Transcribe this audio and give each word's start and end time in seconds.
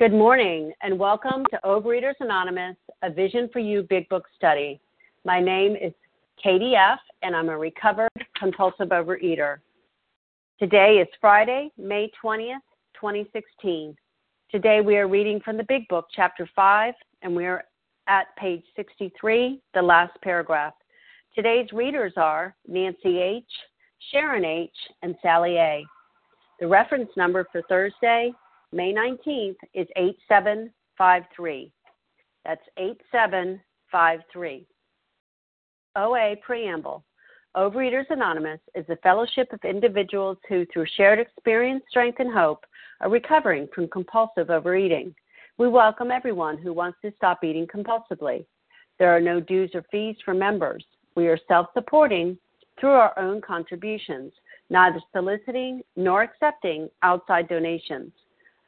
Good 0.00 0.14
morning 0.14 0.72
and 0.82 0.98
welcome 0.98 1.44
to 1.50 1.60
Overeaters 1.62 2.14
Anonymous, 2.20 2.74
a 3.02 3.10
Vision 3.10 3.50
for 3.52 3.58
You 3.58 3.82
Big 3.82 4.08
Book 4.08 4.24
study. 4.34 4.80
My 5.26 5.42
name 5.42 5.76
is 5.76 5.92
Katie 6.42 6.74
F., 6.74 6.98
and 7.22 7.36
I'm 7.36 7.50
a 7.50 7.58
recovered 7.58 8.08
compulsive 8.34 8.88
overeater. 8.88 9.58
Today 10.58 11.02
is 11.02 11.08
Friday, 11.20 11.70
May 11.76 12.10
20th, 12.24 12.62
2016. 12.94 13.94
Today 14.50 14.80
we 14.80 14.96
are 14.96 15.06
reading 15.06 15.38
from 15.38 15.58
the 15.58 15.64
Big 15.64 15.86
Book, 15.88 16.06
Chapter 16.16 16.48
5, 16.56 16.94
and 17.20 17.36
we 17.36 17.44
are 17.44 17.64
at 18.08 18.34
page 18.38 18.62
63, 18.76 19.60
the 19.74 19.82
last 19.82 20.18
paragraph. 20.22 20.72
Today's 21.34 21.70
readers 21.74 22.14
are 22.16 22.56
Nancy 22.66 23.18
H., 23.18 23.44
Sharon 24.10 24.46
H., 24.46 24.70
and 25.02 25.14
Sally 25.20 25.58
A. 25.58 25.84
The 26.58 26.66
reference 26.66 27.10
number 27.18 27.46
for 27.52 27.60
Thursday, 27.68 28.32
May 28.72 28.92
19th 28.92 29.56
is 29.74 29.88
8753. 29.96 31.72
That's 32.44 32.62
8753. 32.76 34.66
OA 35.96 36.36
Preamble 36.40 37.04
Overeaters 37.56 38.08
Anonymous 38.10 38.60
is 38.76 38.88
a 38.88 38.96
fellowship 38.98 39.52
of 39.52 39.58
individuals 39.64 40.38
who, 40.48 40.64
through 40.66 40.86
shared 40.96 41.18
experience, 41.18 41.82
strength, 41.90 42.20
and 42.20 42.32
hope, 42.32 42.64
are 43.00 43.10
recovering 43.10 43.66
from 43.74 43.88
compulsive 43.88 44.50
overeating. 44.50 45.12
We 45.58 45.66
welcome 45.66 46.12
everyone 46.12 46.56
who 46.56 46.72
wants 46.72 46.98
to 47.02 47.12
stop 47.16 47.42
eating 47.42 47.66
compulsively. 47.66 48.46
There 49.00 49.10
are 49.10 49.20
no 49.20 49.40
dues 49.40 49.72
or 49.74 49.84
fees 49.90 50.14
for 50.24 50.32
members. 50.32 50.84
We 51.16 51.26
are 51.26 51.38
self 51.48 51.66
supporting 51.74 52.38
through 52.78 52.90
our 52.90 53.18
own 53.18 53.40
contributions, 53.40 54.32
neither 54.70 55.00
soliciting 55.12 55.82
nor 55.96 56.22
accepting 56.22 56.88
outside 57.02 57.48
donations. 57.48 58.12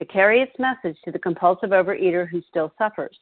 to 0.00 0.06
carry 0.06 0.40
its 0.40 0.52
message 0.58 0.98
to 1.04 1.12
the 1.12 1.18
compulsive 1.18 1.70
overeater 1.70 2.28
who 2.28 2.42
still 2.48 2.72
suffers. 2.78 3.16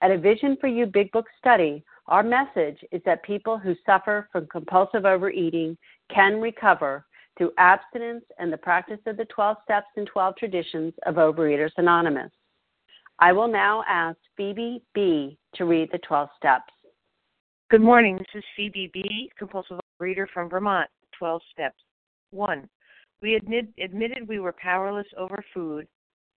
At 0.00 0.10
a 0.10 0.18
Vision 0.18 0.56
for 0.60 0.66
You 0.66 0.86
Big 0.86 1.12
Book 1.12 1.26
study, 1.38 1.84
our 2.06 2.22
message 2.22 2.78
is 2.92 3.02
that 3.04 3.22
people 3.22 3.58
who 3.58 3.74
suffer 3.84 4.28
from 4.32 4.46
compulsive 4.46 5.04
overeating 5.04 5.76
can 6.12 6.40
recover 6.40 7.04
through 7.36 7.52
abstinence 7.58 8.24
and 8.38 8.50
the 8.50 8.56
practice 8.56 9.00
of 9.06 9.18
the 9.18 9.26
12 9.26 9.58
steps 9.64 9.88
and 9.96 10.06
12 10.06 10.36
traditions 10.36 10.94
of 11.04 11.16
Overeaters 11.16 11.72
Anonymous. 11.76 12.32
I 13.18 13.32
will 13.32 13.48
now 13.48 13.84
ask 13.86 14.16
Phoebe 14.36 14.82
B. 14.94 15.36
to 15.56 15.66
read 15.66 15.90
the 15.92 15.98
12 15.98 16.28
steps. 16.36 16.72
Good 17.70 17.82
morning. 17.82 18.16
This 18.16 18.26
is 18.36 18.44
Phoebe 18.56 18.90
B., 18.94 19.30
compulsive 19.36 19.78
overeater 20.00 20.26
from 20.32 20.48
Vermont. 20.48 20.88
12 21.18 21.42
steps. 21.52 21.76
1. 22.30 22.66
We 23.20 23.34
admit, 23.34 23.66
admitted 23.82 24.26
we 24.26 24.38
were 24.38 24.54
powerless 24.62 25.06
over 25.18 25.44
food 25.52 25.86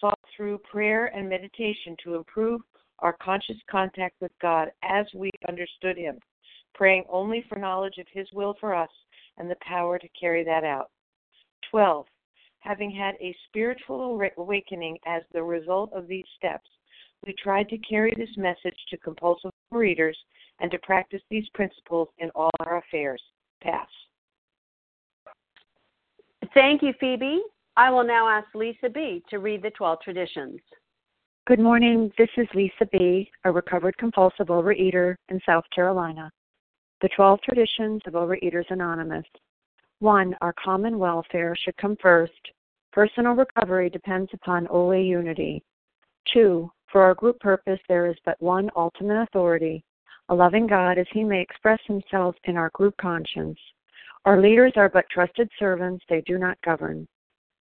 sought 0.00 0.18
through 0.36 0.58
prayer 0.58 1.06
and 1.06 1.28
meditation 1.28 1.96
to 2.04 2.14
improve 2.14 2.60
our 3.00 3.16
conscious 3.22 3.56
contact 3.70 4.16
with 4.20 4.32
God 4.40 4.70
as 4.82 5.06
we 5.14 5.30
understood 5.48 5.96
Him, 5.96 6.18
praying 6.74 7.04
only 7.08 7.44
for 7.48 7.58
knowledge 7.58 7.98
of 7.98 8.06
His 8.12 8.26
will 8.32 8.54
for 8.60 8.74
us 8.74 8.90
and 9.38 9.50
the 9.50 9.56
power 9.60 9.98
to 9.98 10.08
carry 10.20 10.44
that 10.44 10.64
out. 10.64 10.90
12. 11.70 12.06
Having 12.60 12.90
had 12.90 13.14
a 13.20 13.36
spiritual 13.48 14.20
awakening 14.36 14.98
as 15.06 15.22
the 15.32 15.42
result 15.42 15.92
of 15.92 16.08
these 16.08 16.24
steps, 16.36 16.68
we 17.26 17.34
tried 17.34 17.68
to 17.68 17.78
carry 17.78 18.12
this 18.16 18.36
message 18.36 18.76
to 18.88 18.96
compulsive 18.98 19.50
readers 19.70 20.16
and 20.60 20.70
to 20.70 20.78
practice 20.78 21.22
these 21.30 21.48
principles 21.54 22.08
in 22.18 22.30
all 22.34 22.50
our 22.60 22.78
affairs. 22.78 23.22
Pass. 23.62 23.88
Thank 26.54 26.82
you, 26.82 26.92
Phoebe. 26.98 27.42
I 27.78 27.90
will 27.90 28.02
now 28.02 28.26
ask 28.28 28.52
Lisa 28.56 28.88
B. 28.92 29.22
to 29.30 29.38
read 29.38 29.62
the 29.62 29.70
12 29.70 30.00
traditions. 30.00 30.58
Good 31.46 31.60
morning. 31.60 32.10
This 32.18 32.28
is 32.36 32.48
Lisa 32.52 32.86
B., 32.90 33.30
a 33.44 33.52
recovered 33.52 33.96
compulsive 33.98 34.48
overeater 34.48 35.14
in 35.28 35.40
South 35.46 35.62
Carolina. 35.72 36.28
The 37.02 37.08
12 37.14 37.40
traditions 37.42 38.02
of 38.04 38.14
Overeaters 38.14 38.68
Anonymous. 38.70 39.24
1. 40.00 40.34
Our 40.40 40.52
common 40.54 40.98
welfare 40.98 41.54
should 41.54 41.76
come 41.76 41.96
first. 42.02 42.32
Personal 42.92 43.34
recovery 43.34 43.90
depends 43.90 44.30
upon 44.34 44.66
OA 44.72 44.98
unity. 44.98 45.62
2. 46.34 46.68
For 46.90 47.02
our 47.02 47.14
group 47.14 47.38
purpose, 47.38 47.78
there 47.88 48.08
is 48.08 48.16
but 48.24 48.42
one 48.42 48.70
ultimate 48.74 49.22
authority, 49.22 49.84
a 50.30 50.34
loving 50.34 50.66
God 50.66 50.98
as 50.98 51.06
he 51.12 51.22
may 51.22 51.40
express 51.40 51.78
himself 51.86 52.34
in 52.42 52.56
our 52.56 52.70
group 52.70 52.96
conscience. 53.00 53.58
Our 54.24 54.40
leaders 54.40 54.72
are 54.74 54.88
but 54.88 55.08
trusted 55.10 55.48
servants, 55.60 56.04
they 56.08 56.22
do 56.22 56.38
not 56.38 56.60
govern. 56.62 57.06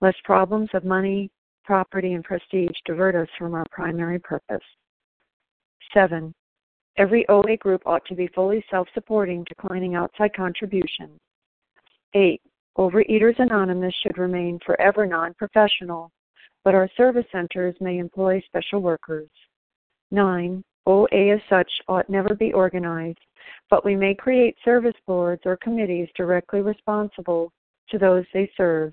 lest 0.00 0.22
problems 0.24 0.68
of 0.74 0.84
money, 0.84 1.30
property, 1.64 2.14
and 2.14 2.24
prestige 2.24 2.76
divert 2.84 3.14
us 3.14 3.28
from 3.38 3.54
our 3.54 3.64
primary 3.70 4.18
purpose. 4.18 4.62
7. 5.92 6.32
Every 6.98 7.28
OA 7.28 7.56
group 7.58 7.82
ought 7.86 8.04
to 8.06 8.14
be 8.14 8.28
fully 8.28 8.64
self 8.70 8.88
supporting, 8.94 9.44
declining 9.44 9.94
outside 9.94 10.34
contributions. 10.34 11.18
8. 12.14 12.40
Overeaters 12.78 13.38
Anonymous 13.38 13.94
should 14.02 14.18
remain 14.18 14.58
forever 14.64 15.06
non 15.06 15.34
professional, 15.34 16.10
but 16.64 16.74
our 16.74 16.88
service 16.96 17.26
centers 17.32 17.74
may 17.80 17.98
employ 17.98 18.42
special 18.46 18.80
workers. 18.80 19.28
9. 20.10 20.62
OA 20.86 21.34
as 21.34 21.40
such 21.50 21.70
ought 21.88 22.08
never 22.08 22.34
be 22.34 22.52
organized, 22.52 23.18
but 23.70 23.84
we 23.84 23.96
may 23.96 24.14
create 24.14 24.56
service 24.64 24.94
boards 25.06 25.42
or 25.44 25.56
committees 25.56 26.08
directly 26.16 26.60
responsible 26.60 27.52
to 27.90 27.98
those 27.98 28.24
they 28.32 28.50
serve 28.56 28.92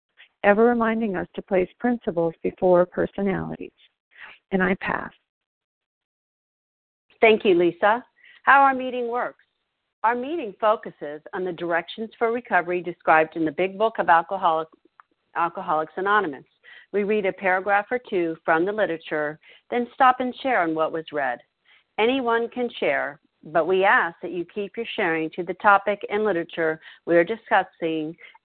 ever 0.43 0.65
reminding 0.65 1.15
us 1.15 1.27
to 1.35 1.41
place 1.41 1.69
principles 1.79 2.33
before 2.43 2.85
personalities. 2.85 3.71
And 4.51 4.61
I 4.61 4.75
pass. 4.81 5.11
Thank 7.21 7.45
you, 7.45 7.55
Lisa. 7.55 8.03
How 8.43 8.61
our 8.61 8.73
meeting 8.73 9.07
works. 9.07 9.45
Our 10.03 10.15
meeting 10.15 10.55
focuses 10.59 11.21
on 11.33 11.45
the 11.45 11.51
directions 11.51 12.09
for 12.17 12.31
recovery 12.31 12.81
described 12.81 13.35
in 13.35 13.45
the 13.45 13.51
Big 13.51 13.77
Book 13.77 13.99
of 13.99 14.09
Alcoholic, 14.09 14.67
Alcoholics 15.35 15.93
Anonymous. 15.95 16.43
We 16.91 17.03
read 17.03 17.27
a 17.27 17.33
paragraph 17.33 17.85
or 17.91 17.99
two 18.09 18.35
from 18.43 18.65
the 18.65 18.71
literature, 18.71 19.39
then 19.69 19.87
stop 19.93 20.19
and 20.19 20.35
share 20.41 20.63
on 20.63 20.73
what 20.73 20.91
was 20.91 21.05
read. 21.13 21.39
Anyone 21.99 22.49
can 22.49 22.67
share, 22.79 23.19
but 23.43 23.67
we 23.67 23.83
ask 23.83 24.15
that 24.21 24.31
you 24.31 24.43
keep 24.45 24.75
your 24.75 24.87
sharing 24.95 25.29
to 25.35 25.43
the 25.43 25.53
topic 25.55 25.99
and 26.09 26.23
literature 26.23 26.79
we 27.05 27.15
are 27.15 27.23
discussing 27.23 28.15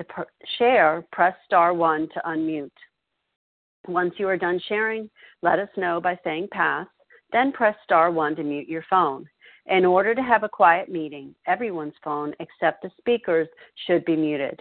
To 0.00 0.04
pr- 0.04 0.22
share, 0.56 1.04
press 1.12 1.34
star 1.44 1.74
1 1.74 2.08
to 2.14 2.22
unmute. 2.26 2.70
Once 3.86 4.14
you 4.16 4.26
are 4.28 4.36
done 4.38 4.58
sharing, 4.66 5.10
let 5.42 5.58
us 5.58 5.68
know 5.76 6.00
by 6.00 6.18
saying 6.24 6.48
pass, 6.52 6.86
then 7.32 7.52
press 7.52 7.76
star 7.84 8.10
1 8.10 8.36
to 8.36 8.42
mute 8.42 8.66
your 8.66 8.84
phone. 8.88 9.28
In 9.66 9.84
order 9.84 10.14
to 10.14 10.22
have 10.22 10.42
a 10.42 10.48
quiet 10.48 10.88
meeting, 10.88 11.34
everyone's 11.46 11.92
phone 12.02 12.32
except 12.40 12.80
the 12.80 12.90
speaker's 12.96 13.46
should 13.86 14.02
be 14.06 14.16
muted. 14.16 14.58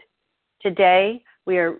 Today, 0.61 1.23
we 1.45 1.57
are 1.57 1.77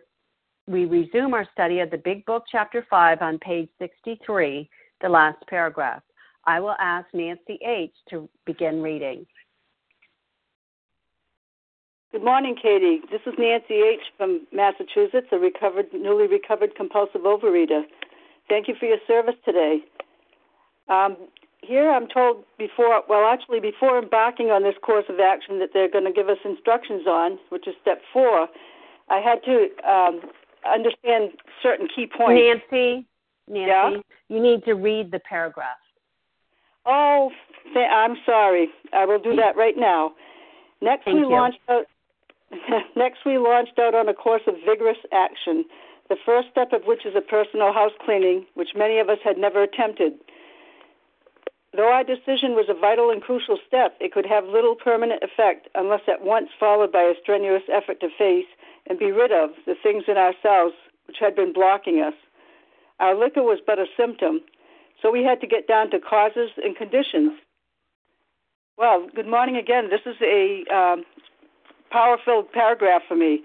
we 0.66 0.86
resume 0.86 1.34
our 1.34 1.48
study 1.52 1.82
of 1.82 1.92
the 1.92 1.98
Big 1.98 2.26
Book, 2.26 2.46
Chapter 2.50 2.88
5, 2.90 3.22
on 3.22 3.40
page 3.40 3.68
63, 3.78 4.70
the 5.02 5.10
last 5.10 5.46
paragraph. 5.50 6.02
I 6.46 6.62
will 6.62 6.76
ask 6.80 7.08
Nancy 7.14 7.60
H. 7.66 7.92
to 8.10 8.30
begin 8.46 8.82
reading. 8.82 9.26
Good 12.12 12.24
morning, 12.24 12.56
Katie. 12.60 13.02
This 13.12 13.22
is 13.28 13.34
Nancy 13.38 13.76
H. 13.86 14.00
from 14.18 14.48
Massachusetts, 14.52 15.28
a 15.32 15.38
recovered, 15.38 15.86
newly 15.94 16.26
recovered 16.26 16.76
compulsive 16.76 17.22
overeater. 17.22 17.84
Thank 18.50 18.68
you 18.68 18.74
for 18.80 18.88
your 18.88 18.98
service 19.06 19.36
today. 19.46 19.78
Um, 20.88 21.16
here 21.62 21.92
I'm 21.92 22.08
told 22.08 22.46
before, 22.58 23.04
well, 23.08 23.30
actually, 23.32 23.60
before 23.60 24.00
embarking 24.02 24.48
on 24.48 24.64
this 24.64 24.74
course 24.82 25.06
of 25.08 25.20
action 25.20 25.60
that 25.60 25.70
they're 25.72 25.90
going 25.90 26.06
to 26.06 26.12
give 26.12 26.30
us 26.30 26.40
instructions 26.44 27.06
on, 27.06 27.38
which 27.50 27.68
is 27.68 27.76
step 27.80 28.02
four, 28.12 28.48
I 29.10 29.20
had 29.20 29.44
to 29.46 29.68
um, 29.88 30.22
understand 30.68 31.34
certain 31.62 31.88
key 31.96 32.08
points. 32.08 32.42
Nancy, 32.42 33.06
Nancy, 33.48 33.68
Yeah? 33.70 33.92
you 34.30 34.42
need 34.42 34.66
to 34.66 34.74
read 34.74 35.12
the 35.12 35.20
paragraph. 35.20 35.78
Oh, 36.88 37.30
th- 37.72 37.88
I'm 37.92 38.16
sorry. 38.26 38.70
I 38.94 39.06
will 39.06 39.20
do 39.20 39.36
that 39.36 39.56
right 39.56 39.78
now. 39.78 40.14
Next, 40.82 41.06
Thank 41.06 41.18
we 41.18 41.22
you. 41.22 41.30
launched 41.30 41.60
out. 41.70 41.86
next, 42.96 43.20
we 43.26 43.38
launched 43.38 43.78
out 43.80 43.96
on 43.96 44.10
a 44.10 44.14
course 44.14 44.42
of 44.48 44.56
vigorous 44.66 44.98
action. 45.12 45.66
The 46.10 46.18
first 46.26 46.50
step 46.52 46.74
of 46.74 46.84
which 46.86 47.06
is 47.06 47.16
a 47.16 47.22
personal 47.22 47.72
house 47.72 47.92
cleaning, 48.04 48.46
which 48.56 48.70
many 48.76 48.98
of 49.00 49.10
us 49.10 49.20
had 49.24 49.38
never 49.38 49.62
attempted. 49.62 50.14
Though 51.76 51.92
our 51.92 52.04
decision 52.04 52.56
was 52.58 52.66
a 52.68 52.74
vital 52.74 53.12
and 53.12 53.22
crucial 53.22 53.60
step, 53.68 53.96
it 54.00 54.12
could 54.12 54.26
have 54.26 54.46
little 54.46 54.76
permanent 54.76 55.22
effect 55.22 55.68
unless 55.76 56.02
at 56.08 56.24
once 56.24 56.50
followed 56.60 56.92
by 56.92 57.04
a 57.04 57.14
strenuous 57.22 57.62
effort 57.72 58.00
to 58.02 58.10
face 58.18 58.50
and 58.88 58.98
be 58.98 59.12
rid 59.12 59.32
of 59.32 59.52
the 59.68 59.76
things 59.82 60.06
in 60.08 60.18
ourselves 60.18 60.74
which 61.06 61.18
had 61.20 61.36
been 61.36 61.54
blocking 61.54 62.02
us. 62.02 62.16
Our 63.00 63.16
liquor 63.16 63.44
was 63.44 63.60
but 63.66 63.78
a 63.78 63.86
symptom, 63.96 64.42
so 65.02 65.12
we 65.12 65.24
had 65.24 65.42
to 65.42 65.48
get 65.48 65.68
down 65.68 65.92
to 65.92 66.00
causes 66.00 66.50
and 66.58 66.76
conditions. 66.76 67.34
Well, 68.78 69.08
good 69.14 69.28
morning 69.28 69.56
again. 69.56 69.90
This 69.90 70.02
is 70.06 70.16
a 70.22 70.64
um, 70.74 71.04
power-filled 71.90 72.52
paragraph 72.52 73.02
for 73.08 73.16
me. 73.16 73.42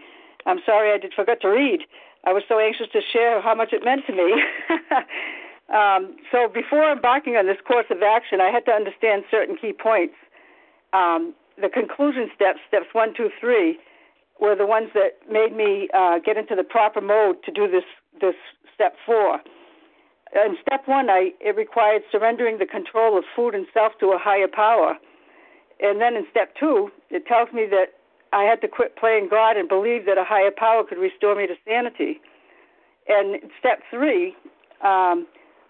I'm 0.47 0.59
sorry 0.65 0.93
I 0.93 0.99
did 0.99 1.13
forget 1.15 1.41
to 1.43 1.49
read. 1.49 1.81
I 2.25 2.33
was 2.33 2.43
so 2.49 2.59
anxious 2.59 2.87
to 2.93 3.01
share 3.01 3.41
how 3.41 3.55
much 3.55 3.73
it 3.73 3.85
meant 3.85 4.07
to 4.07 4.13
me. 4.13 4.43
um, 5.75 6.17
so 6.33 6.49
before 6.49 6.91
embarking 6.91 7.37
on 7.37 7.47
this 7.47 7.59
course 7.67 7.87
of 7.91 8.03
action, 8.03 8.41
I 8.41 8.51
had 8.51 8.65
to 8.67 8.73
understand 8.73 9.25
certain 9.31 9.57
key 9.57 9.73
points. 9.73 10.15
Um, 10.93 11.35
the 11.61 11.69
conclusion 11.69 12.31
steps, 12.35 12.61
steps 12.67 12.87
one, 12.93 13.15
two, 13.15 13.31
three, 13.41 13.79
were 14.41 14.57
the 14.57 14.67
ones 14.67 14.89
that 14.95 15.21
made 15.31 15.55
me 15.55 15.89
uh, 15.95 16.19
get 16.19 16.37
into 16.37 16.55
the 16.55 16.65
proper 16.65 17.01
mode 17.01 17.37
to 17.45 17.53
do 17.53 17.69
this 17.71 17.85
this 18.21 18.35
step 18.75 18.95
four. 19.07 19.41
In 20.35 20.57
step 20.61 20.83
one, 20.87 21.09
I 21.11 21.31
it 21.41 21.57
required 21.57 22.03
surrendering 22.11 22.59
the 22.59 22.67
control 22.67 23.17
of 23.17 23.25
food 23.37 23.55
and 23.55 23.67
self 23.73 23.93
to 24.01 24.07
a 24.07 24.19
higher 24.19 24.49
power, 24.49 24.97
and 25.81 26.01
then 26.01 26.17
in 26.17 26.27
step 26.31 26.55
two, 26.59 26.91
it 27.11 27.27
tells 27.27 27.53
me 27.53 27.67
that 27.71 27.95
I 28.35 28.43
had 28.43 28.61
to 28.63 28.69
quit 28.69 28.97
playing 28.97 29.29
God 29.31 29.57
and 29.57 29.69
believe 29.69 30.07
that 30.07 30.19
a 30.19 30.25
higher 30.25 30.51
power 30.51 30.83
could 30.83 30.99
restore 30.99 31.37
me 31.37 31.47
to 31.47 31.55
sanity. 31.65 32.21
And 33.07 33.37
step 33.59 33.81
three, 33.91 34.35
um, 34.83 35.27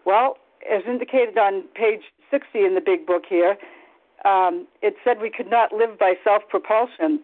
well, 0.07 0.39
as 0.71 0.83
indicated 0.89 1.37
on 1.37 1.65
page 1.75 2.01
60 2.31 2.59
in 2.61 2.75
the 2.75 2.81
big 2.81 3.07
book 3.07 3.25
here, 3.29 3.59
um, 4.25 4.67
it 4.81 4.97
said 5.05 5.21
we 5.21 5.31
could 5.31 5.51
not 5.51 5.73
live 5.73 5.99
by 5.99 6.15
self 6.25 6.43
propulsion. 6.49 7.21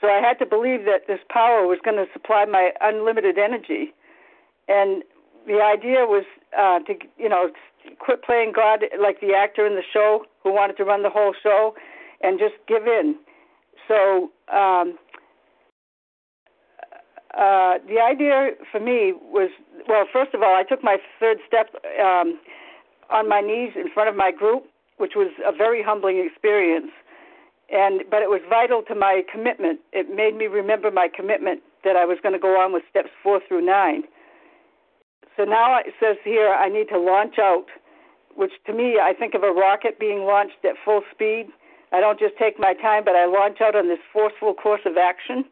So 0.00 0.08
I 0.08 0.20
had 0.20 0.38
to 0.38 0.46
believe 0.46 0.84
that 0.84 1.06
this 1.06 1.20
power 1.28 1.66
was 1.66 1.78
going 1.84 1.96
to 1.98 2.06
supply 2.12 2.46
my 2.46 2.70
unlimited 2.80 3.36
energy. 3.38 3.92
And 4.68 5.02
the 5.46 5.60
idea 5.60 6.06
was 6.06 6.24
uh, 6.56 6.80
to, 6.80 6.94
you 7.18 7.28
know, 7.28 7.50
quit 7.98 8.22
playing 8.24 8.52
God 8.56 8.84
like 9.00 9.20
the 9.20 9.34
actor 9.34 9.66
in 9.66 9.74
the 9.74 9.84
show 9.92 10.24
who 10.42 10.52
wanted 10.52 10.76
to 10.78 10.84
run 10.84 11.02
the 11.02 11.10
whole 11.10 11.34
show 11.42 11.74
and 12.22 12.38
just 12.38 12.54
give 12.66 12.86
in. 12.86 13.16
So 13.88 14.30
um, 14.52 14.98
uh, 17.36 17.78
the 17.86 18.00
idea 18.00 18.50
for 18.70 18.80
me 18.80 19.12
was 19.12 19.50
well, 19.88 20.04
first 20.12 20.34
of 20.34 20.42
all, 20.42 20.54
I 20.54 20.64
took 20.64 20.82
my 20.82 20.96
third 21.20 21.38
step 21.46 21.74
um, 22.00 22.40
on 23.10 23.28
my 23.28 23.40
knees 23.40 23.72
in 23.76 23.90
front 23.92 24.08
of 24.08 24.16
my 24.16 24.32
group, 24.32 24.64
which 24.96 25.12
was 25.14 25.30
a 25.46 25.52
very 25.52 25.82
humbling 25.82 26.18
experience. 26.18 26.90
And 27.70 28.02
but 28.10 28.22
it 28.22 28.30
was 28.30 28.40
vital 28.48 28.82
to 28.88 28.94
my 28.94 29.22
commitment. 29.30 29.80
It 29.92 30.14
made 30.14 30.36
me 30.36 30.46
remember 30.46 30.90
my 30.90 31.08
commitment 31.14 31.62
that 31.84 31.96
I 31.96 32.04
was 32.04 32.18
going 32.22 32.32
to 32.32 32.38
go 32.38 32.60
on 32.60 32.72
with 32.72 32.82
steps 32.90 33.10
four 33.22 33.40
through 33.46 33.66
nine. 33.66 34.02
So 35.36 35.44
now 35.44 35.78
it 35.78 35.92
says 36.00 36.16
here 36.24 36.48
I 36.48 36.68
need 36.68 36.88
to 36.88 36.98
launch 36.98 37.38
out, 37.38 37.66
which 38.34 38.52
to 38.66 38.72
me 38.72 38.98
I 39.02 39.12
think 39.12 39.34
of 39.34 39.42
a 39.42 39.50
rocket 39.50 39.98
being 39.98 40.24
launched 40.24 40.64
at 40.64 40.76
full 40.84 41.02
speed. 41.12 41.48
I 41.92 42.00
don't 42.00 42.18
just 42.18 42.36
take 42.36 42.58
my 42.58 42.74
time, 42.74 43.04
but 43.04 43.14
I 43.14 43.26
launch 43.26 43.60
out 43.60 43.76
on 43.76 43.88
this 43.88 43.98
forceful 44.12 44.54
course 44.54 44.82
of 44.84 44.96
action. 44.96 45.44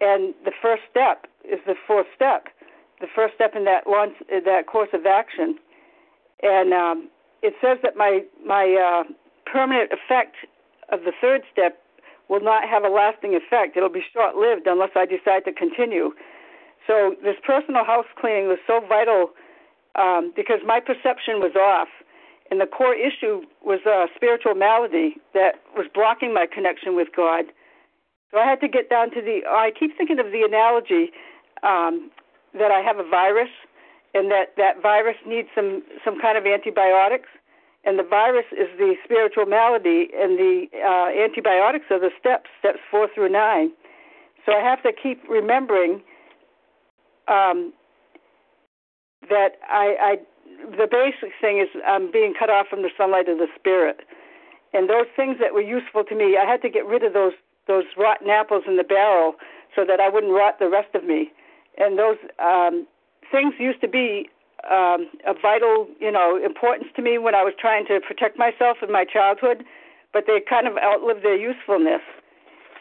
And 0.00 0.34
the 0.44 0.52
first 0.62 0.82
step 0.90 1.26
is 1.44 1.58
the 1.66 1.74
fourth 1.86 2.06
step, 2.14 2.46
the 3.00 3.08
first 3.14 3.34
step 3.34 3.54
in 3.56 3.64
that 3.64 3.86
launch, 3.86 4.14
that 4.28 4.66
course 4.66 4.90
of 4.92 5.06
action. 5.06 5.58
And 6.42 6.72
um, 6.72 7.08
it 7.42 7.54
says 7.60 7.78
that 7.82 7.96
my 7.96 8.22
my 8.44 8.76
uh, 8.76 9.04
permanent 9.50 9.90
effect 9.92 10.36
of 10.90 11.00
the 11.00 11.12
third 11.20 11.42
step 11.50 11.82
will 12.28 12.40
not 12.40 12.68
have 12.68 12.84
a 12.84 12.88
lasting 12.88 13.34
effect. 13.34 13.76
It'll 13.76 13.88
be 13.88 14.04
short 14.12 14.36
lived 14.36 14.66
unless 14.66 14.90
I 14.94 15.06
decide 15.06 15.44
to 15.46 15.52
continue. 15.52 16.12
So 16.86 17.16
this 17.22 17.36
personal 17.44 17.84
house 17.84 18.06
cleaning 18.20 18.48
was 18.48 18.58
so 18.66 18.80
vital 18.86 19.30
um, 19.96 20.32
because 20.36 20.60
my 20.64 20.80
perception 20.80 21.40
was 21.40 21.56
off, 21.56 21.88
and 22.50 22.60
the 22.60 22.66
core 22.66 22.94
issue 22.94 23.42
was 23.62 23.80
a 23.86 24.06
spiritual 24.14 24.54
malady 24.54 25.16
that 25.34 25.56
was 25.76 25.86
blocking 25.92 26.32
my 26.32 26.46
connection 26.46 26.96
with 26.96 27.08
God. 27.14 27.46
So 28.30 28.38
I 28.38 28.48
had 28.48 28.60
to 28.60 28.68
get 28.68 28.90
down 28.90 29.10
to 29.12 29.20
the. 29.22 29.40
I 29.48 29.72
keep 29.78 29.96
thinking 29.96 30.18
of 30.18 30.26
the 30.32 30.42
analogy 30.42 31.12
um, 31.62 32.10
that 32.54 32.70
I 32.70 32.80
have 32.80 32.98
a 32.98 33.08
virus, 33.08 33.50
and 34.14 34.30
that 34.30 34.54
that 34.56 34.82
virus 34.82 35.16
needs 35.26 35.48
some 35.54 35.82
some 36.04 36.20
kind 36.20 36.36
of 36.36 36.44
antibiotics, 36.44 37.28
and 37.84 37.98
the 37.98 38.02
virus 38.02 38.46
is 38.52 38.68
the 38.78 38.94
spiritual 39.04 39.46
malady, 39.46 40.08
and 40.14 40.38
the 40.38 40.66
uh, 40.76 41.08
antibiotics 41.24 41.86
are 41.90 42.00
the 42.00 42.10
steps, 42.20 42.50
steps 42.58 42.80
four 42.90 43.08
through 43.14 43.30
nine. 43.30 43.72
So 44.44 44.52
I 44.52 44.60
have 44.60 44.82
to 44.82 44.92
keep 44.92 45.22
remembering 45.28 46.02
um, 47.28 47.72
that 49.28 49.58
I, 49.68 49.96
I, 50.00 50.16
the 50.70 50.88
basic 50.90 51.32
thing 51.40 51.60
is 51.60 51.68
I'm 51.86 52.10
being 52.10 52.34
cut 52.38 52.50
off 52.50 52.66
from 52.68 52.82
the 52.82 52.90
sunlight 52.96 53.28
of 53.28 53.38
the 53.38 53.48
spirit, 53.58 54.00
and 54.72 54.88
those 54.88 55.06
things 55.16 55.36
that 55.40 55.54
were 55.54 55.62
useful 55.62 56.04
to 56.04 56.14
me, 56.14 56.36
I 56.36 56.44
had 56.44 56.62
to 56.62 56.70
get 56.70 56.86
rid 56.86 57.02
of 57.02 57.12
those 57.12 57.34
those 57.66 57.84
rotten 57.96 58.30
apples 58.30 58.64
in 58.66 58.76
the 58.76 58.84
barrel 58.84 59.34
so 59.76 59.84
that 59.84 60.00
I 60.00 60.08
wouldn't 60.08 60.32
rot 60.32 60.58
the 60.58 60.68
rest 60.68 60.94
of 60.94 61.04
me. 61.04 61.30
And 61.76 61.98
those 61.98 62.16
um, 62.40 62.86
things 63.30 63.54
used 63.58 63.80
to 63.82 63.88
be 63.88 64.28
um, 64.66 65.08
of 65.26 65.36
vital, 65.40 65.86
you 66.00 66.10
know, 66.10 66.40
importance 66.42 66.88
to 66.96 67.02
me 67.02 67.18
when 67.18 67.34
I 67.34 67.44
was 67.44 67.54
trying 67.60 67.86
to 67.86 68.00
protect 68.00 68.38
myself 68.38 68.78
in 68.82 68.90
my 68.90 69.04
childhood, 69.04 69.64
but 70.12 70.24
they 70.26 70.40
kind 70.48 70.66
of 70.66 70.76
outlived 70.78 71.22
their 71.22 71.36
usefulness. 71.36 72.02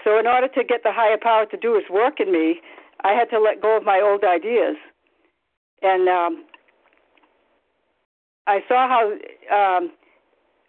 So, 0.03 0.17
in 0.17 0.25
order 0.25 0.47
to 0.47 0.63
get 0.63 0.83
the 0.83 0.91
higher 0.91 1.17
power 1.21 1.45
to 1.45 1.57
do 1.57 1.75
His 1.75 1.83
work 1.89 2.19
in 2.19 2.31
me, 2.31 2.61
I 3.03 3.13
had 3.13 3.29
to 3.29 3.39
let 3.39 3.61
go 3.61 3.77
of 3.77 3.83
my 3.83 4.01
old 4.01 4.23
ideas, 4.23 4.75
and 5.81 6.09
um, 6.09 6.45
I 8.47 8.63
saw 8.67 8.87
how 8.87 9.11
um, 9.53 9.91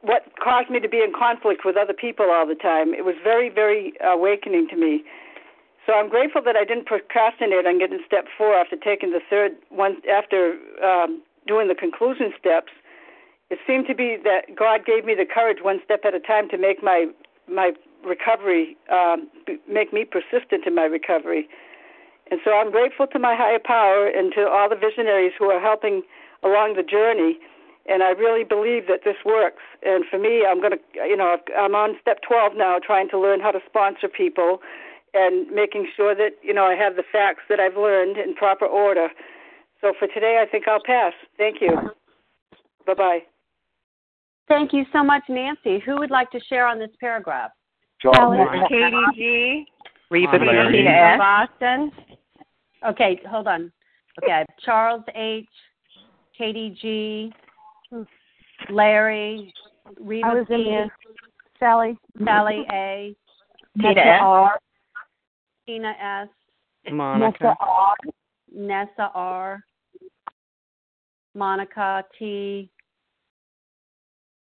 what 0.02 0.24
caused 0.42 0.70
me 0.70 0.80
to 0.80 0.88
be 0.88 0.98
in 0.98 1.12
conflict 1.16 1.62
with 1.64 1.76
other 1.76 1.92
people 1.94 2.26
all 2.30 2.46
the 2.46 2.54
time. 2.54 2.94
It 2.94 3.04
was 3.04 3.14
very, 3.22 3.48
very 3.48 3.94
awakening 4.04 4.68
to 4.70 4.76
me. 4.76 5.02
So 5.86 5.94
I'm 5.94 6.10
grateful 6.10 6.42
that 6.42 6.54
I 6.54 6.64
didn't 6.64 6.86
procrastinate 6.86 7.66
on 7.66 7.78
getting 7.78 7.98
step 8.06 8.26
four 8.36 8.54
after 8.54 8.76
taking 8.76 9.10
the 9.10 9.20
third 9.30 9.52
one 9.70 10.02
after 10.10 10.58
um, 10.84 11.22
doing 11.46 11.68
the 11.68 11.74
conclusion 11.74 12.32
steps. 12.38 12.72
It 13.48 13.58
seemed 13.66 13.86
to 13.86 13.94
be 13.94 14.18
that 14.22 14.54
God 14.54 14.84
gave 14.84 15.06
me 15.06 15.14
the 15.14 15.24
courage 15.24 15.58
one 15.62 15.80
step 15.82 16.04
at 16.04 16.14
a 16.14 16.20
time 16.20 16.48
to 16.50 16.58
make 16.58 16.82
my 16.82 17.06
my 17.48 17.72
recovery 18.04 18.76
um, 18.92 19.28
make 19.66 19.92
me 19.92 20.04
persistent 20.04 20.66
in 20.66 20.74
my 20.74 20.84
recovery. 20.84 21.48
And 22.30 22.40
so 22.44 22.52
I'm 22.52 22.70
grateful 22.70 23.06
to 23.06 23.18
my 23.18 23.34
higher 23.34 23.58
power 23.58 24.06
and 24.06 24.32
to 24.34 24.46
all 24.46 24.68
the 24.68 24.76
visionaries 24.76 25.32
who 25.38 25.46
are 25.46 25.60
helping 25.60 26.02
along 26.42 26.76
the 26.76 26.82
journey. 26.82 27.38
And 27.86 28.02
I 28.02 28.10
really 28.10 28.44
believe 28.44 28.86
that 28.88 29.00
this 29.04 29.16
works. 29.24 29.62
And 29.82 30.04
for 30.10 30.18
me, 30.18 30.44
I'm 30.46 30.60
going 30.60 30.72
to, 30.72 30.78
you 31.06 31.16
know, 31.16 31.36
I'm 31.58 31.74
on 31.74 31.96
step 32.00 32.18
12 32.26 32.52
now, 32.56 32.78
trying 32.84 33.08
to 33.10 33.18
learn 33.18 33.40
how 33.40 33.50
to 33.50 33.60
sponsor 33.66 34.08
people 34.08 34.60
and 35.14 35.50
making 35.50 35.88
sure 35.96 36.14
that 36.14 36.32
you 36.42 36.52
know 36.52 36.64
I 36.64 36.74
have 36.74 36.96
the 36.96 37.04
facts 37.10 37.42
that 37.48 37.60
I've 37.60 37.76
learned 37.76 38.16
in 38.16 38.34
proper 38.34 38.66
order. 38.66 39.08
So 39.80 39.92
for 39.98 40.08
today, 40.08 40.42
I 40.42 40.50
think 40.50 40.68
I'll 40.68 40.82
pass. 40.84 41.12
Thank 41.36 41.60
you. 41.60 41.70
Bye 42.86 42.94
bye. 42.94 43.18
Thank 44.48 44.72
you 44.72 44.84
so 44.92 45.04
much, 45.04 45.22
Nancy. 45.28 45.78
Who 45.84 45.98
would 45.98 46.10
like 46.10 46.30
to 46.32 46.40
share 46.48 46.66
on 46.66 46.78
this 46.78 46.90
paragraph? 47.00 47.50
Charles. 48.00 48.48
Katie 48.68 49.02
G. 49.14 49.66
Reba 50.10 50.38
Katie 50.38 50.84
Boston. 51.18 51.92
Okay, 52.86 53.20
hold 53.28 53.46
on. 53.46 53.70
Okay, 54.22 54.32
I 54.32 54.38
have 54.38 54.46
Charles 54.64 55.02
H, 55.14 55.46
Katie 56.36 56.76
G, 56.80 57.32
Larry, 58.70 59.52
Reba 60.00 60.26
I 60.26 60.34
was 60.34 60.46
in 60.50 60.58
P, 60.58 60.64
there. 60.64 60.94
Sally. 61.58 61.98
Sally 62.24 62.66
A, 62.72 63.14
Tina 63.76 63.94
Nessa 63.94 64.08
S. 64.08 64.20
R. 64.22 64.58
Tina 65.66 65.94
S, 66.00 66.28
Monica. 66.92 67.44
Nessa 67.44 67.56
R. 67.60 67.94
Nessa 68.54 69.10
R, 69.14 69.64
Monica 71.34 72.04
T. 72.18 72.70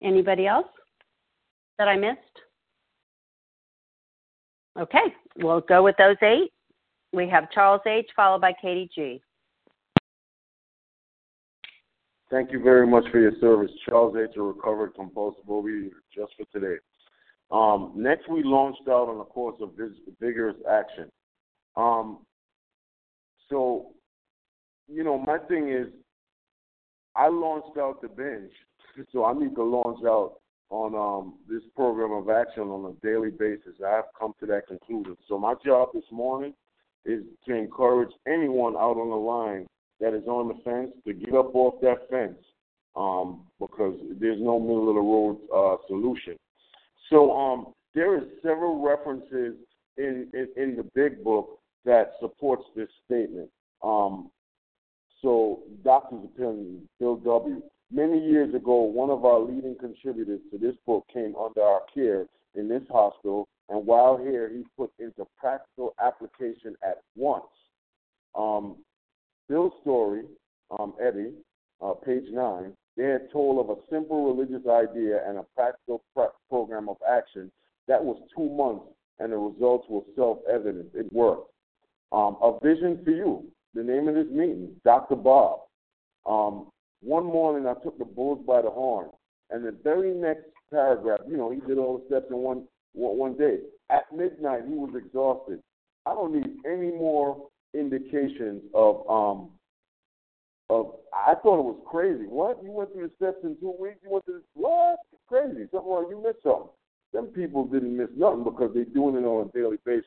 Anybody 0.04 0.46
else 0.46 0.68
that 1.80 1.88
I 1.88 1.96
missed? 1.96 2.20
Okay, 4.80 5.14
we'll 5.38 5.62
go 5.62 5.82
with 5.82 5.96
those 5.98 6.18
eight. 6.22 6.52
We 7.14 7.28
have 7.30 7.50
Charles 7.52 7.82
H. 7.88 8.08
followed 8.16 8.42
by 8.42 8.54
Katie 8.62 8.90
G. 8.94 9.22
Thank 12.30 12.52
you 12.52 12.62
very 12.62 12.86
much 12.86 13.06
for 13.12 13.20
your 13.20 13.32
service. 13.40 13.72
Charles 13.88 14.16
H., 14.18 14.36
a 14.36 14.42
recovered 14.42 14.96
compulsive 14.96 15.46
overeater, 15.46 15.92
just 16.14 16.34
for 16.38 16.46
today. 16.52 16.78
Um, 17.52 17.94
next, 17.96 18.30
we 18.30 18.44
launched 18.44 18.88
out 18.90 19.08
on 19.08 19.22
a 19.22 19.24
course 19.24 19.56
of 19.62 19.72
vigorous 20.20 20.58
action. 20.70 21.10
Um, 21.78 22.20
so, 23.50 23.94
you 24.90 25.06
know, 25.06 25.18
my 25.18 25.38
thing 25.38 25.72
is, 25.72 25.88
I 27.16 27.30
launched 27.30 27.78
out 27.78 28.02
the 28.02 28.10
binge, 28.10 28.52
so 29.14 29.24
I 29.24 29.34
need 29.34 29.56
to 29.56 29.64
launch 29.64 30.00
out 30.06 30.40
on 30.70 30.96
um, 30.96 31.36
this 31.50 31.64
program 31.78 32.12
of 32.12 32.30
action 32.30 32.64
on 32.64 32.92
a 32.94 33.06
daily 33.06 33.32
basis. 33.32 33.76
I 33.86 33.92
have 33.92 34.06
come 34.20 34.34
to 34.42 34.46
that 34.48 34.68
conclusion. 34.68 35.16
So, 35.30 35.40
my 35.40 35.54
job 35.66 35.90
this 35.94 36.04
morning 36.12 36.54
is 37.06 37.24
to 37.48 37.56
encourage 37.56 38.12
anyone 38.28 38.76
out 38.76 38.98
on 38.98 39.10
the 39.10 39.16
line 39.16 39.66
that 40.00 40.14
is 40.14 40.28
on 40.28 40.48
the 40.48 40.56
fence 40.64 40.92
to 41.06 41.14
get 41.14 41.34
up 41.34 41.54
off 41.56 41.82
that 41.82 42.10
fence 42.10 42.38
um, 42.96 43.42
because 43.60 43.98
there's 44.20 44.42
no 44.42 44.60
middle 44.60 44.90
of 44.90 44.96
the 44.96 45.02
road 45.02 45.38
uh, 45.54 45.78
solution. 45.88 46.36
So 47.10 47.32
um, 47.32 47.74
there 47.96 48.18
is 48.18 48.24
several 48.42 48.82
references 48.82 49.56
in, 49.98 50.28
in, 50.34 50.48
in 50.56 50.76
the 50.76 50.86
big 50.94 51.24
book 51.24 51.60
that 51.86 52.12
supports 52.20 52.64
this 52.76 52.90
statement. 53.06 53.50
Um, 53.84 54.30
so 55.22 55.62
doctor's 55.84 56.26
opinion, 56.26 56.88
Bill 57.00 57.16
W. 57.18 57.62
Many 57.92 58.20
years 58.20 58.54
ago, 58.54 58.82
one 58.82 59.10
of 59.10 59.24
our 59.24 59.40
leading 59.40 59.76
contributors 59.80 60.42
to 60.52 60.58
this 60.58 60.76
book 60.86 61.06
came 61.12 61.36
under 61.36 61.62
our 61.62 61.82
care 61.94 62.26
in 62.56 62.68
this 62.68 62.84
hospital, 62.92 63.48
and 63.70 63.86
while 63.86 64.18
here, 64.18 64.50
he 64.50 64.64
put 64.78 64.92
into 65.00 65.26
practical 65.40 65.94
application 66.04 66.76
at 66.84 66.98
once. 67.16 67.46
Um, 68.36 68.78
Bill's 69.50 69.74
story, 69.82 70.24
um, 70.78 70.94
Ebby, 71.02 71.32
uh, 71.82 71.94
page 71.94 72.26
9, 72.32 72.74
they 72.98 73.04
had 73.04 73.32
told 73.32 73.60
of 73.60 73.78
a 73.78 73.80
simple 73.92 74.34
religious 74.34 74.68
idea 74.68 75.28
and 75.28 75.38
a 75.38 75.46
practical 75.56 76.02
program 76.50 76.90
of 76.90 76.98
action 77.08 77.52
that 77.88 78.04
was 78.04 78.18
two 78.36 78.50
months, 78.50 78.86
and 79.20 79.32
the 79.32 79.38
results 79.38 79.86
were 79.90 80.02
self 80.16 80.40
evident. 80.52 80.88
It 80.94 81.12
worked. 81.14 81.52
Um, 82.12 82.38
a 82.42 82.58
vision 82.62 83.02
for 83.04 83.12
you. 83.12 83.46
The 83.74 83.84
name 83.84 84.08
of 84.08 84.16
this 84.16 84.28
meeting, 84.32 84.72
Dr. 84.84 85.16
Bob. 85.16 85.62
Um, 86.26 86.68
one 87.02 87.26
morning, 87.26 87.68
I 87.68 87.76
took 87.84 87.98
the 87.98 88.06
bulls 88.06 88.44
by 88.46 88.62
the 88.62 88.70
horn, 88.70 89.10
and 89.52 89.64
the 89.64 89.76
very 89.84 90.14
next 90.14 90.46
paragraph, 90.72 91.20
you 91.30 91.38
know, 91.38 91.52
he 91.52 91.60
did 91.62 91.78
all 91.78 92.00
the 92.00 92.06
steps 92.08 92.32
in 92.32 92.38
one 92.38 92.64
one 92.94 93.38
day. 93.38 93.60
At 93.92 94.12
midnight, 94.14 94.64
he 94.68 94.74
was 94.74 94.94
exhausted. 94.96 95.62
I 96.06 96.14
don't 96.14 96.34
need 96.34 96.58
any 96.66 96.92
more 96.92 97.48
indications 97.74 98.64
of 98.74 99.10
um 99.10 99.50
of 100.70 100.96
I 101.14 101.34
thought 101.36 101.60
it 101.60 101.66
was 101.66 101.82
crazy. 101.90 102.26
What? 102.26 102.62
You 102.64 102.72
went 102.72 102.92
through 102.94 103.08
the 103.08 103.14
steps 103.16 103.44
in 103.44 103.58
two 103.60 103.76
weeks? 103.80 103.98
You 104.04 104.12
went 104.12 104.26
through 104.26 104.36
this 104.36 104.44
what? 104.54 104.98
Crazy. 105.28 105.68
Something 105.72 105.90
wrong, 105.90 106.08
you 106.10 106.22
missed 106.24 106.44
something. 106.44 106.70
Them 107.14 107.28
people 107.28 107.66
didn't 107.66 107.96
miss 107.96 108.10
nothing 108.16 108.44
because 108.44 108.72
they're 108.74 108.86
doing 108.86 109.16
it 109.16 109.26
on 109.26 109.50
a 109.50 109.58
daily 109.58 109.78
basis. 109.86 110.06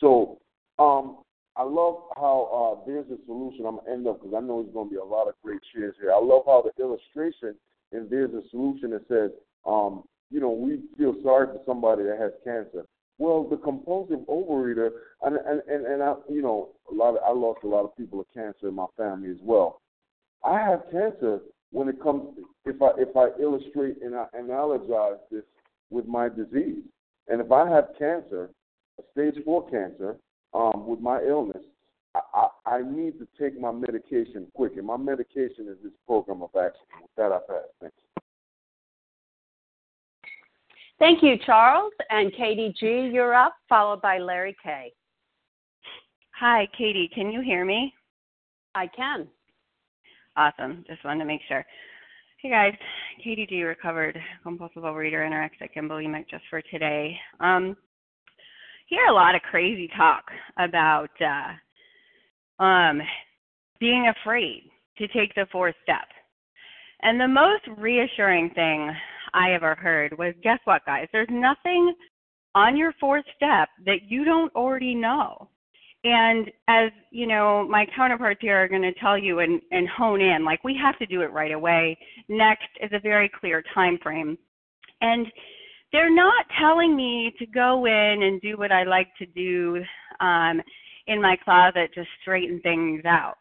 So 0.00 0.38
um 0.78 1.18
I 1.56 1.64
love 1.64 1.96
how 2.16 2.80
uh, 2.80 2.86
there's 2.86 3.06
a 3.10 3.18
solution. 3.26 3.66
I'm 3.66 3.76
gonna 3.76 3.90
end 3.90 4.06
up 4.06 4.22
because 4.22 4.34
I 4.36 4.40
know 4.40 4.62
there's 4.62 4.72
gonna 4.72 4.88
be 4.88 4.96
a 4.96 5.04
lot 5.04 5.28
of 5.28 5.34
great 5.42 5.60
shares 5.74 5.94
here. 6.00 6.12
I 6.12 6.20
love 6.20 6.44
how 6.46 6.62
the 6.62 6.82
illustration 6.82 7.54
and 7.92 8.08
there's 8.08 8.32
a 8.32 8.48
solution 8.50 8.90
that 8.90 9.06
says, 9.08 9.30
um, 9.66 10.04
you 10.30 10.40
know, 10.40 10.50
we 10.50 10.80
feel 10.96 11.14
sorry 11.22 11.46
for 11.46 11.60
somebody 11.66 12.04
that 12.04 12.18
has 12.18 12.32
cancer. 12.44 12.86
Well, 13.20 13.44
the 13.44 13.58
compulsive 13.58 14.20
overeater, 14.30 14.88
and 15.22 15.36
and 15.36 15.60
and, 15.68 15.84
and 15.84 16.02
I, 16.02 16.14
you 16.30 16.40
know, 16.40 16.70
a 16.90 16.94
lot. 16.94 17.16
Of, 17.16 17.22
I 17.22 17.32
lost 17.32 17.60
a 17.64 17.68
lot 17.68 17.84
of 17.84 17.94
people 17.94 18.24
to 18.24 18.32
cancer 18.32 18.68
in 18.68 18.74
my 18.74 18.86
family 18.96 19.28
as 19.28 19.36
well. 19.42 19.82
I 20.42 20.58
have 20.58 20.84
cancer 20.90 21.40
when 21.70 21.88
it 21.90 22.02
comes. 22.02 22.38
If 22.64 22.80
I 22.80 22.92
if 22.96 23.14
I 23.14 23.28
illustrate 23.38 23.98
and 24.02 24.16
I 24.16 24.24
analogize 24.34 25.18
this 25.30 25.42
with 25.90 26.06
my 26.06 26.30
disease, 26.30 26.82
and 27.28 27.42
if 27.42 27.52
I 27.52 27.68
have 27.68 27.88
cancer, 27.98 28.48
a 28.98 29.02
stage 29.12 29.34
four 29.44 29.68
cancer, 29.68 30.16
um, 30.54 30.86
with 30.86 31.00
my 31.00 31.20
illness, 31.22 31.62
I, 32.14 32.20
I, 32.32 32.76
I 32.76 32.82
need 32.90 33.18
to 33.18 33.28
take 33.38 33.60
my 33.60 33.70
medication 33.70 34.46
quick, 34.54 34.78
and 34.78 34.86
my 34.86 34.96
medication 34.96 35.68
is 35.68 35.76
this 35.82 35.92
program 36.06 36.42
of 36.42 36.56
action. 36.56 36.86
That, 37.18 37.32
I 37.32 37.38
pass. 37.46 37.68
Thanks. 37.82 37.96
Thank 41.00 41.22
you, 41.22 41.36
Charles. 41.44 41.92
And 42.10 42.30
Katie 42.36 42.74
G., 42.78 43.10
you're 43.12 43.34
up, 43.34 43.54
followed 43.68 44.02
by 44.02 44.18
Larry 44.18 44.54
K. 44.62 44.92
Hi, 46.38 46.68
Katie. 46.76 47.10
Can 47.12 47.32
you 47.32 47.40
hear 47.40 47.64
me? 47.64 47.92
I 48.74 48.86
can. 48.86 49.26
Awesome. 50.36 50.84
Just 50.86 51.04
wanted 51.04 51.20
to 51.20 51.24
make 51.24 51.40
sure. 51.48 51.64
Hey 52.42 52.48
guys, 52.48 52.72
Katie 53.22 53.46
G, 53.46 53.62
recovered 53.62 54.18
compulsive 54.42 54.82
overeater, 54.82 55.28
anorexic, 55.28 55.70
and 55.76 55.90
bulimic 55.90 56.28
just 56.30 56.44
for 56.48 56.62
today. 56.62 57.14
Um, 57.40 57.76
hear 58.86 59.04
a 59.06 59.12
lot 59.12 59.34
of 59.34 59.42
crazy 59.42 59.90
talk 59.94 60.24
about 60.58 61.10
uh, 61.20 62.62
um, 62.62 63.02
being 63.78 64.10
afraid 64.22 64.70
to 64.96 65.08
take 65.08 65.34
the 65.34 65.46
fourth 65.52 65.74
step. 65.82 66.06
And 67.02 67.20
the 67.20 67.28
most 67.28 67.62
reassuring 67.76 68.50
thing 68.54 68.90
I 69.34 69.52
ever 69.52 69.74
heard 69.74 70.16
was 70.18 70.34
guess 70.42 70.58
what, 70.64 70.84
guys? 70.86 71.08
There's 71.12 71.28
nothing 71.30 71.94
on 72.54 72.76
your 72.76 72.92
fourth 72.98 73.24
step 73.36 73.68
that 73.86 74.02
you 74.08 74.24
don't 74.24 74.54
already 74.54 74.94
know. 74.94 75.48
And 76.02 76.50
as 76.68 76.90
you 77.10 77.26
know, 77.26 77.66
my 77.68 77.86
counterparts 77.94 78.40
here 78.40 78.56
are 78.56 78.68
going 78.68 78.82
to 78.82 78.94
tell 79.00 79.18
you 79.18 79.40
and, 79.40 79.60
and 79.70 79.86
hone 79.88 80.20
in, 80.20 80.44
like 80.44 80.64
we 80.64 80.78
have 80.82 80.98
to 80.98 81.06
do 81.06 81.20
it 81.20 81.32
right 81.32 81.52
away. 81.52 81.98
Next 82.28 82.68
is 82.80 82.90
a 82.92 83.00
very 83.00 83.30
clear 83.38 83.62
time 83.74 83.98
frame. 84.02 84.38
And 85.02 85.26
they're 85.92 86.14
not 86.14 86.46
telling 86.58 86.96
me 86.96 87.32
to 87.38 87.46
go 87.46 87.84
in 87.86 88.22
and 88.22 88.40
do 88.40 88.56
what 88.56 88.72
I 88.72 88.84
like 88.84 89.08
to 89.18 89.26
do 89.26 89.82
um, 90.20 90.62
in 91.06 91.20
my 91.20 91.36
closet, 91.44 91.90
just 91.94 92.08
straighten 92.22 92.60
things 92.60 93.02
out. 93.04 93.34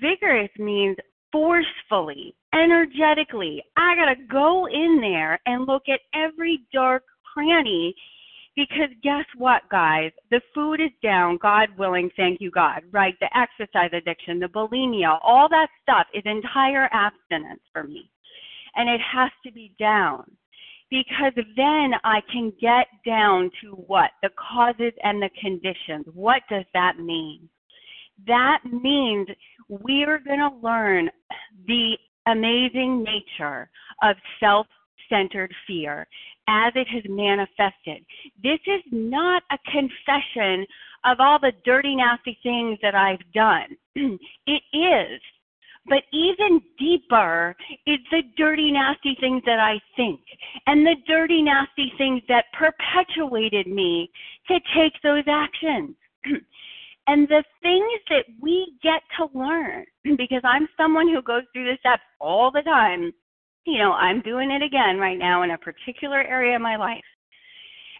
Vigorous 0.00 0.50
means 0.58 0.96
forcefully, 1.32 2.34
energetically. 2.54 3.62
I 3.76 3.94
got 3.94 4.14
to 4.14 4.26
go 4.30 4.66
in 4.66 4.98
there 5.00 5.40
and 5.46 5.66
look 5.66 5.82
at 5.88 6.00
every 6.14 6.60
dark 6.72 7.04
cranny 7.34 7.94
because 8.56 8.90
guess 9.04 9.24
what, 9.36 9.62
guys? 9.70 10.10
The 10.32 10.40
food 10.52 10.80
is 10.80 10.90
down, 11.00 11.38
God 11.40 11.68
willing, 11.78 12.10
thank 12.16 12.40
you, 12.40 12.50
God, 12.50 12.82
right? 12.90 13.14
The 13.20 13.28
exercise 13.36 13.90
addiction, 13.92 14.40
the 14.40 14.46
bulimia, 14.46 15.18
all 15.22 15.48
that 15.48 15.68
stuff 15.82 16.06
is 16.12 16.24
entire 16.24 16.88
abstinence 16.92 17.60
for 17.72 17.84
me. 17.84 18.10
And 18.74 18.88
it 18.88 19.00
has 19.14 19.30
to 19.46 19.52
be 19.52 19.74
down 19.78 20.24
because 20.90 21.32
then 21.56 21.92
I 22.02 22.20
can 22.32 22.52
get 22.60 22.86
down 23.06 23.50
to 23.62 23.72
what? 23.72 24.10
The 24.22 24.30
causes 24.30 24.92
and 25.02 25.22
the 25.22 25.30
conditions. 25.40 26.06
What 26.12 26.42
does 26.50 26.64
that 26.74 26.98
mean? 26.98 27.48
That 28.26 28.60
means 28.64 29.28
we're 29.68 30.18
going 30.18 30.40
to 30.40 30.56
learn 30.62 31.10
the 31.66 31.96
amazing 32.32 33.04
nature 33.04 33.70
of 34.02 34.16
self 34.40 34.66
centered 35.08 35.52
fear 35.66 36.06
as 36.48 36.72
it 36.74 36.86
has 36.88 37.02
manifested. 37.08 38.04
This 38.42 38.60
is 38.66 38.82
not 38.90 39.42
a 39.50 39.58
confession 39.70 40.66
of 41.04 41.18
all 41.20 41.38
the 41.38 41.52
dirty, 41.64 41.96
nasty 41.96 42.38
things 42.42 42.78
that 42.82 42.94
I've 42.94 43.32
done. 43.32 43.76
it 44.46 44.62
is 44.72 45.20
but 45.88 46.02
even 46.12 46.60
deeper 46.78 47.56
is 47.86 47.98
the 48.10 48.22
dirty, 48.36 48.70
nasty 48.70 49.16
things 49.20 49.42
that 49.46 49.58
I 49.58 49.80
think 49.96 50.20
and 50.66 50.86
the 50.86 50.96
dirty, 51.06 51.42
nasty 51.42 51.92
things 51.96 52.22
that 52.28 52.44
perpetuated 52.52 53.66
me 53.66 54.10
to 54.48 54.60
take 54.76 54.92
those 55.02 55.24
actions. 55.26 55.96
and 57.08 57.26
the 57.26 57.42
things 57.62 58.00
that 58.10 58.24
we 58.40 58.74
get 58.82 59.00
to 59.16 59.36
learn, 59.36 59.84
because 60.16 60.42
I'm 60.44 60.68
someone 60.76 61.08
who 61.08 61.22
goes 61.22 61.42
through 61.52 61.64
the 61.64 61.78
steps 61.80 62.02
all 62.20 62.50
the 62.52 62.62
time, 62.62 63.12
you 63.66 63.78
know, 63.78 63.92
I'm 63.92 64.20
doing 64.20 64.50
it 64.50 64.62
again 64.62 64.98
right 64.98 65.18
now 65.18 65.42
in 65.42 65.50
a 65.50 65.58
particular 65.58 66.22
area 66.22 66.56
of 66.56 66.62
my 66.62 66.76
life. 66.76 67.04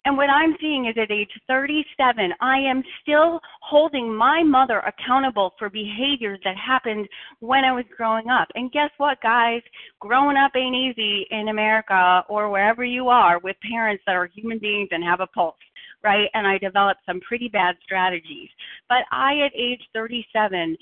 And 0.04 0.16
what 0.16 0.30
I'm 0.30 0.56
seeing 0.60 0.86
is 0.86 0.94
at 0.96 1.10
age 1.10 1.30
37, 1.48 2.32
I 2.40 2.58
am 2.58 2.82
still 3.02 3.40
holding 3.62 4.14
my 4.14 4.42
mother 4.42 4.78
accountable 4.80 5.52
for 5.58 5.68
behaviors 5.68 6.38
that 6.44 6.54
happened 6.56 7.08
when 7.40 7.64
I 7.64 7.72
was 7.72 7.84
growing 7.96 8.30
up. 8.30 8.48
And 8.54 8.72
guess 8.72 8.90
what, 8.98 9.20
guys? 9.20 9.60
Growing 10.00 10.36
up 10.36 10.52
ain't 10.56 10.76
easy 10.76 11.26
in 11.30 11.48
America 11.48 12.22
or 12.28 12.48
wherever 12.48 12.84
you 12.84 13.08
are 13.08 13.38
with 13.40 13.56
parents 13.70 14.02
that 14.06 14.16
are 14.16 14.30
human 14.34 14.58
beings 14.58 14.88
and 14.92 15.04
have 15.04 15.20
a 15.20 15.26
pulse, 15.26 15.56
right? 16.02 16.28
And 16.34 16.46
I 16.46 16.58
developed 16.58 17.00
some 17.06 17.20
pretty 17.20 17.48
bad 17.48 17.76
strategies. 17.84 18.48
But 18.88 19.04
I, 19.10 19.40
at 19.46 19.52
age 19.56 19.82
37, 19.94 20.76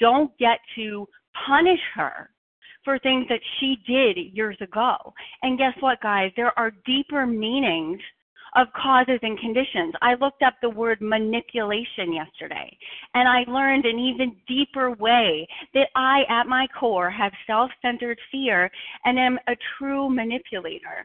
don't 0.00 0.36
get 0.38 0.58
to 0.76 1.06
punish 1.46 1.80
her 1.94 2.30
for 2.84 2.98
things 2.98 3.26
that 3.28 3.40
she 3.58 3.76
did 3.86 4.18
years 4.34 4.56
ago. 4.60 4.96
And 5.42 5.58
guess 5.58 5.74
what, 5.80 6.00
guys? 6.00 6.32
There 6.36 6.56
are 6.58 6.72
deeper 6.84 7.26
meanings 7.26 8.00
of 8.54 8.66
causes 8.74 9.18
and 9.22 9.38
conditions. 9.38 9.94
I 10.02 10.14
looked 10.14 10.42
up 10.42 10.54
the 10.60 10.68
word 10.68 10.98
manipulation 11.00 12.12
yesterday, 12.12 12.76
and 13.14 13.28
I 13.28 13.50
learned 13.50 13.86
an 13.86 13.98
even 13.98 14.36
deeper 14.46 14.92
way 14.92 15.46
that 15.74 15.88
I, 15.96 16.22
at 16.28 16.46
my 16.46 16.66
core, 16.78 17.10
have 17.10 17.32
self 17.46 17.70
centered 17.80 18.18
fear 18.30 18.70
and 19.04 19.18
am 19.18 19.38
a 19.48 19.56
true 19.78 20.10
manipulator. 20.10 21.04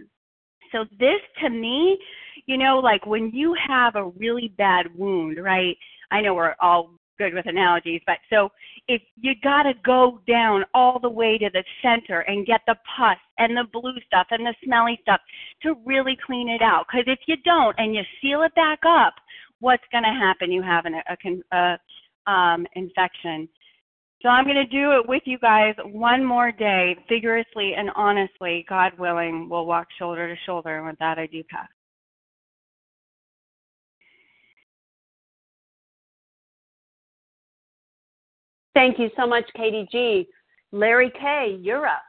So, 0.71 0.85
this 0.99 1.21
to 1.41 1.49
me, 1.49 1.97
you 2.45 2.57
know, 2.57 2.79
like 2.79 3.05
when 3.05 3.31
you 3.31 3.55
have 3.67 3.95
a 3.95 4.05
really 4.05 4.53
bad 4.57 4.87
wound, 4.95 5.37
right? 5.41 5.77
I 6.11 6.21
know 6.21 6.33
we're 6.33 6.55
all 6.61 6.91
good 7.17 7.33
with 7.33 7.47
analogies, 7.47 8.01
but 8.05 8.17
so 8.29 8.49
if 8.87 9.01
you 9.19 9.33
got 9.43 9.63
to 9.63 9.73
go 9.85 10.21
down 10.27 10.63
all 10.73 10.99
the 10.99 11.09
way 11.09 11.37
to 11.37 11.49
the 11.51 11.63
center 11.81 12.21
and 12.21 12.45
get 12.45 12.61
the 12.67 12.75
pus 12.95 13.17
and 13.37 13.57
the 13.57 13.65
blue 13.73 13.95
stuff 14.05 14.27
and 14.31 14.45
the 14.45 14.53
smelly 14.63 14.99
stuff 15.01 15.19
to 15.63 15.75
really 15.85 16.17
clean 16.25 16.47
it 16.47 16.61
out. 16.61 16.85
Because 16.87 17.05
if 17.07 17.19
you 17.27 17.35
don't 17.43 17.75
and 17.77 17.95
you 17.95 18.01
seal 18.21 18.43
it 18.43 18.55
back 18.55 18.79
up, 18.87 19.15
what's 19.59 19.83
going 19.91 20.03
to 20.03 20.09
happen? 20.09 20.51
You 20.51 20.61
have 20.61 20.85
an 20.85 20.95
a, 20.95 21.55
a 21.55 22.31
um, 22.31 22.67
infection. 22.75 23.49
So 24.23 24.29
I'm 24.29 24.45
going 24.45 24.55
to 24.55 24.65
do 24.65 24.93
it 24.93 25.07
with 25.07 25.21
you 25.25 25.37
guys 25.37 25.75
one 25.85 26.25
more 26.25 26.51
day, 26.51 26.95
vigorously 27.07 27.73
and 27.77 27.91
honestly. 27.95 28.65
God 28.67 28.93
willing, 28.97 29.47
we'll 29.47 29.67
walk 29.67 29.87
shoulder 29.99 30.27
to 30.27 30.41
shoulder. 30.45 30.77
And 30.77 30.87
with 30.87 30.97
that, 30.99 31.19
I 31.19 31.27
do 31.27 31.43
pass. 31.43 31.67
Thank 38.73 38.99
you 38.99 39.09
so 39.17 39.25
much, 39.25 39.45
Katie 39.55 39.87
G. 39.91 40.27
Larry 40.71 41.11
K., 41.19 41.57
you're 41.61 41.87
up. 41.87 42.03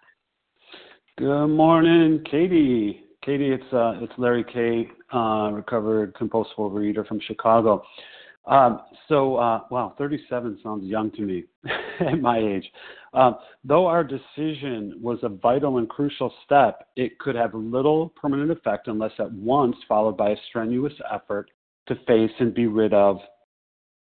Good 1.16 1.48
morning, 1.48 2.22
Katie. 2.30 3.04
Katie, 3.24 3.52
it's 3.52 3.72
uh, 3.72 3.94
it's 4.00 4.12
Larry 4.18 4.44
K., 4.44 4.88
uh, 5.14 5.50
recovered 5.52 6.14
compulsive 6.14 6.56
overeater 6.56 7.06
from 7.06 7.20
Chicago. 7.26 7.82
Um, 8.48 8.80
so, 9.08 9.36
uh, 9.36 9.60
wow, 9.70 9.94
37 9.98 10.60
sounds 10.62 10.84
young 10.84 11.10
to 11.12 11.22
me 11.22 11.44
at 12.00 12.20
my 12.20 12.38
age. 12.38 12.64
Um, 13.12 13.36
though 13.62 13.86
our 13.86 14.02
decision 14.02 14.98
was 15.00 15.18
a 15.22 15.28
vital 15.28 15.78
and 15.78 15.88
crucial 15.88 16.32
step, 16.44 16.88
it 16.96 17.18
could 17.18 17.34
have 17.34 17.54
little 17.54 18.08
permanent 18.20 18.50
effect 18.50 18.88
unless 18.88 19.12
at 19.18 19.30
once 19.32 19.76
followed 19.86 20.16
by 20.16 20.30
a 20.30 20.36
strenuous 20.48 20.94
effort 21.12 21.50
to 21.88 21.94
face 22.06 22.30
and 22.40 22.54
be 22.54 22.66
rid 22.66 22.94
of 22.94 23.18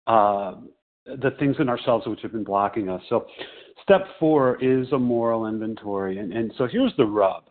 uh, 0.07 0.55
the 1.07 1.31
things 1.39 1.57
in 1.59 1.71
ourselves 1.71 2.07
which 2.07 2.21
have 2.21 2.33
been 2.33 2.45
blocking 2.45 2.91
us. 2.91 3.03
So, 3.09 3.27
step 3.83 4.07
four 4.21 4.63
is 4.63 4.93
a 4.93 4.99
moral 4.99 5.47
inventory. 5.47 6.19
And, 6.19 6.33
and 6.35 6.53
so, 6.59 6.67
here's 6.67 6.95
the 6.99 7.07
rub. 7.07 7.45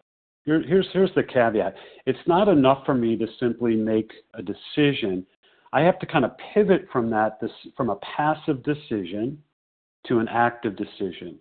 Here, 0.45 0.61
here's, 0.61 0.87
here's 0.93 1.13
the 1.15 1.23
caveat 1.23 1.75
it's 2.05 2.19
not 2.27 2.47
enough 2.49 2.85
for 2.85 2.93
me 2.93 3.17
to 3.17 3.25
simply 3.39 3.75
make 3.75 4.11
a 4.35 4.43
decision. 4.43 5.25
I 5.73 5.81
have 5.81 5.99
to 5.99 6.05
kind 6.05 6.23
of 6.23 6.31
pivot 6.53 6.87
from 6.91 7.09
that, 7.09 7.41
this, 7.41 7.51
from 7.75 7.89
a 7.89 7.97
passive 8.15 8.63
decision 8.63 9.41
to 10.07 10.19
an 10.19 10.27
active 10.29 10.75
decision. 10.77 11.39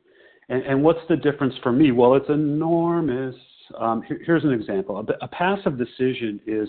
And, 0.48 0.62
and 0.64 0.82
what's 0.82 1.06
the 1.08 1.16
difference 1.16 1.54
for 1.62 1.70
me? 1.70 1.92
Well, 1.92 2.14
it's 2.14 2.28
enormous. 2.30 3.36
Um, 3.78 4.02
here, 4.02 4.20
here's 4.24 4.44
an 4.44 4.52
example. 4.52 5.04
A, 5.06 5.24
a 5.24 5.28
passive 5.28 5.78
decision 5.78 6.40
is 6.46 6.68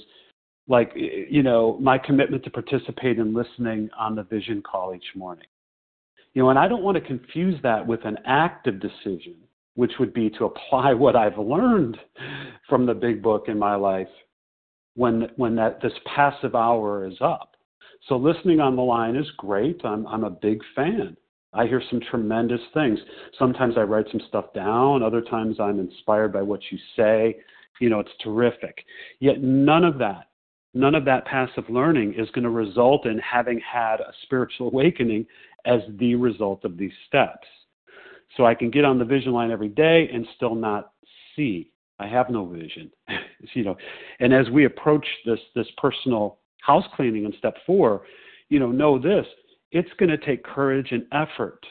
like 0.67 0.91
you 0.95 1.43
know 1.43 1.78
my 1.82 1.97
commitment 1.97 2.43
to 2.43 2.49
participate 2.49 3.19
in 3.19 3.34
listening 3.34 3.89
on 3.97 4.15
the 4.15 4.23
vision 4.23 4.62
call 4.62 4.95
each 4.95 5.15
morning 5.15 5.45
you 6.34 6.41
know 6.41 6.49
and 6.49 6.58
i 6.58 6.67
don't 6.67 6.84
want 6.84 6.95
to 6.95 7.02
confuse 7.02 7.62
that 7.63 7.86
with 7.86 7.99
an 8.06 8.17
active 8.26 8.80
decision 8.80 9.36
which 9.76 9.91
would 9.99 10.13
be 10.13 10.30
to 10.30 10.45
apply 10.45 10.93
what 10.93 11.15
i've 11.15 11.38
learned 11.38 11.97
from 12.69 12.86
the 12.86 12.93
big 12.93 13.21
book 13.21 13.45
in 13.47 13.60
my 13.60 13.76
life 13.76 14.08
when 14.95 15.28
when 15.36 15.56
that 15.56 15.82
this 15.82 15.93
passive 16.15 16.56
hour 16.56 17.06
is 17.06 17.17
up 17.19 17.52
so 18.07 18.17
listening 18.17 18.59
on 18.59 18.75
the 18.75 18.81
line 18.81 19.15
is 19.15 19.29
great 19.37 19.79
i'm 19.83 20.05
i'm 20.07 20.23
a 20.23 20.29
big 20.29 20.59
fan 20.75 21.15
i 21.53 21.65
hear 21.65 21.81
some 21.89 22.01
tremendous 22.09 22.61
things 22.73 22.99
sometimes 23.37 23.75
i 23.77 23.81
write 23.81 24.05
some 24.11 24.21
stuff 24.27 24.45
down 24.53 25.03
other 25.03 25.21
times 25.21 25.57
i'm 25.59 25.79
inspired 25.79 26.31
by 26.31 26.41
what 26.41 26.59
you 26.71 26.77
say 26.95 27.35
you 27.79 27.89
know 27.89 27.99
it's 27.99 28.11
terrific 28.23 28.83
yet 29.19 29.41
none 29.41 29.83
of 29.83 29.97
that 29.97 30.27
none 30.73 30.95
of 30.95 31.05
that 31.05 31.25
passive 31.25 31.69
learning 31.69 32.13
is 32.17 32.29
going 32.31 32.43
to 32.43 32.49
result 32.49 33.05
in 33.05 33.17
having 33.19 33.59
had 33.59 33.99
a 33.99 34.13
spiritual 34.23 34.67
awakening 34.67 35.25
as 35.65 35.81
the 35.99 36.15
result 36.15 36.65
of 36.65 36.77
these 36.77 36.91
steps. 37.07 37.47
So 38.35 38.45
I 38.45 38.55
can 38.55 38.71
get 38.71 38.85
on 38.85 38.97
the 38.97 39.05
vision 39.05 39.31
line 39.31 39.51
every 39.51 39.69
day 39.69 40.09
and 40.11 40.27
still 40.35 40.55
not 40.55 40.91
see. 41.35 41.71
I 41.99 42.07
have 42.07 42.29
no 42.29 42.45
vision. 42.45 42.91
you 43.53 43.63
know, 43.63 43.77
and 44.19 44.33
as 44.33 44.49
we 44.49 44.65
approach 44.65 45.05
this 45.25 45.39
this 45.55 45.67
personal 45.77 46.39
house 46.65 46.86
cleaning 46.95 47.26
in 47.26 47.34
step 47.38 47.56
four, 47.65 48.04
you 48.49 48.60
know, 48.60 48.71
know 48.71 48.99
this: 48.99 49.26
it's 49.71 49.89
going 49.99 50.10
to 50.10 50.17
take 50.17 50.43
courage 50.43 50.91
and 50.91 51.06
effort 51.12 51.65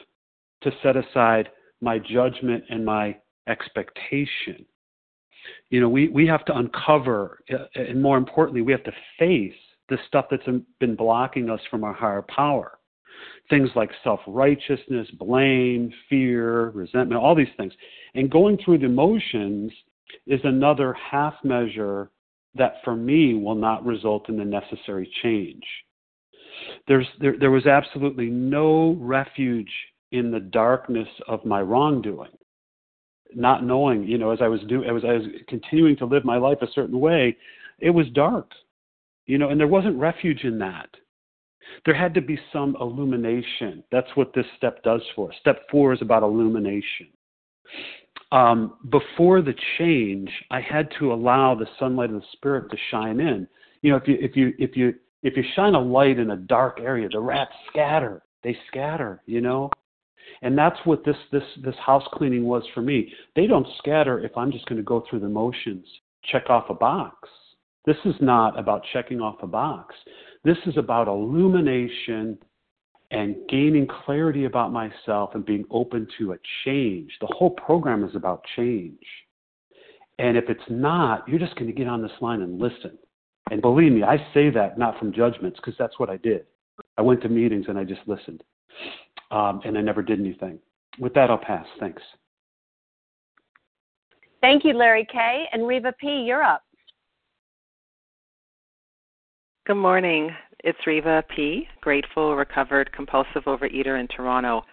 to 0.61 0.71
set 0.81 0.95
aside 0.95 1.49
my 1.81 1.99
judgment 1.99 2.63
and 2.69 2.85
my 2.85 3.15
expectation 3.47 4.65
you 5.69 5.79
know, 5.79 5.89
we, 5.89 6.09
we 6.09 6.27
have 6.27 6.45
to 6.45 6.55
uncover, 6.55 7.39
uh, 7.51 7.65
and 7.75 8.01
more 8.01 8.17
importantly, 8.17 8.61
we 8.61 8.71
have 8.71 8.83
to 8.83 8.93
face 9.19 9.53
the 9.89 9.97
stuff 10.07 10.25
that's 10.31 10.47
been 10.79 10.95
blocking 10.95 11.49
us 11.49 11.59
from 11.69 11.83
our 11.83 11.93
higher 11.93 12.23
power. 12.23 12.79
Things 13.49 13.69
like 13.75 13.91
self 14.03 14.19
righteousness, 14.27 15.07
blame, 15.19 15.91
fear, 16.09 16.69
resentment, 16.69 17.21
all 17.21 17.35
these 17.35 17.47
things. 17.57 17.73
And 18.15 18.31
going 18.31 18.57
through 18.63 18.79
the 18.79 18.85
emotions 18.85 19.71
is 20.27 20.39
another 20.43 20.93
half 20.93 21.35
measure 21.43 22.11
that 22.55 22.75
for 22.83 22.95
me 22.95 23.33
will 23.33 23.55
not 23.55 23.85
result 23.85 24.29
in 24.29 24.37
the 24.37 24.45
necessary 24.45 25.11
change. 25.23 25.63
There's, 26.87 27.07
there, 27.19 27.35
there 27.39 27.51
was 27.51 27.65
absolutely 27.65 28.27
no 28.27 28.95
refuge 28.99 29.71
in 30.11 30.31
the 30.31 30.39
darkness 30.39 31.07
of 31.27 31.43
my 31.45 31.61
wrongdoing. 31.61 32.31
Not 33.35 33.65
knowing, 33.65 34.03
you 34.03 34.19
know, 34.19 34.29
as 34.29 34.39
I 34.41 34.47
was 34.47 34.61
doing, 34.69 34.87
as 34.87 35.03
I 35.03 35.13
was 35.13 35.23
continuing 35.47 35.97
to 35.97 36.05
live 36.05 36.23
my 36.23 36.37
life 36.37 36.59
a 36.61 36.71
certain 36.73 36.99
way, 36.99 37.35
it 37.79 37.89
was 37.89 38.05
dark, 38.13 38.51
you 39.25 39.39
know, 39.39 39.49
and 39.49 39.59
there 39.59 39.67
wasn't 39.67 39.97
refuge 39.97 40.43
in 40.43 40.59
that. 40.59 40.89
There 41.85 41.95
had 41.95 42.13
to 42.13 42.21
be 42.21 42.37
some 42.51 42.77
illumination. 42.79 43.83
That's 43.91 44.15
what 44.15 44.33
this 44.35 44.45
step 44.57 44.83
does 44.83 45.01
for 45.15 45.31
us. 45.31 45.35
Step 45.39 45.61
four 45.71 45.93
is 45.93 46.01
about 46.01 46.21
illumination. 46.21 47.07
Um, 48.33 48.73
before 48.89 49.43
the 49.43 49.53
change, 49.77 50.29
I 50.49 50.59
had 50.59 50.89
to 50.97 51.13
allow 51.13 51.53
the 51.53 51.67
sunlight 51.79 52.09
of 52.09 52.15
the 52.15 52.27
spirit 52.31 52.69
to 52.71 52.77
shine 52.89 53.19
in. 53.19 53.47
You 53.83 53.91
know, 53.91 53.97
if 53.97 54.07
you 54.07 54.17
if 54.19 54.35
you 54.35 54.53
if 54.57 54.75
you 54.75 54.95
if 55.21 55.37
you 55.37 55.43
shine 55.55 55.75
a 55.75 55.79
light 55.79 56.17
in 56.17 56.31
a 56.31 56.37
dark 56.37 56.79
area, 56.81 57.07
the 57.09 57.19
rats 57.19 57.53
scatter. 57.69 58.23
They 58.43 58.57
scatter, 58.69 59.21
you 59.27 59.39
know? 59.39 59.69
And 60.41 60.57
that's 60.57 60.79
what 60.83 61.05
this 61.05 61.15
this 61.31 61.43
this 61.63 61.75
house 61.75 62.03
cleaning 62.11 62.45
was 62.45 62.63
for 62.73 62.81
me. 62.81 63.13
They 63.35 63.45
don't 63.45 63.67
scatter 63.77 64.19
if 64.25 64.35
I'm 64.35 64.51
just 64.51 64.65
going 64.65 64.77
to 64.77 64.83
go 64.83 65.05
through 65.07 65.19
the 65.19 65.29
motions, 65.29 65.85
check 66.31 66.49
off 66.49 66.71
a 66.71 66.73
box. 66.73 67.29
This 67.85 67.97
is 68.03 68.15
not 68.19 68.57
about 68.57 68.83
checking 68.93 69.21
off 69.21 69.43
a 69.43 69.47
box. 69.47 69.93
This 70.43 70.57
is 70.65 70.75
about 70.75 71.07
illumination 71.07 72.39
and 73.13 73.35
gaining 73.47 73.87
clarity 73.87 74.45
about 74.45 74.73
myself 74.73 75.35
and 75.35 75.45
being 75.45 75.65
open 75.69 76.07
to 76.17 76.33
a 76.33 76.37
change. 76.65 77.11
The 77.21 77.27
whole 77.27 77.51
program 77.51 78.03
is 78.03 78.15
about 78.15 78.43
change. 78.55 79.05
And 80.17 80.35
if 80.35 80.49
it's 80.49 80.63
not, 80.67 81.27
you're 81.27 81.39
just 81.39 81.55
going 81.55 81.67
to 81.67 81.73
get 81.73 81.87
on 81.87 82.01
this 82.01 82.11
line 82.21 82.41
and 82.41 82.59
listen. 82.59 82.97
And 83.51 83.61
believe 83.61 83.91
me, 83.91 84.03
I 84.03 84.17
say 84.33 84.49
that 84.49 84.79
not 84.79 84.97
from 84.97 85.13
judgments 85.13 85.59
because 85.59 85.75
that's 85.77 85.99
what 85.99 86.09
I 86.09 86.17
did. 86.17 86.45
I 86.97 87.03
went 87.03 87.21
to 87.21 87.29
meetings 87.29 87.65
and 87.69 87.77
I 87.77 87.83
just 87.83 88.01
listened. 88.07 88.43
Um, 89.29 89.61
and 89.63 89.77
I 89.77 89.81
never 89.81 90.01
did 90.01 90.19
anything. 90.19 90.57
With 90.97 91.13
that, 91.13 91.29
I'll 91.29 91.37
pass. 91.37 91.65
Thanks. 91.79 92.01
Thank 94.41 94.65
you, 94.65 94.73
Larry 94.73 95.07
K. 95.11 95.45
And 95.51 95.67
Reva 95.67 95.93
P., 95.99 96.23
you're 96.25 96.43
up. 96.43 96.63
Good 99.67 99.75
morning. 99.75 100.31
It's 100.63 100.87
Reva 100.87 101.21
P., 101.27 101.67
grateful, 101.81 102.37
recovered, 102.37 102.89
compulsive 102.93 103.43
overeater 103.43 103.99
in 103.99 104.07
Toronto. 104.07 104.63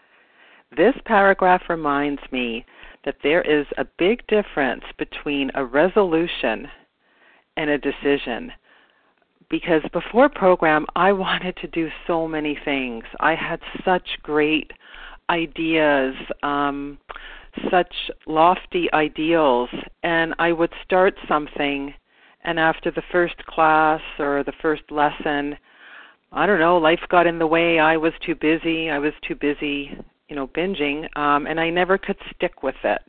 This 0.76 0.94
paragraph 1.04 1.62
reminds 1.68 2.22
me 2.30 2.64
that 3.04 3.16
there 3.24 3.42
is 3.42 3.66
a 3.76 3.84
big 3.98 4.24
difference 4.28 4.84
between 4.98 5.50
a 5.56 5.64
resolution 5.64 6.68
and 7.56 7.70
a 7.70 7.78
decision 7.78 8.52
because 9.50 9.82
before 9.92 10.28
program 10.28 10.86
I 10.94 11.10
wanted 11.26 11.56
to 11.56 11.66
do 11.66 11.88
so 12.06 12.28
many 12.28 12.56
things. 12.64 13.02
I 13.18 13.34
had 13.34 13.60
such 13.84 14.06
great 14.22 14.70
ideas, 15.28 16.14
um, 16.44 16.98
such 17.68 17.92
lofty 18.28 18.88
ideals, 18.92 19.70
and 20.04 20.34
I 20.38 20.52
would 20.52 20.72
start 20.84 21.14
something 21.26 21.92
and 22.44 22.60
after 22.60 22.92
the 22.92 23.02
first 23.10 23.44
class 23.46 24.00
or 24.20 24.44
the 24.44 24.52
first 24.62 24.82
lesson, 24.90 25.56
I 26.32 26.46
don't 26.46 26.60
know, 26.60 26.78
life 26.78 27.00
got 27.08 27.26
in 27.26 27.38
the 27.38 27.46
way. 27.46 27.78
I 27.78 27.96
was 27.96 28.12
too 28.24 28.34
busy. 28.34 28.88
I 28.90 28.98
was 28.98 29.12
too 29.26 29.34
busy, 29.34 29.96
you 30.28 30.36
know, 30.36 30.46
binging, 30.46 31.04
um, 31.16 31.46
and 31.46 31.58
I 31.58 31.70
never 31.70 31.98
could 31.98 32.16
stick 32.34 32.62
with 32.62 32.76
it. 32.84 33.02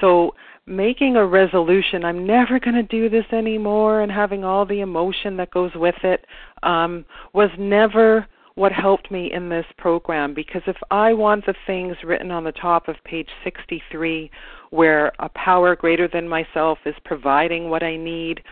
So 0.00 0.34
making 0.66 1.14
a 1.14 1.24
resolution 1.24 2.04
i'm 2.04 2.26
never 2.26 2.58
going 2.58 2.74
to 2.74 2.82
do 2.82 3.08
this 3.08 3.24
anymore 3.32 4.00
and 4.00 4.10
having 4.10 4.42
all 4.42 4.66
the 4.66 4.80
emotion 4.80 5.36
that 5.36 5.50
goes 5.52 5.70
with 5.76 5.94
it 6.02 6.26
um, 6.64 7.04
was 7.32 7.50
never 7.56 8.26
what 8.56 8.72
helped 8.72 9.10
me 9.10 9.32
in 9.32 9.48
this 9.48 9.66
program 9.78 10.34
because 10.34 10.62
if 10.66 10.76
i 10.90 11.12
want 11.12 11.46
the 11.46 11.54
things 11.68 11.96
written 12.02 12.32
on 12.32 12.42
the 12.42 12.52
top 12.52 12.88
of 12.88 12.96
page 13.04 13.28
63 13.44 14.28
where 14.70 15.12
a 15.20 15.28
power 15.30 15.76
greater 15.76 16.08
than 16.08 16.28
myself 16.28 16.78
is 16.84 16.94
providing 17.04 17.70
what 17.70 17.84
i 17.84 17.96
need 17.96 18.42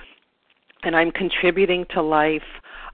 and 0.84 0.96
i'm 0.96 1.10
contributing 1.10 1.84
to 1.90 2.02
life 2.02 2.42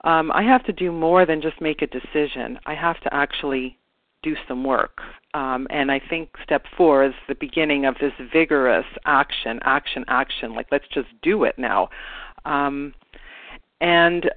um, 0.04 0.30
i 0.32 0.42
have 0.42 0.64
to 0.64 0.72
do 0.72 0.90
more 0.92 1.26
than 1.26 1.40
just 1.42 1.60
make 1.60 1.82
a 1.82 1.86
decision 1.86 2.58
i 2.66 2.74
have 2.74 3.00
to 3.00 3.12
actually 3.14 3.76
do 4.22 4.36
some 4.46 4.64
work. 4.64 5.00
Um, 5.34 5.66
and 5.70 5.90
I 5.90 6.00
think 6.10 6.30
step 6.42 6.64
four 6.76 7.04
is 7.04 7.14
the 7.28 7.34
beginning 7.34 7.86
of 7.86 7.94
this 8.00 8.12
vigorous 8.32 8.86
action, 9.06 9.60
action, 9.62 10.04
action. 10.08 10.54
Like, 10.54 10.66
let's 10.70 10.88
just 10.92 11.08
do 11.22 11.44
it 11.44 11.58
now. 11.58 11.88
Um, 12.44 12.94
and 13.80 14.30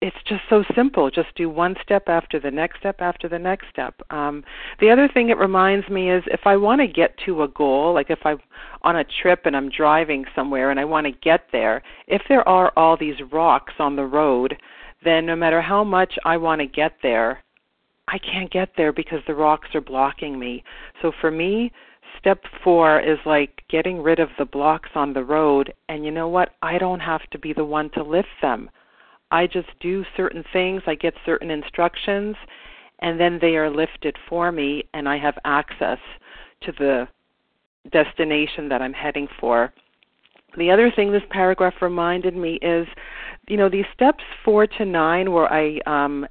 it's 0.00 0.16
just 0.26 0.42
so 0.48 0.64
simple. 0.74 1.10
Just 1.10 1.34
do 1.34 1.50
one 1.50 1.74
step 1.82 2.04
after 2.08 2.40
the 2.40 2.50
next 2.50 2.78
step 2.78 2.96
after 3.00 3.28
the 3.28 3.38
next 3.38 3.66
step. 3.70 3.94
Um, 4.10 4.42
the 4.80 4.90
other 4.90 5.08
thing 5.12 5.28
it 5.28 5.36
reminds 5.36 5.88
me 5.90 6.10
is 6.10 6.22
if 6.26 6.40
I 6.46 6.56
want 6.56 6.80
to 6.80 6.86
get 6.86 7.14
to 7.26 7.42
a 7.42 7.48
goal, 7.48 7.92
like 7.92 8.08
if 8.08 8.20
I'm 8.24 8.38
on 8.82 8.96
a 8.96 9.04
trip 9.22 9.42
and 9.44 9.54
I'm 9.54 9.68
driving 9.68 10.24
somewhere 10.34 10.70
and 10.70 10.80
I 10.80 10.86
want 10.86 11.06
to 11.06 11.12
get 11.12 11.46
there, 11.52 11.82
if 12.06 12.22
there 12.28 12.48
are 12.48 12.72
all 12.76 12.96
these 12.96 13.16
rocks 13.30 13.74
on 13.78 13.94
the 13.94 14.06
road, 14.06 14.56
then 15.04 15.26
no 15.26 15.36
matter 15.36 15.60
how 15.60 15.84
much 15.84 16.14
I 16.24 16.38
want 16.38 16.60
to 16.62 16.66
get 16.66 16.92
there, 17.02 17.42
I 18.08 18.18
can't 18.18 18.50
get 18.50 18.70
there 18.76 18.92
because 18.94 19.20
the 19.26 19.34
rocks 19.34 19.68
are 19.74 19.82
blocking 19.82 20.38
me. 20.38 20.64
So 21.02 21.12
for 21.20 21.30
me, 21.30 21.72
step 22.18 22.42
four 22.64 23.00
is 23.00 23.18
like 23.26 23.62
getting 23.68 24.02
rid 24.02 24.18
of 24.18 24.30
the 24.38 24.46
blocks 24.46 24.90
on 24.94 25.12
the 25.12 25.24
road. 25.24 25.74
And 25.90 26.06
you 26.06 26.10
know 26.10 26.28
what? 26.28 26.54
I 26.62 26.78
don't 26.78 27.00
have 27.00 27.22
to 27.32 27.38
be 27.38 27.52
the 27.52 27.64
one 27.64 27.90
to 27.90 28.02
lift 28.02 28.28
them. 28.40 28.70
I 29.30 29.46
just 29.46 29.68
do 29.80 30.04
certain 30.16 30.44
things, 30.52 30.82
I 30.86 30.94
get 30.94 31.14
certain 31.24 31.50
instructions, 31.50 32.36
and 33.00 33.18
then 33.18 33.38
they 33.40 33.56
are 33.56 33.70
lifted 33.70 34.16
for 34.28 34.52
me, 34.52 34.84
and 34.94 35.08
I 35.08 35.18
have 35.18 35.38
access 35.44 35.98
to 36.62 36.72
the 36.72 37.08
destination 37.92 38.68
that 38.68 38.82
I'm 38.82 38.92
heading 38.92 39.28
for. 39.38 39.72
The 40.58 40.70
other 40.70 40.90
thing 40.90 41.12
this 41.12 41.22
paragraph 41.30 41.74
reminded 41.80 42.36
me 42.36 42.58
is, 42.60 42.86
you 43.48 43.56
know, 43.56 43.68
these 43.68 43.86
steps 43.94 44.24
four 44.44 44.66
to 44.66 44.84
nine, 44.84 45.30
where 45.30 45.50
I 45.50 45.78
um, 45.86 46.26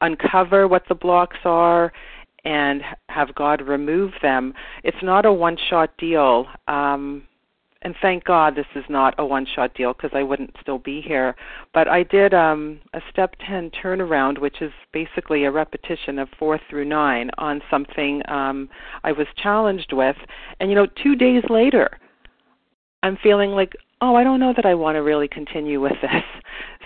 uncover 0.00 0.68
what 0.68 0.84
the 0.88 0.94
blocks 0.94 1.38
are 1.44 1.92
and 2.44 2.82
have 3.08 3.34
God 3.34 3.62
remove 3.62 4.12
them. 4.22 4.54
It's 4.84 5.02
not 5.02 5.26
a 5.26 5.32
one 5.32 5.56
shot 5.68 5.90
deal. 5.98 6.46
Um, 6.68 7.24
and 7.86 7.94
thank 8.02 8.24
God 8.24 8.56
this 8.56 8.66
is 8.74 8.82
not 8.88 9.14
a 9.16 9.24
one 9.24 9.46
shot 9.54 9.72
deal 9.74 9.92
because 9.92 10.10
I 10.12 10.24
wouldn't 10.24 10.56
still 10.60 10.78
be 10.78 11.00
here. 11.00 11.36
But 11.72 11.86
I 11.86 12.02
did 12.02 12.34
um, 12.34 12.80
a 12.94 13.00
step 13.12 13.36
10 13.46 13.70
turnaround, 13.80 14.40
which 14.40 14.60
is 14.60 14.72
basically 14.92 15.44
a 15.44 15.52
repetition 15.52 16.18
of 16.18 16.28
4 16.36 16.58
through 16.68 16.86
9 16.86 17.30
on 17.38 17.62
something 17.70 18.22
um, 18.26 18.68
I 19.04 19.12
was 19.12 19.28
challenged 19.40 19.92
with. 19.92 20.16
And, 20.58 20.68
you 20.68 20.74
know, 20.74 20.88
two 21.00 21.14
days 21.14 21.44
later, 21.48 21.88
I'm 23.04 23.16
feeling 23.22 23.52
like, 23.52 23.74
oh, 24.00 24.16
I 24.16 24.24
don't 24.24 24.40
know 24.40 24.52
that 24.56 24.66
I 24.66 24.74
want 24.74 24.96
to 24.96 25.02
really 25.02 25.28
continue 25.28 25.80
with 25.80 25.94
this. 26.02 26.10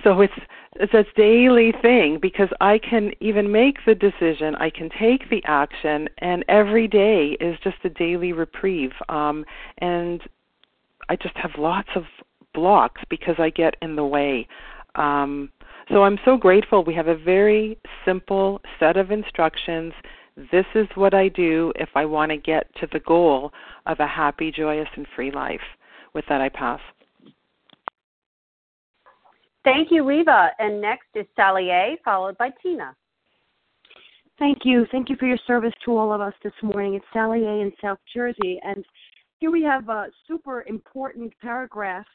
So 0.02 0.22
it's 0.22 0.32
it's 0.76 0.94
a 0.94 1.04
daily 1.14 1.74
thing 1.82 2.18
because 2.22 2.48
I 2.62 2.78
can 2.78 3.12
even 3.20 3.52
make 3.52 3.76
the 3.84 3.94
decision, 3.94 4.54
I 4.54 4.70
can 4.70 4.88
take 4.98 5.28
the 5.28 5.42
action, 5.44 6.08
and 6.18 6.42
every 6.48 6.88
day 6.88 7.36
is 7.38 7.58
just 7.62 7.76
a 7.84 7.90
daily 7.90 8.32
reprieve. 8.32 8.92
Um, 9.10 9.44
and 9.78 10.22
I 11.08 11.16
just 11.16 11.36
have 11.36 11.52
lots 11.58 11.88
of 11.94 12.04
blocks 12.54 13.00
because 13.08 13.36
I 13.38 13.50
get 13.50 13.76
in 13.82 13.96
the 13.96 14.04
way. 14.04 14.46
Um, 14.94 15.50
so 15.88 16.04
I'm 16.04 16.18
so 16.24 16.36
grateful. 16.36 16.84
We 16.84 16.94
have 16.94 17.08
a 17.08 17.16
very 17.16 17.78
simple 18.04 18.60
set 18.78 18.96
of 18.96 19.10
instructions. 19.10 19.92
This 20.52 20.66
is 20.74 20.86
what 20.94 21.14
I 21.14 21.28
do 21.28 21.72
if 21.76 21.88
I 21.94 22.04
want 22.04 22.30
to 22.30 22.36
get 22.36 22.72
to 22.76 22.88
the 22.92 23.00
goal 23.00 23.52
of 23.86 23.98
a 24.00 24.06
happy, 24.06 24.52
joyous, 24.52 24.88
and 24.96 25.06
free 25.16 25.30
life. 25.30 25.60
With 26.14 26.24
that, 26.28 26.40
I 26.40 26.48
pass. 26.48 26.80
Thank 29.64 29.90
you, 29.90 30.04
Reva. 30.04 30.50
And 30.58 30.80
next 30.80 31.08
is 31.14 31.26
Sally 31.36 31.70
A, 31.70 31.96
followed 32.04 32.38
by 32.38 32.50
Tina. 32.62 32.94
Thank 34.38 34.58
you. 34.64 34.86
Thank 34.90 35.10
you 35.10 35.16
for 35.16 35.26
your 35.26 35.38
service 35.46 35.74
to 35.84 35.96
all 35.96 36.12
of 36.12 36.20
us 36.20 36.32
this 36.42 36.52
morning. 36.62 36.94
It's 36.94 37.04
Sally 37.12 37.44
A 37.44 37.60
in 37.60 37.72
South 37.82 37.98
Jersey. 38.14 38.58
And 38.64 38.84
here 39.40 39.50
we 39.50 39.62
have 39.62 39.88
a 39.88 40.08
super 40.28 40.64
important 40.66 41.32
paragraph. 41.40 42.06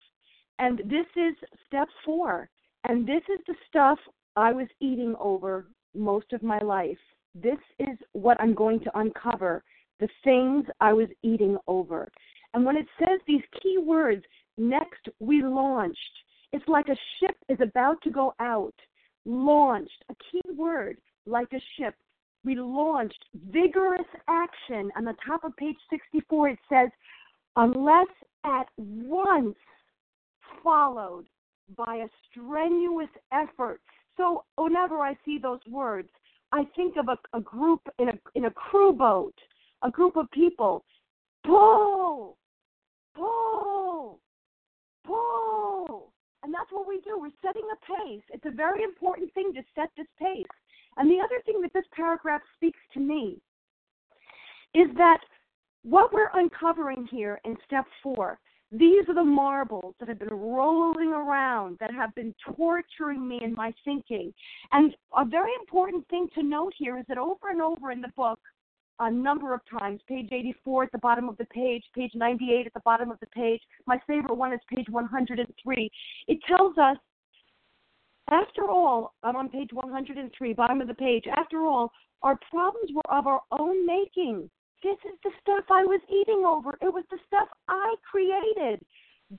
And 0.60 0.80
this 0.86 1.08
is 1.16 1.34
step 1.68 1.88
four. 2.06 2.50
And 2.88 3.06
this 3.06 3.24
is 3.34 3.40
the 3.48 3.56
stuff 3.68 3.98
I 4.36 4.54
was 4.54 4.68
eating 4.80 5.16
over 5.20 5.68
most 5.96 6.32
of 6.34 6.44
my 6.44 6.60
life. 6.60 7.00
This 7.34 7.58
is 7.80 7.98
what 8.14 8.40
I'm 8.40 8.54
going 8.54 8.80
to 8.82 9.00
uncover 9.00 9.64
the 10.00 10.08
things 10.24 10.66
I 10.80 10.94
was 10.94 11.08
eating 11.24 11.58
over. 11.68 12.10
And 12.54 12.64
when 12.64 12.78
it 12.78 12.86
says 13.00 13.20
these 13.28 13.42
key 13.62 13.80
words, 13.80 14.24
next 14.58 15.10
we 15.20 15.42
launched, 15.42 16.00
it's 16.54 16.68
like 16.68 16.90
a 16.90 16.98
ship 17.20 17.36
is 17.50 17.58
about 17.60 18.02
to 18.04 18.12
go 18.12 18.36
out, 18.40 18.76
launched, 19.26 20.06
a 20.10 20.16
key 20.32 20.54
word, 20.54 20.98
like 21.26 21.52
a 21.54 21.62
ship, 21.78 21.96
we 22.46 22.56
launched 22.56 23.26
vigorous 23.52 24.06
action. 24.30 24.92
On 24.96 25.04
the 25.04 25.16
top 25.26 25.44
of 25.44 25.58
page 25.58 25.76
64, 25.90 26.50
it 26.50 26.60
says, 26.70 26.90
unless 27.56 28.08
at 28.44 28.68
once 28.78 29.56
followed 30.64 31.26
by 31.76 31.96
a 31.98 32.08
strenuous 32.30 33.10
effort. 33.32 33.82
So 34.18 34.44
whenever 34.58 35.00
I 35.00 35.18
see 35.26 35.40
those 35.42 35.60
words, 35.70 36.10
I 36.52 36.64
think 36.76 36.96
of 36.98 37.08
a, 37.10 37.38
a 37.38 37.42
group 37.42 37.82
in 38.00 38.10
a 38.10 38.14
in 38.36 38.46
a 38.46 38.52
crew 38.52 38.94
boat, 38.94 39.34
a 39.84 39.92
group 39.92 40.16
of 40.16 40.30
people. 40.32 40.86
Pull, 41.44 42.38
pull, 43.16 44.20
pull. 45.06 46.12
And 46.44 46.54
that's 46.54 46.72
what 46.72 46.88
we 46.88 47.02
do. 47.02 47.20
We're 47.20 47.32
setting 47.42 47.68
a 47.72 47.76
pace. 47.86 48.24
It's 48.30 48.46
a 48.46 48.56
very 48.56 48.84
important 48.84 49.34
thing 49.34 49.52
to 49.54 49.62
set 49.76 49.90
this 49.98 50.08
pace. 50.20 50.46
And 50.98 51.10
the 51.10 51.20
other 51.20 51.42
thing 51.46 51.62
that 51.62 51.74
this 51.74 51.86
paragraph 51.94 52.42
speaks 52.56 52.80
to 52.94 53.00
me 53.00 53.38
is 54.74 54.88
that 54.98 55.20
what 55.88 56.12
we're 56.12 56.32
uncovering 56.34 57.08
here 57.12 57.40
in 57.46 57.56
step 57.66 57.86
four, 58.02 58.40
these 58.72 59.08
are 59.08 59.14
the 59.14 59.24
marbles 59.24 59.94
that 60.00 60.10
have 60.10 60.20
been 60.20 60.34
rolling 60.34 61.10
around, 61.10 61.78
that 61.80 61.94
have 61.94 62.14
been 62.16 62.34
torturing 62.56 63.28
me 63.28 63.40
in 63.44 63.54
my 63.54 63.72
thinking. 63.86 64.34
And 64.72 64.96
a 65.16 65.24
very 65.24 65.52
important 65.60 66.08
thing 66.10 66.28
to 66.34 66.44
note 66.44 66.74
here 66.76 66.98
is 66.98 67.06
that 67.08 67.20
over 67.20 67.50
and 67.52 67.62
over 67.62 67.92
in 67.92 68.02
the 68.02 68.12
book, 68.18 68.40
a 69.00 69.12
number 69.12 69.54
of 69.54 69.62
times, 69.80 70.02
page 70.08 70.30
84 70.32 70.86
at 70.86 70.92
the 70.92 70.98
bottom 70.98 71.30
of 71.30 71.38
the 71.38 71.46
page, 71.46 71.84
page 71.94 72.12
98 72.16 72.66
at 72.66 72.74
the 72.74 72.80
bottom 72.80 73.12
of 73.12 73.20
the 73.20 73.28
page, 73.28 73.62
my 73.86 74.02
favorite 74.08 74.36
one 74.36 74.54
is 74.54 74.60
page 74.74 74.88
103, 74.90 75.92
it 76.28 76.40
tells 76.48 76.78
us 76.78 76.98
after 78.32 78.68
all, 78.68 79.14
I'm 79.22 79.36
on 79.36 79.50
page 79.50 79.70
103, 79.72 80.54
bottom 80.54 80.82
of 80.82 80.88
the 80.88 80.96
page. 80.96 81.26
After 81.38 81.66
all, 81.66 81.92
our 82.24 82.40
problems 82.50 82.90
were 82.92 83.16
of 83.16 83.28
our 83.28 83.42
own 83.52 83.86
making. 83.86 84.50
This 84.86 85.12
is 85.12 85.18
the 85.24 85.32
stuff 85.42 85.66
I 85.72 85.84
was 85.84 86.00
eating 86.14 86.46
over. 86.46 86.78
It 86.80 86.94
was 86.94 87.06
the 87.10 87.18
stuff 87.26 87.48
I 87.68 87.96
created. 88.08 88.86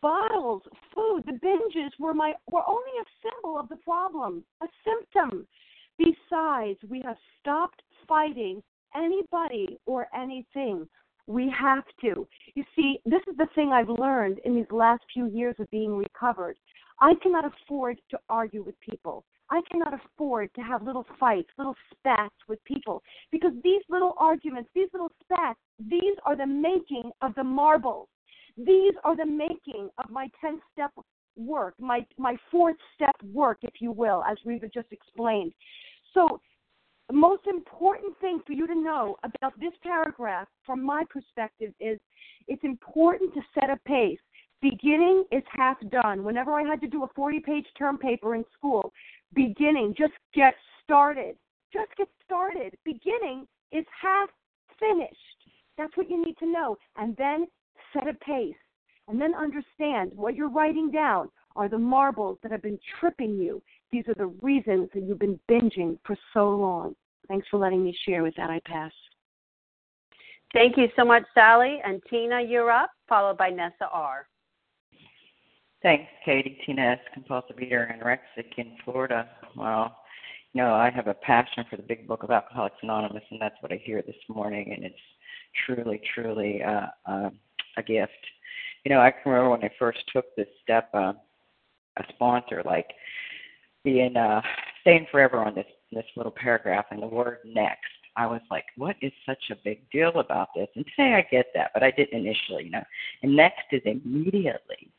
Bottles, 0.03 0.63
food, 0.93 1.23
the 1.25 1.35
binges 1.35 1.91
were 2.01 2.13
my 2.13 2.33
were 2.51 2.65
only 2.67 2.91
a 3.01 3.07
symbol 3.23 3.57
of 3.57 3.69
the 3.69 3.77
problem, 3.77 4.43
a 4.61 4.67
symptom. 4.83 5.47
Besides, 5.99 6.81
we 6.91 7.01
have 7.03 7.17
stopped 7.39 7.81
fighting 8.09 8.61
anybody 8.97 9.79
or 9.87 10.09
anything. 10.13 10.89
We 11.29 11.49
have 11.57 11.85
to. 12.01 12.27
You 12.57 12.65
see, 12.75 12.99
this 13.05 13.23
is 13.31 13.37
the 13.37 13.47
thing 13.55 13.71
I've 13.71 13.89
learned 13.89 14.41
in 14.45 14.57
these 14.57 14.73
last 14.73 15.05
few 15.15 15.29
years 15.29 15.55
of 15.61 15.71
being 15.71 15.97
recovered. 15.97 16.57
I 17.01 17.15
cannot 17.23 17.45
afford 17.45 18.01
to 18.11 18.19
argue 18.29 18.63
with 18.63 18.75
people. 18.81 19.25
I 19.51 19.61
cannot 19.71 19.95
afford 19.95 20.53
to 20.55 20.61
have 20.63 20.83
little 20.83 21.07
fights, 21.21 21.49
little 21.57 21.77
spats 21.93 22.35
with 22.49 22.63
people 22.65 23.03
because 23.31 23.53
these 23.63 23.83
little 23.89 24.15
arguments, 24.19 24.71
these 24.75 24.89
little 24.93 25.13
spats, 25.23 25.59
these 25.79 26.17
are 26.25 26.37
the 26.37 26.47
making 26.47 27.11
of 27.23 27.35
the 27.37 27.45
marbles. 27.45 28.09
These 28.57 28.95
are 29.05 29.17
the 29.17 29.27
making 29.27 29.91
of 30.03 30.11
my 30.11 30.29
10 30.41 30.61
step 30.73 30.91
work, 31.37 31.75
my, 31.79 32.05
my 32.19 32.37
fourth 32.51 32.77
step 32.95 33.15
work, 33.33 33.59
if 33.63 33.75
you 33.81 33.93
will, 33.93 34.25
as 34.29 34.39
we've 34.45 34.63
just 34.73 34.91
explained. 34.91 35.53
So, 36.15 36.41
the 37.09 37.15
most 37.15 37.47
important 37.47 38.19
thing 38.21 38.41
for 38.45 38.53
you 38.53 38.67
to 38.67 38.75
know 38.75 39.17
about 39.23 39.53
this 39.61 39.73
paragraph, 39.83 40.49
from 40.65 40.83
my 40.83 41.05
perspective, 41.09 41.73
is 41.79 42.01
it's 42.49 42.65
important 42.65 43.33
to 43.35 43.41
set 43.55 43.71
a 43.71 43.77
pace. 43.87 44.19
Beginning 44.63 45.25
is 45.31 45.43
half 45.49 45.77
done. 45.91 46.25
Whenever 46.25 46.53
I 46.53 46.63
had 46.63 46.81
to 46.81 46.87
do 46.87 47.05
a 47.05 47.09
40 47.15 47.41
page 47.41 47.67
term 47.79 47.99
paper 47.99 48.35
in 48.35 48.45
school, 48.57 48.93
beginning, 49.35 49.95
just 49.97 50.15
get 50.35 50.55
started. 50.83 51.37
Just 51.73 51.95
get 51.97 52.09
started. 52.25 52.75
Beginning 52.85 53.47
is 53.73 53.85
half 54.01 54.31
finished. 54.79 55.17
That's 55.77 55.95
what 55.97 56.11
you 56.11 56.25
need 56.25 56.39
to 56.39 56.51
know. 56.51 56.77
And 56.97 57.17
then 57.17 57.47
set 57.93 58.09
a 58.09 58.15
pace. 58.15 58.55
And 59.09 59.21
then 59.21 59.35
understand 59.35 60.11
what 60.15 60.35
you're 60.35 60.49
writing 60.49 60.91
down 60.91 61.31
are 61.55 61.69
the 61.69 61.79
marbles 61.79 62.39
that 62.43 62.53
have 62.53 62.63
been 62.63 62.79
tripping 62.99 63.37
you. 63.37 63.63
These 63.93 64.05
are 64.09 64.15
the 64.15 64.35
reasons 64.43 64.89
that 64.95 65.03
you've 65.03 65.19
been 65.19 65.39
binging 65.49 65.99
for 66.05 66.17
so 66.33 66.51
long. 66.51 66.97
Thanks 67.29 67.47
for 67.51 67.59
letting 67.59 67.85
me 67.85 67.97
share 68.05 68.23
with 68.23 68.35
that. 68.37 68.51
I 68.51 68.61
pass. 68.65 68.93
Thank 70.53 70.77
you 70.77 70.89
so 70.97 71.05
much, 71.05 71.25
Sally. 71.35 71.81
And 71.85 72.03
Tina, 72.09 72.41
you're 72.41 72.71
up, 72.71 72.91
followed 73.09 73.37
by 73.37 73.51
Nessa 73.51 73.89
R. 73.93 74.27
Thanks, 75.87 76.11
Katie. 76.25 76.59
Tina 76.67 76.83
S., 76.83 76.99
compulsive 77.15 77.61
eater, 77.61 77.89
anorexic 77.95 78.47
in 78.57 78.73
Florida. 78.85 79.29
Well, 79.57 79.97
you 80.53 80.61
know, 80.61 80.75
I 80.75 80.91
have 80.91 81.07
a 81.07 81.15
passion 81.15 81.65
for 81.71 81.77
the 81.77 81.85
big 81.85 82.09
book 82.09 82.25
of 82.25 82.33
Alcoholics 82.33 82.75
Anonymous, 82.83 83.23
and 83.31 83.41
that's 83.41 83.55
what 83.61 83.71
I 83.71 83.81
hear 83.85 84.03
this 84.03 84.17
morning, 84.29 84.73
and 84.75 84.85
it's 84.85 84.97
truly, 85.65 86.01
truly 86.13 86.61
uh, 86.61 86.87
uh, 87.07 87.31
a 87.77 87.83
gift. 87.85 88.11
You 88.85 88.91
know, 88.91 89.01
I 89.01 89.13
can 89.13 89.31
remember 89.31 89.51
when 89.51 89.63
I 89.63 89.71
first 89.79 90.01
took 90.13 90.25
this 90.35 90.49
step, 90.61 90.91
uh, 90.93 91.13
a 91.99 92.03
sponsor, 92.09 92.65
like 92.67 92.89
being 93.85 94.17
uh, 94.17 94.43
staying 94.81 95.07
forever 95.13 95.39
on 95.39 95.55
this 95.55 95.67
this 95.93 96.05
little 96.17 96.33
paragraph 96.33 96.87
and 96.91 97.01
the 97.01 97.07
word 97.07 97.39
next. 97.45 97.93
I 98.17 98.27
was 98.27 98.41
like, 98.51 98.65
what 98.77 98.97
is 99.03 99.13
such 99.25 99.53
a 99.53 99.57
big 99.63 99.89
deal 99.93 100.19
about 100.19 100.49
this? 100.57 100.67
And 100.75 100.85
today 100.85 101.15
I 101.15 101.29
get 101.31 101.47
that, 101.55 101.71
but 101.75 101.85
I 101.85 101.93
didn't 101.93 102.27
initially, 102.27 102.65
you 102.65 102.71
know. 102.71 102.83
And 103.23 103.37
next 103.37 103.67
is 103.71 103.83
immediately 103.85 104.91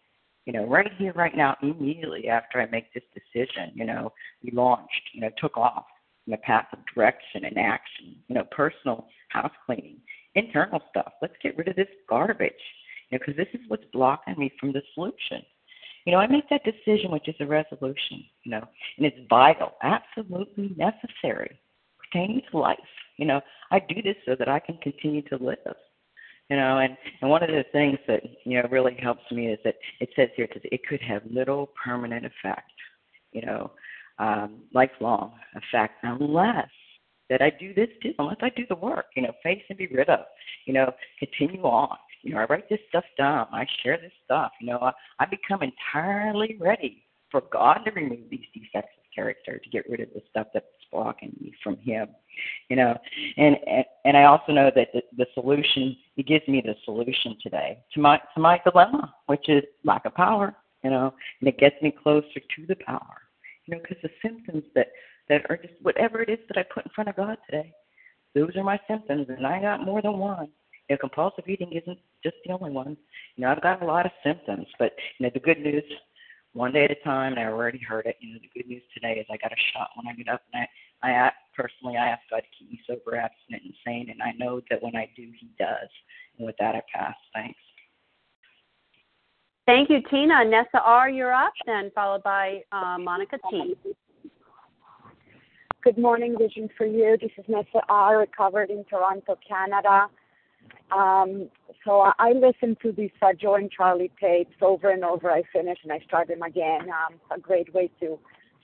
you 0.48 0.54
know, 0.54 0.66
right 0.66 0.90
here, 0.98 1.12
right 1.12 1.36
now, 1.36 1.58
immediately 1.62 2.30
after 2.30 2.62
I 2.62 2.68
make 2.68 2.94
this 2.94 3.04
decision, 3.14 3.74
you 3.76 3.84
know, 3.84 4.14
we 4.42 4.50
launched, 4.52 5.10
you 5.14 5.20
know, 5.20 5.30
took 5.38 5.58
off 5.58 5.84
in 6.26 6.32
a 6.34 6.38
path 6.38 6.68
of 6.72 6.80
direction 6.96 7.44
and 7.44 7.58
action, 7.58 8.16
you 8.30 8.36
know, 8.36 8.46
personal 8.50 9.08
house 9.28 9.52
cleaning, 9.66 9.98
internal 10.36 10.82
stuff. 10.90 11.12
Let's 11.22 11.34
get 11.44 11.58
rid 11.58 11.68
of 11.68 11.76
this 11.76 11.90
garbage, 12.10 12.54
you 13.10 13.18
know, 13.18 13.26
because 13.26 13.36
this 13.36 13.54
is 13.54 13.68
what's 13.68 13.84
blocking 13.92 14.36
me 14.38 14.54
from 14.58 14.72
the 14.72 14.82
solution. 14.96 15.44
You 16.06 16.14
know, 16.14 16.20
I 16.20 16.28
make 16.28 16.50
that 16.50 16.64
decision, 16.64 17.12
which 17.12 17.28
is 17.28 17.36
a 17.42 17.46
resolution, 17.46 18.24
you 18.44 18.52
know, 18.52 18.64
and 18.96 19.06
it's 19.06 19.18
vital, 19.30 19.74
absolutely 19.84 20.74
necessary, 20.78 21.60
pertaining 22.00 22.42
to 22.52 22.58
life. 22.58 22.78
You 23.18 23.26
know, 23.26 23.42
I 23.70 23.80
do 23.80 24.02
this 24.02 24.16
so 24.26 24.34
that 24.40 24.48
I 24.48 24.60
can 24.60 24.78
continue 24.78 25.24
to 25.24 25.36
live 25.44 25.76
you 26.50 26.58
know 26.58 26.80
and 26.80 26.98
and 27.22 27.30
one 27.30 27.44
of 27.44 27.50
the 27.50 27.64
things 27.72 27.98
that 28.08 28.22
you 28.46 28.62
know 28.62 28.68
really 28.70 28.98
helps 29.02 29.24
me 29.32 29.48
is 29.48 29.60
that 29.64 29.76
it 30.00 30.10
says 30.16 30.30
here 30.36 30.48
that 30.54 30.64
it 30.64 30.82
could 30.88 31.02
have 31.02 31.22
little 31.30 31.70
permanent 31.84 32.26
effect 32.26 32.72
you 33.32 33.42
know 33.42 33.72
um 34.20 34.62
lifelong 34.74 35.34
effect 35.56 35.94
unless 36.04 36.70
that 37.30 37.42
I 37.42 37.50
do 37.50 37.74
this 37.74 37.90
too, 38.02 38.14
unless 38.20 38.38
I 38.42 38.50
do 38.56 38.64
the 38.70 38.76
work, 38.76 39.08
you 39.16 39.24
know, 39.24 39.34
face 39.44 39.62
and 39.70 39.78
be 39.78 39.88
rid 39.88 40.10
of, 40.10 40.20
you 40.66 40.74
know, 40.74 40.92
continue 41.20 41.64
on. 41.64 41.98
You 42.24 42.34
know, 42.34 42.40
I 42.40 42.46
write 42.46 42.70
this 42.70 42.80
stuff 42.90 43.04
down, 43.18 43.48
I 43.52 43.66
share 43.84 43.98
this 43.98 44.12
stuff, 44.26 44.52
you 44.60 44.68
know, 44.68 44.80
I, 44.80 44.92
I 45.20 45.26
become 45.26 45.62
entirely 45.62 46.58
ready 46.60 47.04
for 47.32 47.42
God 47.52 47.80
to 47.86 47.92
remove 47.92 48.30
these 48.30 48.46
defects 48.54 48.96
of 48.98 49.04
character, 49.14 49.60
to 49.62 49.70
get 49.70 49.90
rid 49.90 50.00
of 50.00 50.10
the 50.14 50.22
stuff 50.30 50.48
that's 50.54 50.66
blocking 50.92 51.36
me 51.40 51.54
from 51.64 51.78
Him 51.78 52.08
you 52.70 52.76
know? 52.76 52.98
And 53.38 53.56
and, 53.68 53.86
and 54.06 54.18
i 54.18 54.24
also 54.24 54.52
know 54.52 54.72
that 54.76 54.90
the, 54.94 55.02
the 55.18 55.26
solution 55.34 55.96
he 56.16 56.24
gives 56.24 56.48
me 56.48 56.62
the 56.64 56.76
solution 56.86 57.36
today 57.42 57.80
to 57.94 58.00
my 58.00 58.18
to 58.36 58.42
my 58.42 58.60
dilemma 58.64 59.14
which 59.28 59.50
is 59.50 59.64
lack 59.84 60.06
of 60.06 60.16
power 60.16 60.56
you 60.84 60.90
know? 60.90 61.14
And 61.40 61.50
it 61.50 61.58
gets 61.58 61.76
me 61.82 61.94
closer 62.04 62.40
to 62.40 62.66
the 62.68 62.76
power 62.76 63.22
you 63.66 63.76
know 63.76 63.82
because 63.82 64.02
the 64.04 64.10
symptoms 64.22 64.64
that 64.76 64.88
that 65.30 65.42
are 65.50 65.58
just 65.58 65.74
whatever 65.82 66.22
it 66.22 66.30
is 66.30 66.40
that 66.48 66.58
i 66.58 66.64
put 66.74 66.86
in 66.86 66.92
front 66.94 67.10
of 67.10 67.16
god 67.16 67.38
today 67.50 67.74
those 68.36 68.56
are 68.56 68.64
my 68.64 68.80
symptoms 68.88 69.28
and 69.30 69.46
i 69.46 69.62
got 69.62 69.84
more 69.86 70.02
than 70.02 70.18
one. 70.18 70.50
You 70.90 70.96
know 70.96 71.00
compulsive 71.00 71.48
eating 71.48 71.74
isn't 71.74 72.00
just 72.24 72.38
the 72.46 72.54
only 72.54 72.72
one. 72.72 72.96
You 73.36 73.44
know 73.44 73.52
i've 73.52 73.62
got 73.62 73.82
a 73.82 73.86
lot 73.86 74.06
of 74.06 74.12
symptoms 74.24 74.68
but 74.80 74.94
you 75.18 75.26
know 75.26 75.32
the 75.34 75.40
good 75.40 75.60
news 75.60 75.84
one 76.58 76.74
day 76.74 76.86
at 76.86 76.92
a 76.92 76.96
time 77.04 77.34
and 77.34 77.40
i 77.40 77.46
already 77.46 77.80
heard 77.80 78.06
it 78.06 78.18
you 78.20 78.34
know 78.34 78.40
the 78.42 78.60
good 78.60 78.68
news 78.68 78.82
today 78.94 79.14
is 79.20 79.26
i 79.32 79.38
got 79.38 79.52
a 79.52 79.62
shot 79.74 79.90
when 79.96 80.08
i 80.08 80.16
get 80.16 80.28
up 80.28 80.42
and 80.54 80.64
i 80.64 80.68
I 81.04 81.32
personally, 81.56 81.98
I 81.98 82.08
ask 82.08 82.22
God 82.30 82.38
to 82.38 82.58
keep 82.58 82.72
me 82.72 82.80
sober, 82.88 83.16
abstinent, 83.16 83.64
and 83.64 83.74
sane, 83.86 84.10
and 84.10 84.22
I 84.22 84.32
know 84.38 84.62
that 84.70 84.82
when 84.82 84.96
I 84.96 85.10
do, 85.16 85.32
He 85.40 85.50
does. 85.60 85.90
And 86.38 86.46
with 86.46 86.56
that, 86.60 86.76
I 86.76 86.82
pass. 86.94 87.16
Thanks. 87.34 87.60
Thank 89.66 89.90
you, 89.90 90.02
Tina. 90.10 90.46
Nessa 90.46 90.82
R., 90.82 91.10
you're 91.10 91.34
up, 91.34 91.54
then 91.66 91.92
followed 91.94 92.24
by 92.24 92.64
uh, 92.72 92.98
Monica 93.00 93.38
T. 93.50 93.76
Good 95.84 95.98
morning, 95.98 96.36
Vision 96.38 96.70
for 96.78 96.86
You. 96.86 97.18
This 97.20 97.32
is 97.38 97.46
Nessa 97.48 97.82
R., 97.90 98.20
recovered 98.20 98.70
in 98.70 98.84
Toronto, 98.86 99.38
Canada. 99.48 100.08
Um, 100.92 101.50
so 101.86 102.02
I, 102.02 102.12
I 102.20 102.32
listen 102.32 102.78
to 102.82 102.92
these 102.92 103.12
uh, 103.22 103.34
Joe 103.40 103.56
and 103.56 103.72
Charlie 103.72 104.12
tapes 104.20 104.56
over 104.62 104.90
and 104.90 105.04
over. 105.04 105.32
I 105.32 105.44
finish 105.54 105.80
and 105.84 105.92
I 105.92 106.00
start 106.00 106.28
them 106.28 106.42
again. 106.42 106.84
Um, 106.90 107.20
a 107.32 107.40
great 107.40 107.74
way 107.74 107.90
to 108.00 108.20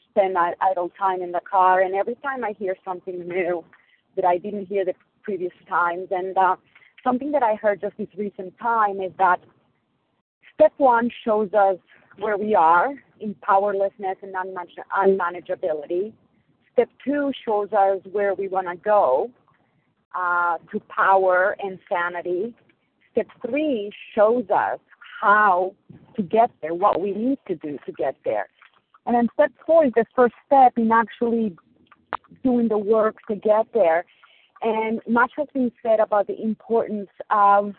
spend 0.09 0.33
my 0.33 0.53
idle 0.61 0.91
time 0.97 1.21
in 1.21 1.31
the 1.31 1.41
car, 1.49 1.81
and 1.81 1.95
every 1.95 2.15
time 2.15 2.43
I 2.43 2.53
hear 2.57 2.75
something 2.85 3.27
new 3.27 3.63
that 4.15 4.25
I 4.25 4.37
didn't 4.37 4.67
hear 4.67 4.85
the 4.85 4.93
previous 5.23 5.53
times, 5.67 6.07
and 6.11 6.37
uh, 6.37 6.55
something 7.03 7.31
that 7.31 7.43
I 7.43 7.55
heard 7.55 7.81
just 7.81 7.97
this 7.97 8.07
recent 8.17 8.57
time 8.59 9.01
is 9.01 9.11
that 9.17 9.39
step 10.53 10.73
one 10.77 11.09
shows 11.25 11.49
us 11.53 11.77
where 12.19 12.37
we 12.37 12.53
are 12.53 12.93
in 13.19 13.33
powerlessness 13.35 14.17
and 14.21 14.35
unmanage- 14.35 14.85
unmanageability. 14.95 16.13
Step 16.73 16.89
two 17.03 17.31
shows 17.43 17.69
us 17.73 17.99
where 18.11 18.33
we 18.35 18.47
want 18.47 18.67
to 18.67 18.75
go 18.75 19.31
to 20.13 20.79
power 20.89 21.55
and 21.59 21.79
sanity. 21.89 22.53
Step 23.11 23.27
three 23.45 23.91
shows 24.15 24.45
us 24.49 24.79
how 25.21 25.73
to 26.15 26.21
get 26.21 26.51
there, 26.61 26.73
what 26.73 27.01
we 27.01 27.11
need 27.11 27.37
to 27.47 27.55
do 27.55 27.77
to 27.85 27.91
get 27.91 28.15
there. 28.25 28.47
And 29.05 29.15
then 29.15 29.27
step 29.33 29.51
four 29.65 29.85
is 29.85 29.91
the 29.95 30.05
first 30.15 30.35
step 30.45 30.73
in 30.77 30.91
actually 30.91 31.55
doing 32.43 32.67
the 32.67 32.77
work 32.77 33.17
to 33.29 33.35
get 33.35 33.67
there. 33.73 34.05
And 34.61 35.01
much 35.07 35.31
has 35.37 35.47
been 35.53 35.71
said 35.81 35.99
about 35.99 36.27
the 36.27 36.41
importance 36.41 37.09
of 37.29 37.73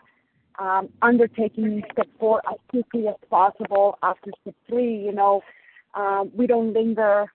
um, 0.59 0.89
undertaking 1.01 1.83
step 1.91 2.07
four 2.19 2.41
as 2.49 2.57
quickly 2.69 3.07
as 3.07 3.15
possible 3.29 3.97
after 4.03 4.31
step 4.41 4.55
three. 4.69 4.97
You 4.97 5.11
know, 5.11 5.41
um, 5.95 6.31
we 6.35 6.47
don't 6.47 6.73
linger 6.73 7.25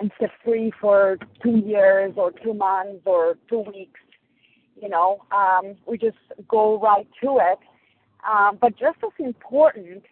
in 0.00 0.10
step 0.16 0.30
three 0.44 0.72
for 0.80 1.18
two 1.42 1.58
years 1.58 2.12
or 2.16 2.32
two 2.32 2.54
months 2.54 3.02
or 3.04 3.36
two 3.48 3.60
weeks. 3.60 4.00
You 4.80 4.88
know, 4.88 5.22
um, 5.30 5.76
we 5.86 5.98
just 5.98 6.16
go 6.48 6.80
right 6.80 7.06
to 7.22 7.38
it. 7.40 7.58
Um, 8.28 8.58
but 8.60 8.72
just 8.78 8.98
as 9.02 9.12
important 9.18 10.04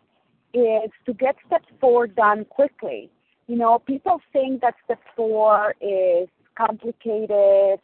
is 0.54 0.90
to 1.06 1.12
get 1.12 1.36
step 1.46 1.62
four 1.80 2.06
done 2.06 2.44
quickly. 2.46 3.10
You 3.46 3.56
know, 3.56 3.78
people 3.78 4.20
think 4.32 4.60
that 4.60 4.74
step 4.84 5.00
four 5.16 5.74
is 5.80 6.28
complicated 6.56 7.80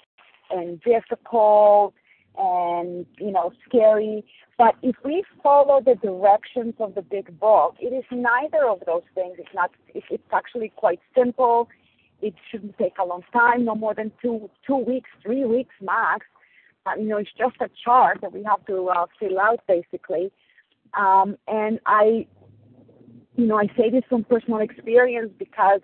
and 0.50 0.80
difficult 0.82 1.94
and 2.36 3.06
you 3.18 3.30
know 3.30 3.52
scary 3.66 4.24
but 4.58 4.74
if 4.82 4.96
we 5.04 5.22
follow 5.42 5.80
the 5.80 5.94
directions 5.94 6.74
of 6.80 6.94
the 6.94 7.02
big 7.02 7.38
book 7.38 7.76
it 7.80 7.94
is 7.94 8.04
neither 8.10 8.68
of 8.68 8.80
those 8.86 9.02
things 9.14 9.36
it's 9.38 9.54
not 9.54 9.70
it's 9.94 10.06
actually 10.32 10.72
quite 10.74 10.98
simple 11.16 11.68
it 12.22 12.34
shouldn't 12.50 12.76
take 12.76 12.94
a 12.98 13.04
long 13.04 13.22
time 13.32 13.64
no 13.64 13.74
more 13.74 13.94
than 13.94 14.10
two 14.20 14.50
two 14.66 14.76
weeks 14.76 15.08
three 15.22 15.44
weeks 15.44 15.74
max 15.80 16.26
you 16.98 17.04
know 17.04 17.18
it's 17.18 17.30
just 17.36 17.56
a 17.60 17.68
chart 17.84 18.18
that 18.20 18.32
we 18.32 18.42
have 18.42 18.64
to 18.66 18.88
uh, 18.88 19.06
fill 19.18 19.38
out 19.40 19.60
basically 19.66 20.30
um, 20.98 21.36
and 21.48 21.80
i 21.86 22.26
you 23.36 23.46
know 23.46 23.58
i 23.58 23.66
say 23.76 23.90
this 23.90 24.04
from 24.08 24.24
personal 24.24 24.60
experience 24.60 25.30
because 25.38 25.80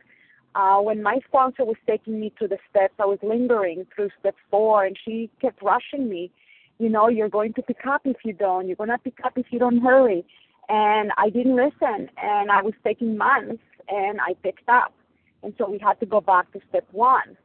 uh, 0.54 0.78
when 0.78 1.02
my 1.02 1.20
sponsor 1.28 1.64
was 1.64 1.76
taking 1.86 2.18
me 2.18 2.32
to 2.40 2.48
the 2.48 2.58
steps, 2.68 2.94
I 2.98 3.04
was 3.04 3.18
lingering 3.22 3.86
through 3.94 4.10
step 4.18 4.34
four, 4.50 4.84
and 4.84 4.96
she 5.04 5.30
kept 5.40 5.62
rushing 5.62 6.08
me. 6.08 6.30
You 6.78 6.88
know, 6.88 7.08
you're 7.08 7.28
going 7.28 7.52
to 7.54 7.62
pick 7.62 7.86
up 7.86 8.02
if 8.04 8.16
you 8.24 8.32
don't. 8.32 8.66
You're 8.66 8.76
going 8.76 8.90
to 8.90 8.98
pick 8.98 9.18
up 9.24 9.34
if 9.36 9.46
you 9.50 9.58
don't 9.58 9.80
hurry. 9.80 10.24
And 10.68 11.12
I 11.18 11.30
didn't 11.30 11.56
listen, 11.56 12.10
and 12.22 12.50
I 12.50 12.62
was 12.62 12.74
taking 12.82 13.16
months, 13.16 13.62
and 13.88 14.20
I 14.20 14.34
picked 14.42 14.68
up. 14.68 14.92
And 15.42 15.54
so 15.56 15.70
we 15.70 15.78
had 15.78 15.98
to 16.00 16.06
go 16.06 16.20
back 16.20 16.52
to 16.52 16.60
step 16.68 16.86
one. 16.92 17.36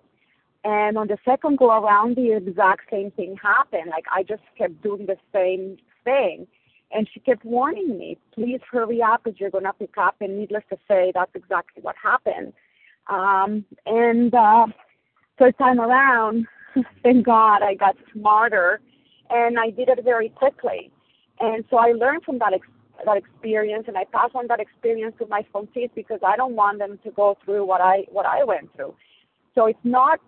And 0.66 0.98
on 0.98 1.08
the 1.08 1.18
second 1.24 1.60
go 1.60 1.80
around, 1.80 2.16
the 2.16 2.36
exact 2.36 2.90
same 2.90 3.12
thing 3.12 3.38
happened. 3.42 3.92
Like 3.92 4.06
I 4.12 4.24
just 4.24 4.42
kept 4.58 4.82
doing 4.82 5.06
the 5.06 5.16
same 5.32 5.78
thing. 6.04 6.48
And 6.92 7.08
she 7.14 7.20
kept 7.20 7.46
warning 7.46 8.00
me, 8.00 8.18
please 8.34 8.60
hurry 8.72 9.00
up 9.02 9.24
because 9.24 9.40
you're 9.40 9.52
going 9.52 9.66
to 9.66 9.74
pick 9.74 9.96
up. 9.98 10.16
And 10.22 10.40
needless 10.40 10.64
to 10.72 10.78
say, 10.88 11.12
that's 11.14 11.32
exactly 11.36 11.84
what 11.84 11.96
happened. 12.02 12.52
Um, 13.08 13.64
and 13.86 14.34
uh, 14.34 14.66
third 15.38 15.56
time 15.60 15.80
around, 15.80 16.48
thank 17.04 17.26
God, 17.26 17.62
I 17.62 17.76
got 17.76 17.96
smarter, 18.12 18.82
and 19.30 19.60
I 19.60 19.70
did 19.70 19.90
it 19.90 20.04
very 20.04 20.30
quickly. 20.30 20.92
And 21.40 21.64
so 21.70 21.78
I 21.78 21.92
learned 21.92 22.24
from 22.24 22.40
that 22.40 22.54
that 23.06 23.18
experience, 23.18 23.86
and 23.88 23.98
I 23.98 24.06
pass 24.06 24.30
on 24.34 24.48
that 24.48 24.62
experience 24.62 25.16
to 25.20 25.28
my 25.28 25.46
sponsees 25.54 25.90
because 25.94 26.22
I 26.26 26.38
don't 26.38 26.56
want 26.56 26.80
them 26.80 26.98
to 27.04 27.12
go 27.12 27.38
through 27.44 27.66
what 27.66 27.82
I 27.82 28.06
what 28.10 28.26
I 28.26 28.44
went 28.44 28.74
through. 28.76 28.96
So 29.54 29.66
it's 29.68 29.80
not 29.84 30.20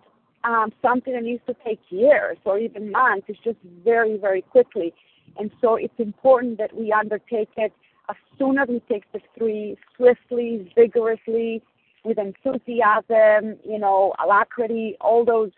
um, 0.44 0.72
something 0.82 1.12
that 1.12 1.22
needs 1.22 1.42
to 1.46 1.54
take 1.64 1.80
years 1.90 2.38
or 2.44 2.58
even 2.58 2.90
months. 2.90 3.26
It's 3.28 3.38
just 3.42 3.58
very 3.84 4.16
very 4.18 4.42
quickly. 4.42 4.94
And 5.36 5.50
so 5.60 5.76
it's 5.76 5.94
important 5.98 6.58
that 6.58 6.74
we 6.74 6.92
undertake 6.92 7.50
it 7.56 7.72
as 8.08 8.16
soon 8.38 8.58
as 8.58 8.68
we 8.68 8.80
take 8.90 9.04
the 9.12 9.20
three 9.36 9.76
swiftly, 9.96 10.72
vigorously, 10.74 11.62
with 12.04 12.18
enthusiasm, 12.18 13.58
you 13.64 13.78
know, 13.78 14.14
alacrity, 14.24 14.96
all 15.00 15.24
those, 15.24 15.50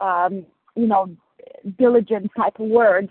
um, 0.00 0.44
you 0.74 0.86
know, 0.86 1.14
diligent 1.78 2.30
type 2.36 2.58
of 2.58 2.68
words, 2.68 3.08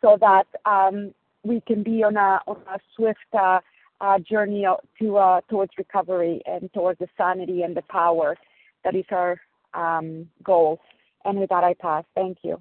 so 0.00 0.18
that 0.20 0.46
um, 0.64 1.14
we 1.44 1.60
can 1.66 1.82
be 1.82 2.02
on 2.02 2.16
a 2.16 2.40
on 2.46 2.60
a 2.74 2.78
swift 2.94 3.18
uh, 3.38 3.60
uh, 4.00 4.18
journey 4.18 4.66
to 4.98 5.16
uh, 5.16 5.40
towards 5.48 5.72
recovery 5.78 6.42
and 6.46 6.72
towards 6.72 6.98
the 6.98 7.08
sanity 7.16 7.62
and 7.62 7.76
the 7.76 7.82
power 7.82 8.36
that 8.84 8.94
is 8.94 9.04
our 9.10 9.40
um, 9.76 10.28
goal. 10.42 10.80
And 11.24 11.38
with 11.38 11.50
that, 11.50 11.64
I 11.64 11.74
pass. 11.74 12.04
Thank 12.14 12.38
you. 12.42 12.60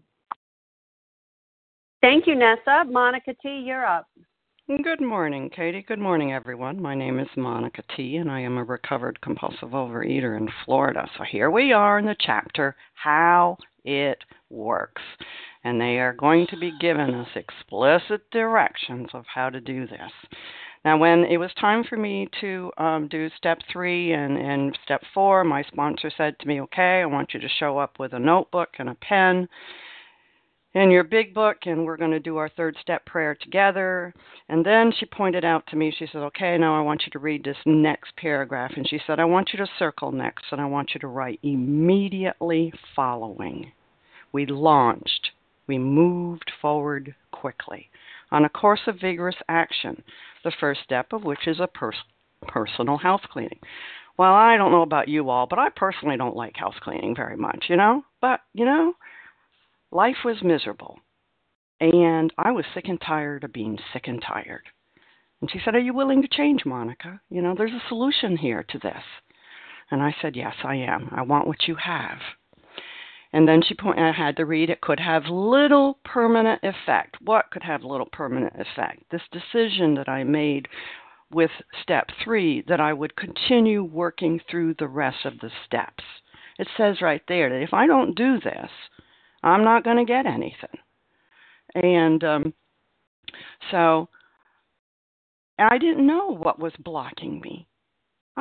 Thank 2.02 2.28
you, 2.28 2.36
Nessa. 2.36 2.84
Monica 2.88 3.34
T., 3.42 3.64
you're 3.66 3.86
up. 3.86 4.08
Good 4.68 5.00
morning, 5.00 5.52
Katie. 5.56 5.86
Good 5.88 6.00
morning, 6.00 6.34
everyone. 6.34 6.82
My 6.82 6.96
name 6.96 7.20
is 7.20 7.28
Monica 7.38 7.84
T., 7.96 8.18
and 8.18 8.32
I 8.32 8.40
am 8.40 8.58
a 8.58 8.64
recovered 8.64 9.22
compulsive 9.22 9.70
overeater 9.70 10.38
in 10.38 10.50
Florida. 10.66 11.08
So 11.18 11.24
here 11.24 11.52
we 11.52 11.72
are 11.72 12.00
in 12.00 12.06
the 12.06 12.16
chapter 12.20 12.76
How 12.96 13.58
It 13.84 14.18
Works. 14.50 15.04
And 15.66 15.82
they 15.82 15.98
are 16.00 16.14
going 16.14 16.48
to 16.52 16.58
be 16.58 16.72
giving 16.80 17.14
us 17.14 17.28
explicit 17.36 18.22
directions 18.32 19.10
of 19.14 19.26
how 19.34 19.50
to 19.50 19.60
do 19.60 19.88
this. 19.88 20.12
Now, 20.86 20.98
when 20.98 21.26
it 21.26 21.38
was 21.38 21.50
time 21.60 21.84
for 21.84 21.98
me 21.98 22.30
to 22.42 22.72
um, 22.78 23.08
do 23.08 23.30
step 23.36 23.58
three 23.74 24.14
and, 24.14 24.38
and 24.38 24.78
step 24.86 25.02
four, 25.14 25.44
my 25.44 25.64
sponsor 25.64 26.12
said 26.16 26.38
to 26.40 26.48
me, 26.48 26.62
Okay, 26.62 27.02
I 27.02 27.06
want 27.08 27.34
you 27.34 27.40
to 27.40 27.50
show 27.60 27.80
up 27.80 27.98
with 28.00 28.14
a 28.14 28.20
notebook 28.20 28.70
and 28.78 28.90
a 28.90 28.96
pen 28.96 29.50
in 30.76 30.92
your 30.92 31.06
big 31.06 31.34
book 31.34 31.58
and 31.64 31.86
we're 31.86 31.98
going 31.98 32.12
to 32.12 32.20
do 32.20 32.38
our 32.38 32.50
third 32.50 32.76
step 32.82 33.04
prayer 33.06 33.36
together. 33.42 34.14
And 34.50 34.64
then 34.64 34.92
she 35.00 35.06
pointed 35.08 35.44
out 35.44 35.66
to 35.68 35.76
me, 35.76 35.92
she 35.98 36.06
said, 36.12 36.20
Okay, 36.20 36.58
now 36.60 36.78
I 36.78 36.82
want 36.82 37.04
you 37.06 37.12
to 37.14 37.20
read 37.20 37.44
this 37.44 37.58
next 37.66 38.16
paragraph. 38.18 38.74
And 38.76 38.88
she 38.88 39.00
said, 39.08 39.20
I 39.20 39.26
want 39.26 39.50
you 39.54 39.58
to 39.58 39.72
circle 39.80 40.12
next 40.12 40.46
and 40.52 40.62
I 40.62 40.66
want 40.66 40.92
you 40.94 41.00
to 41.00 41.08
write 41.08 41.40
immediately 41.42 42.72
following. 42.96 43.72
We 44.32 44.46
launched, 44.46 45.32
we 45.68 45.78
moved 45.78 46.52
forward 46.62 47.16
quickly 47.32 47.90
on 48.32 48.46
a 48.46 48.50
course 48.50 48.82
of 48.88 49.00
vigorous 49.00 49.36
action, 49.50 50.04
the 50.44 50.54
first 50.60 50.82
step 50.84 51.14
of 51.14 51.24
which 51.24 51.48
is 51.48 51.60
a 51.60 51.68
pers- 51.68 51.96
personal 52.48 52.98
house 52.98 53.22
cleaning. 53.32 53.60
Well, 54.18 54.34
I 54.34 54.58
don't 54.58 54.72
know 54.72 54.82
about 54.82 55.08
you 55.08 55.30
all, 55.30 55.46
but 55.46 55.60
I 55.60 55.70
personally 55.70 56.18
don't 56.18 56.36
like 56.36 56.56
house 56.56 56.76
cleaning 56.82 57.16
very 57.16 57.36
much, 57.36 57.66
you 57.68 57.76
know? 57.76 58.04
But, 58.22 58.40
you 58.54 58.66
know, 58.66 58.94
Life 59.96 60.26
was 60.26 60.44
miserable, 60.44 61.00
and 61.80 62.34
I 62.38 62.52
was 62.52 62.66
sick 62.74 62.90
and 62.90 63.00
tired 63.00 63.46
of 63.46 63.54
being 63.54 63.80
sick 63.94 64.10
and 64.10 64.22
tired. 64.22 64.64
And 65.40 65.50
she 65.50 65.60
said, 65.64 65.74
Are 65.74 65.80
you 65.80 65.94
willing 65.94 66.22
to 66.22 66.28
change, 66.28 66.66
Monica? 66.66 67.22
You 67.30 67.42
know, 67.42 67.56
there's 67.56 67.72
a 67.72 67.88
solution 67.88 68.36
here 68.36 68.64
to 68.64 68.80
this. 68.80 69.04
And 69.92 70.02
I 70.02 70.14
said, 70.22 70.36
Yes, 70.36 70.56
I 70.66 70.76
am. 70.76 71.10
I 71.16 71.22
want 71.22 71.48
what 71.48 71.68
you 71.68 71.76
have. 71.76 72.18
And 73.36 73.46
then 73.46 73.62
she 73.62 73.74
pointed, 73.74 74.02
I 74.02 74.14
had 74.14 74.38
to 74.38 74.46
read, 74.46 74.70
it 74.70 74.80
could 74.80 75.02
have 75.02 75.26
little 75.26 76.00
permanent 76.06 76.62
effect. 76.64 77.18
What 77.20 77.52
could 77.52 77.64
have 77.64 77.84
little 77.84 78.08
permanent 78.10 78.54
effect? 78.56 79.04
This 79.12 79.24
decision 79.30 79.94
that 79.96 80.08
I 80.08 80.24
made 80.24 80.70
with 81.34 81.52
step 81.82 82.08
three 82.24 82.64
that 82.70 82.80
I 82.80 82.94
would 82.94 83.18
continue 83.18 83.84
working 83.84 84.40
through 84.50 84.76
the 84.76 84.88
rest 84.88 85.26
of 85.26 85.38
the 85.40 85.52
steps. 85.66 86.02
It 86.58 86.70
says 86.78 87.02
right 87.02 87.22
there 87.28 87.50
that 87.50 87.62
if 87.62 87.74
I 87.74 87.88
don't 87.88 88.16
do 88.16 88.40
this, 88.40 88.70
I'm 89.44 89.66
not 89.66 89.84
going 89.84 89.98
to 89.98 90.06
get 90.06 90.26
anything. 90.26 90.80
And 91.76 92.24
um, 92.24 92.54
so 93.70 94.08
I 95.60 95.78
didn't 95.78 96.08
know 96.08 96.30
what 96.30 96.58
was 96.58 96.72
blocking 96.80 97.42
me. 97.42 97.68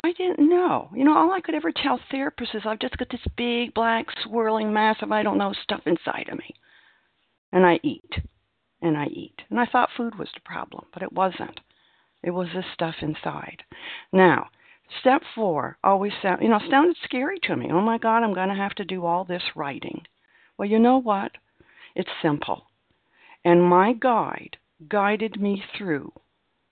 I 0.03 0.13
didn't 0.13 0.49
know. 0.49 0.91
You 0.95 1.05
know, 1.05 1.17
all 1.17 1.33
I 1.33 1.41
could 1.41 1.55
ever 1.55 1.71
tell 1.71 2.01
therapists 2.13 2.55
is 2.55 2.63
I've 2.67 2.81
just 2.81 2.97
got 2.97 3.09
this 3.11 3.25
big, 3.37 3.75
black, 3.75 4.07
swirling 4.25 4.73
mass 4.73 4.97
of 5.03 5.13
I 5.13 5.23
don't 5.23 5.39
know 5.39 5.53
stuff 5.63 5.83
inside 5.87 6.29
of 6.31 6.39
me. 6.39 6.55
And 7.53 7.65
I 7.65 7.79
eat. 7.85 8.11
And 8.83 8.97
I 8.97 9.07
eat. 9.07 9.43
And 9.51 9.61
I 9.61 9.67
thought 9.67 9.91
food 9.97 10.19
was 10.19 10.29
the 10.35 10.41
problem, 10.41 10.87
but 10.93 11.03
it 11.03 11.13
wasn't. 11.13 11.61
It 12.25 12.33
was 12.33 12.49
this 12.53 12.65
stuff 12.73 12.97
inside. 13.03 13.63
Now, 14.13 14.49
step 15.01 15.23
four 15.35 15.79
always 15.85 16.13
sound 16.21 16.43
you 16.43 16.49
know, 16.49 16.61
sounded 16.71 16.97
scary 17.05 17.39
to 17.45 17.57
me. 17.57 17.71
Oh 17.71 17.81
my 17.81 17.99
God, 17.99 18.25
I'm 18.25 18.35
gonna 18.35 18.57
have 18.57 18.75
to 18.77 18.85
do 18.85 19.05
all 19.05 19.25
this 19.25 19.43
writing. 19.55 20.03
Well, 20.59 20.69
you 20.69 20.79
know 20.79 20.99
what? 20.99 21.33
It's 21.95 22.11
simple. 22.21 22.67
And 23.45 23.63
my 23.63 23.93
guide 23.93 24.57
guided 24.89 25.41
me 25.41 25.63
through 25.77 26.13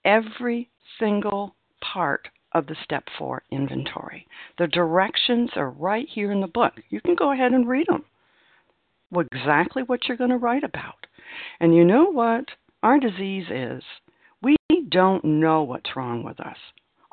every 0.05 0.71
single 0.99 1.55
part 1.81 2.29
of 2.55 2.67
the 2.67 2.77
step 2.85 3.05
four 3.19 3.43
inventory. 3.51 4.27
The 4.59 4.67
directions 4.67 5.51
are 5.57 5.71
right 5.71 6.07
here 6.09 6.33
in 6.33 6.41
the 6.41 6.47
book. 6.47 6.75
You 6.91 7.01
can 7.01 7.15
go 7.15 7.33
ahead 7.33 7.53
and 7.53 7.69
read 7.69 7.87
them. 7.89 8.05
Exactly 9.15 9.83
what 9.83 10.09
you're 10.09 10.17
going 10.17 10.31
to 10.31 10.37
write 10.37 10.65
about. 10.65 11.07
And 11.61 11.75
you 11.75 11.85
know 11.85 12.11
what? 12.11 12.47
Our 12.83 12.99
disease 12.99 13.47
is 13.51 13.83
we 14.43 14.57
don't 14.89 15.25
know 15.25 15.63
what's 15.63 15.97
wrong 15.97 16.23
with 16.23 16.41
us. 16.41 16.57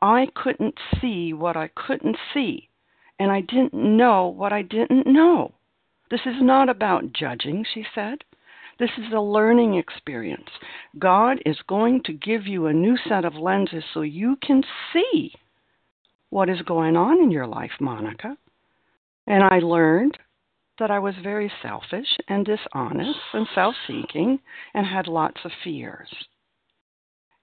I 0.02 0.28
couldn't 0.36 0.76
see 1.02 1.34
what 1.34 1.58
I 1.58 1.70
couldn't 1.76 2.18
see 2.34 2.70
and 3.20 3.32
I 3.32 3.42
didn't 3.42 3.74
know 3.74 4.28
what 4.28 4.54
I 4.54 4.62
didn't 4.62 5.06
know. 5.06 5.52
This 6.10 6.22
is 6.26 6.42
not 6.42 6.70
about 6.70 7.14
judging, 7.14 7.66
she 7.72 7.86
said. 7.94 8.24
This 8.80 8.92
is 8.98 9.12
a 9.14 9.20
learning 9.20 9.76
experience. 9.76 10.50
God 10.98 11.40
is 11.46 11.58
going 11.68 12.02
to 12.06 12.14
give 12.14 12.48
you 12.48 12.68
a 12.68 12.74
new 12.74 12.98
set 13.08 13.26
of 13.26 13.36
lenses 13.36 13.84
so 13.94 14.02
you 14.02 14.38
can 14.42 14.64
see 14.94 15.34
what 16.30 16.50
is 16.50 16.62
going 16.62 16.96
on 16.96 17.22
in 17.22 17.30
your 17.30 17.48
life, 17.48 17.72
Monica. 17.82 18.38
And 19.28 19.44
I 19.44 19.60
learned 19.60 20.18
that 20.80 20.92
I 20.92 21.00
was 21.00 21.14
very 21.22 21.52
selfish 21.62 22.08
and 22.30 22.46
dishonest 22.46 23.20
and 23.34 23.48
self 23.54 23.76
seeking 23.86 24.40
and 24.74 24.86
had 24.86 25.08
lots 25.08 25.42
of 25.44 25.52
fears. 25.64 26.10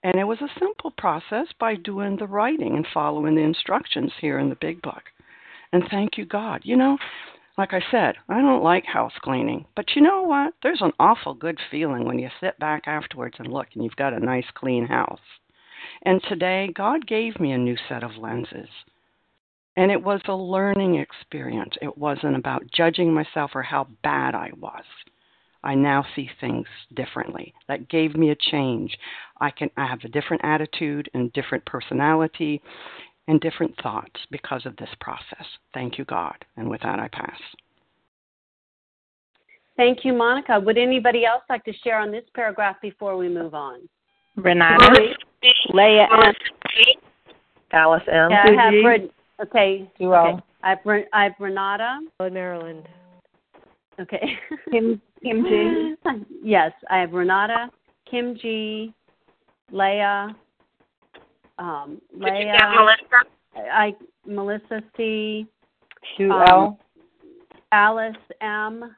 And 0.03 0.15
it 0.19 0.25
was 0.25 0.41
a 0.41 0.59
simple 0.59 0.93
process 0.93 1.49
by 1.61 1.75
doing 1.75 2.17
the 2.17 2.27
writing 2.27 2.77
and 2.77 2.87
following 2.95 3.35
the 3.35 3.43
instructions 3.43 4.13
here 4.21 4.39
in 4.39 4.49
the 4.49 4.57
big 4.61 4.81
book. 4.81 5.03
And 5.73 5.83
thank 5.91 6.17
you, 6.17 6.25
God. 6.25 6.63
You 6.65 6.77
know, 6.77 6.97
like 7.59 7.73
I 7.73 7.83
said, 7.91 8.17
I 8.29 8.41
don't 8.41 8.63
like 8.63 8.85
house 8.85 9.15
cleaning, 9.23 9.67
but 9.75 9.87
you 9.95 10.03
know 10.03 10.23
what? 10.23 10.55
There's 10.63 10.83
an 10.83 10.93
awful 10.99 11.35
good 11.35 11.59
feeling 11.71 12.05
when 12.05 12.19
you 12.19 12.29
sit 12.41 12.59
back 12.59 12.83
afterwards 12.87 13.37
and 13.39 13.53
look 13.53 13.69
and 13.75 13.83
you've 13.83 13.97
got 13.97 14.13
a 14.13 14.21
nice 14.21 14.47
clean 14.55 14.87
house. 14.87 15.21
And 16.05 16.21
today, 16.29 16.71
God 16.75 17.07
gave 17.07 17.41
me 17.41 17.53
a 17.53 17.59
new 17.59 17.77
set 17.89 18.03
of 18.03 18.17
lenses. 18.17 18.69
And 19.77 19.91
it 19.91 20.03
was 20.03 20.21
a 20.27 20.35
learning 20.35 20.97
experience. 20.97 21.75
It 21.81 21.97
wasn't 21.97 22.37
about 22.37 22.71
judging 22.75 23.13
myself 23.13 23.53
or 23.55 23.63
how 23.63 23.89
bad 24.03 24.35
I 24.35 24.51
was. 24.59 24.85
I 25.63 25.75
now 25.75 26.05
see 26.15 26.31
things 26.41 26.67
differently. 26.95 27.53
That 27.69 27.89
gave 27.89 28.17
me 28.17 28.31
a 28.31 28.37
change. 28.37 28.97
I 29.41 29.51
can 29.51 29.71
I 29.77 29.87
have 29.87 29.99
a 30.05 30.09
different 30.09 30.45
attitude 30.45 31.11
and 31.13 31.33
different 31.33 31.65
personality 31.67 32.63
and 33.29 33.41
different 33.41 33.75
thoughts 33.83 34.21
because 34.31 34.65
of 34.67 34.77
this 34.77 34.89
process. 35.01 35.47
Thank 35.75 35.99
you, 35.99 36.05
God. 36.05 36.37
And 36.57 36.69
with 36.69 36.81
that, 36.83 36.99
I 36.99 37.09
pass. 37.09 37.39
Thank 39.77 40.05
you, 40.05 40.13
Monica. 40.13 40.59
Would 40.59 40.79
anybody 40.79 41.27
else 41.27 41.43
like 41.51 41.65
to 41.65 41.73
share 41.85 41.99
on 41.99 42.11
this 42.11 42.25
paragraph 42.35 42.77
before 42.81 43.17
we 43.17 43.29
move 43.29 43.55
on? 43.55 43.81
Renata, 44.37 45.15
Leah 45.73 46.07
M. 46.11 46.33
Alice 47.73 48.03
M. 48.11 48.31
Yeah, 48.31 48.45
I 48.47 48.53
have 48.53 48.73
Ren- 48.85 49.11
okay. 49.43 49.91
You 49.99 50.15
all. 50.15 50.35
Okay. 50.35 50.43
I've, 50.63 50.79
Ren- 50.85 51.07
I've 51.13 51.33
Renata. 51.39 52.01
Maryland. 52.21 52.89
Okay. 54.01 54.39
Kim, 54.71 55.01
Kim 55.23 55.45
G. 55.45 55.95
yes, 56.43 56.73
I 56.91 56.99
have 56.99 57.13
Renata, 57.13 57.71
Kim 58.11 58.37
G, 58.41 58.95
Leah, 59.71 60.35
um, 61.59 62.01
Leah. 62.17 62.59
Melissa? 62.75 63.71
I 63.73 63.95
Melissa 64.27 64.83
C. 64.97 65.47
Sue 66.17 66.31
um, 66.31 66.43
L. 66.49 66.79
Alice 67.73 68.17
M. 68.41 68.95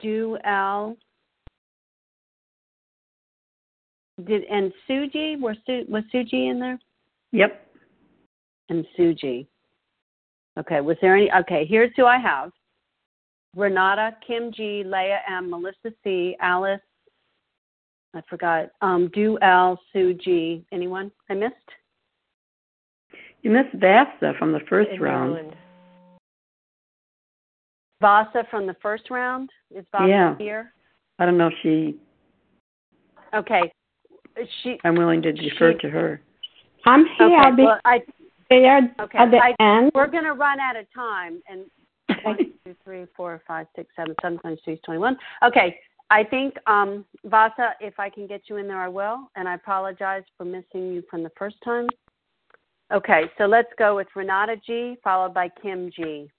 Do 0.00 0.38
L. 0.44 0.96
Did 4.24 4.44
and 4.44 4.72
Sue 4.86 5.08
G 5.08 5.36
were 5.40 5.54
Su, 5.64 5.84
was 5.88 6.02
Sue 6.10 6.24
G 6.24 6.48
in 6.48 6.58
there? 6.58 6.78
Yep. 7.32 7.66
And 8.68 8.84
Sue 8.96 9.14
G. 9.14 9.46
Okay. 10.58 10.80
Was 10.80 10.96
there 11.00 11.16
any? 11.16 11.32
Okay. 11.32 11.64
Here's 11.64 11.92
who 11.96 12.04
I 12.04 12.18
have: 12.18 12.50
Renata, 13.56 14.16
Kim 14.26 14.52
G, 14.52 14.82
Leah 14.84 15.20
M, 15.28 15.48
Melissa 15.48 15.94
C, 16.04 16.36
Alice. 16.40 16.80
I 18.18 18.22
forgot. 18.28 18.70
Um, 18.82 19.10
Do 19.14 19.38
Al 19.42 19.80
Sue 19.92 20.12
G. 20.14 20.64
Anyone 20.72 21.12
I 21.30 21.34
missed? 21.34 21.54
You 23.42 23.50
missed 23.52 23.74
Vasa 23.74 24.32
from 24.38 24.52
the 24.52 24.58
first 24.68 24.90
In 24.90 25.00
round. 25.00 25.32
Maryland. 25.34 25.56
Vasa 28.00 28.44
from 28.50 28.66
the 28.66 28.74
first 28.82 29.04
round. 29.10 29.50
Is 29.74 29.84
Vasa 29.92 30.08
Yeah. 30.08 30.36
here? 30.36 30.72
I 31.20 31.26
don't 31.26 31.38
know 31.38 31.46
if 31.48 31.54
she. 31.62 31.96
Okay. 33.34 33.72
She. 34.62 34.78
I'm 34.84 34.96
willing 34.96 35.22
to 35.22 35.32
defer 35.32 35.72
She- 35.72 35.78
to 35.78 35.90
her. 35.90 36.20
I'm 36.84 37.06
here. 37.06 37.26
Okay. 37.26 37.36
I'll 37.36 37.56
be 37.56 37.62
Well, 37.64 37.80
I. 37.84 38.02
there 38.50 38.94
Okay. 38.98 39.18
at 39.18 39.30
the 39.30 39.38
I, 39.38 39.54
end. 39.60 39.92
We're 39.94 40.06
going 40.08 40.24
to 40.24 40.32
run 40.32 40.58
out 40.58 40.74
of 40.76 40.90
time. 40.92 41.40
And 41.48 41.70
one, 42.24 42.36
two, 42.64 42.74
three, 42.82 43.06
four, 43.16 43.42
five, 43.46 43.66
six, 43.76 43.94
seven, 43.94 44.14
seven 44.22 44.38
times 44.38 44.60
two 44.64 44.72
is 44.72 44.80
21. 44.84 45.16
Okay. 45.44 45.78
I 46.10 46.24
think, 46.24 46.54
um, 46.66 47.04
Vasa, 47.24 47.74
if 47.80 48.00
I 48.00 48.08
can 48.08 48.26
get 48.26 48.42
you 48.48 48.56
in 48.56 48.66
there, 48.66 48.80
I 48.80 48.88
will. 48.88 49.30
And 49.36 49.48
I 49.48 49.54
apologize 49.54 50.22
for 50.36 50.44
missing 50.44 50.92
you 50.92 51.02
from 51.10 51.22
the 51.22 51.32
first 51.38 51.56
time. 51.64 51.86
Okay. 52.92 53.24
So 53.36 53.44
let's 53.44 53.68
go 53.78 53.96
with 53.96 54.08
Renata 54.16 54.56
G, 54.66 54.96
followed 55.04 55.34
by 55.34 55.50
Kim 55.62 55.90
G. 55.94 56.30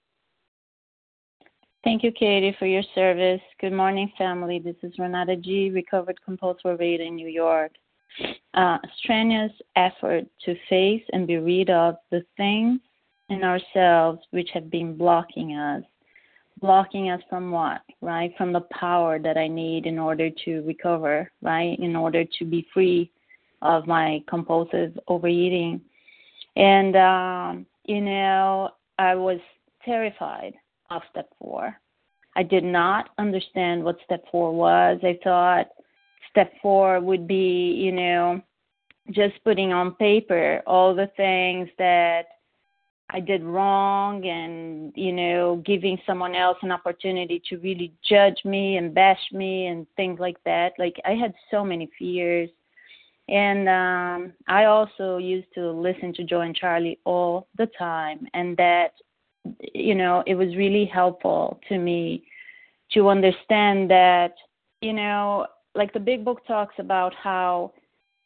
Thank 1.82 2.02
you, 2.02 2.12
Katie, 2.12 2.54
for 2.58 2.66
your 2.66 2.82
service. 2.94 3.40
Good 3.58 3.72
morning, 3.72 4.12
family. 4.18 4.58
This 4.58 4.76
is 4.82 4.92
Renata 4.98 5.36
G., 5.36 5.70
recovered 5.70 6.18
compulsive 6.22 6.78
reader 6.78 7.04
in 7.04 7.14
New 7.14 7.28
York. 7.28 7.72
Uh, 8.54 8.76
strenuous 8.98 9.52
effort 9.76 10.24
to 10.44 10.54
face 10.68 11.02
and 11.12 11.26
be 11.26 11.36
rid 11.36 11.70
of 11.70 11.94
the 12.10 12.22
things 12.36 12.80
in 13.30 13.44
ourselves 13.44 14.18
which 14.30 14.50
have 14.52 14.68
been 14.68 14.96
blocking 14.96 15.52
us. 15.52 15.84
Blocking 16.60 17.10
us 17.10 17.22
from 17.28 17.50
what, 17.50 17.80
right? 18.00 18.32
From 18.36 18.52
the 18.52 18.60
power 18.72 19.18
that 19.18 19.36
I 19.36 19.48
need 19.48 19.86
in 19.86 19.98
order 19.98 20.28
to 20.44 20.60
recover, 20.62 21.30
right? 21.40 21.78
In 21.78 21.96
order 21.96 22.24
to 22.38 22.44
be 22.44 22.66
free 22.72 23.10
of 23.62 23.86
my 23.86 24.22
compulsive 24.28 24.98
overeating. 25.08 25.80
And, 26.56 26.96
um, 26.96 27.66
you 27.84 28.00
know, 28.00 28.70
I 28.98 29.14
was 29.14 29.40
terrified 29.84 30.54
of 30.90 31.02
step 31.10 31.28
four. 31.38 31.78
I 32.36 32.42
did 32.42 32.64
not 32.64 33.10
understand 33.18 33.82
what 33.82 33.98
step 34.04 34.24
four 34.30 34.52
was. 34.52 35.00
I 35.02 35.18
thought 35.24 35.68
step 36.30 36.52
four 36.62 37.00
would 37.00 37.26
be, 37.26 37.72
you 37.72 37.92
know, 37.92 38.40
just 39.10 39.42
putting 39.44 39.72
on 39.72 39.94
paper 39.94 40.62
all 40.66 40.94
the 40.94 41.10
things 41.16 41.68
that 41.78 42.26
I 43.12 43.20
did 43.20 43.42
wrong 43.42 44.24
and, 44.24 44.92
you 44.94 45.12
know, 45.12 45.62
giving 45.66 45.98
someone 46.06 46.34
else 46.34 46.58
an 46.62 46.70
opportunity 46.70 47.42
to 47.48 47.58
really 47.58 47.92
judge 48.08 48.44
me 48.44 48.76
and 48.76 48.94
bash 48.94 49.20
me 49.32 49.66
and 49.66 49.86
things 49.96 50.20
like 50.20 50.36
that. 50.44 50.72
Like 50.78 50.96
I 51.04 51.14
had 51.14 51.34
so 51.50 51.64
many 51.64 51.90
fears. 51.98 52.50
And 53.28 53.68
um 53.68 54.32
I 54.48 54.64
also 54.64 55.18
used 55.18 55.48
to 55.54 55.70
listen 55.70 56.12
to 56.14 56.24
Joe 56.24 56.40
and 56.40 56.54
Charlie 56.54 56.98
all 57.04 57.48
the 57.56 57.66
time 57.78 58.26
and 58.34 58.56
that 58.56 58.92
you 59.74 59.94
know, 59.94 60.22
it 60.26 60.34
was 60.34 60.54
really 60.56 60.84
helpful 60.84 61.60
to 61.68 61.78
me 61.78 62.24
to 62.92 63.08
understand 63.08 63.90
that, 63.90 64.34
you 64.82 64.92
know, 64.92 65.46
like 65.74 65.92
the 65.92 66.00
big 66.00 66.24
book 66.24 66.46
talks 66.46 66.74
about 66.78 67.14
how 67.14 67.72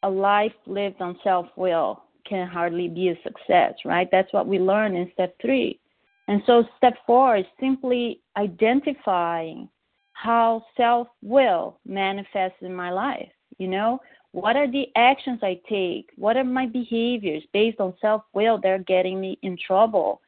a 0.02 0.10
life 0.10 0.52
lived 0.66 1.00
on 1.00 1.18
self 1.22 1.46
will 1.56 2.02
can 2.28 2.46
hardly 2.46 2.88
be 2.88 3.08
a 3.08 3.22
success, 3.22 3.74
right? 3.84 4.08
That's 4.10 4.32
what 4.32 4.46
we 4.46 4.58
learn 4.58 4.96
in 4.96 5.10
step 5.12 5.34
three. 5.40 5.80
And 6.28 6.42
so 6.46 6.64
step 6.76 6.94
four 7.06 7.36
is 7.36 7.44
simply 7.60 8.20
identifying 8.36 9.68
how 10.12 10.64
self 10.76 11.08
will 11.22 11.78
manifests 11.86 12.62
in 12.62 12.74
my 12.74 12.90
life. 12.90 13.28
You 13.58 13.68
know, 13.68 14.00
what 14.32 14.56
are 14.56 14.70
the 14.70 14.88
actions 14.96 15.40
I 15.42 15.60
take? 15.68 16.10
What 16.16 16.36
are 16.36 16.44
my 16.44 16.66
behaviors 16.66 17.42
based 17.52 17.78
on 17.78 17.94
self 18.00 18.22
will 18.32 18.58
that 18.62 18.68
are 18.68 18.78
getting 18.78 19.20
me 19.20 19.38
in 19.42 19.56
trouble? 19.56 20.20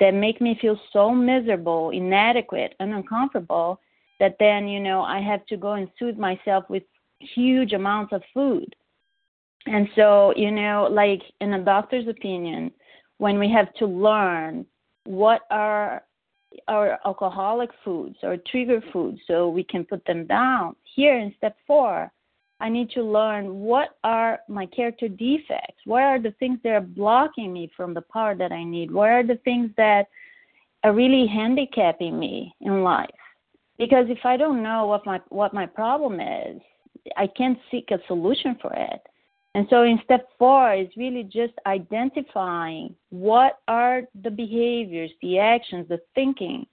that 0.00 0.14
make 0.14 0.40
me 0.40 0.56
feel 0.60 0.78
so 0.92 1.12
miserable, 1.12 1.90
inadequate, 1.90 2.74
and 2.80 2.94
uncomfortable 2.94 3.80
that 4.20 4.36
then, 4.38 4.68
you 4.68 4.80
know, 4.80 5.02
I 5.02 5.20
have 5.20 5.44
to 5.46 5.56
go 5.56 5.72
and 5.72 5.88
soothe 5.98 6.16
myself 6.16 6.64
with 6.68 6.82
huge 7.20 7.72
amounts 7.72 8.12
of 8.12 8.22
food. 8.32 8.74
And 9.66 9.88
so, 9.96 10.32
you 10.36 10.50
know, 10.50 10.88
like 10.90 11.22
in 11.40 11.52
a 11.52 11.62
doctor's 11.62 12.08
opinion, 12.08 12.70
when 13.18 13.38
we 13.38 13.50
have 13.50 13.72
to 13.74 13.86
learn 13.86 14.64
what 15.04 15.42
are 15.50 16.02
our 16.66 16.98
alcoholic 17.04 17.70
foods 17.84 18.16
or 18.22 18.36
trigger 18.50 18.82
foods 18.92 19.20
so 19.26 19.48
we 19.48 19.62
can 19.62 19.84
put 19.84 20.04
them 20.06 20.26
down, 20.26 20.74
here 20.94 21.18
in 21.18 21.34
step 21.36 21.56
four, 21.66 22.10
I 22.60 22.68
need 22.68 22.90
to 22.90 23.02
learn 23.02 23.60
what 23.60 23.98
are 24.02 24.40
my 24.48 24.66
character 24.66 25.08
defects? 25.08 25.80
What 25.84 26.02
are 26.02 26.18
the 26.20 26.32
things 26.32 26.58
that 26.64 26.70
are 26.70 26.80
blocking 26.80 27.52
me 27.52 27.70
from 27.76 27.94
the 27.94 28.02
power 28.02 28.34
that 28.34 28.50
I 28.50 28.64
need? 28.64 28.90
What 28.90 29.10
are 29.10 29.22
the 29.22 29.38
things 29.44 29.70
that 29.76 30.08
are 30.82 30.92
really 30.92 31.26
handicapping 31.26 32.18
me 32.18 32.54
in 32.60 32.82
life? 32.82 33.10
Because 33.78 34.06
if 34.08 34.18
I 34.24 34.36
don't 34.36 34.62
know 34.62 34.86
what 34.86 35.06
my 35.06 35.20
what 35.28 35.54
my 35.54 35.66
problem 35.66 36.20
is, 36.20 36.60
I 37.16 37.28
can't 37.28 37.58
seek 37.70 37.90
a 37.92 38.00
solution 38.08 38.56
for 38.60 38.72
it. 38.74 39.00
And 39.54 39.66
so 39.70 39.82
in 39.82 39.98
step 40.04 40.28
four 40.38 40.74
is 40.74 40.88
really 40.96 41.24
just 41.24 41.54
identifying 41.66 42.94
what 43.10 43.58
are 43.66 44.02
the 44.22 44.30
behaviors, 44.30 45.10
the 45.22 45.38
actions, 45.38 45.88
the 45.88 46.00
thinking 46.14 46.66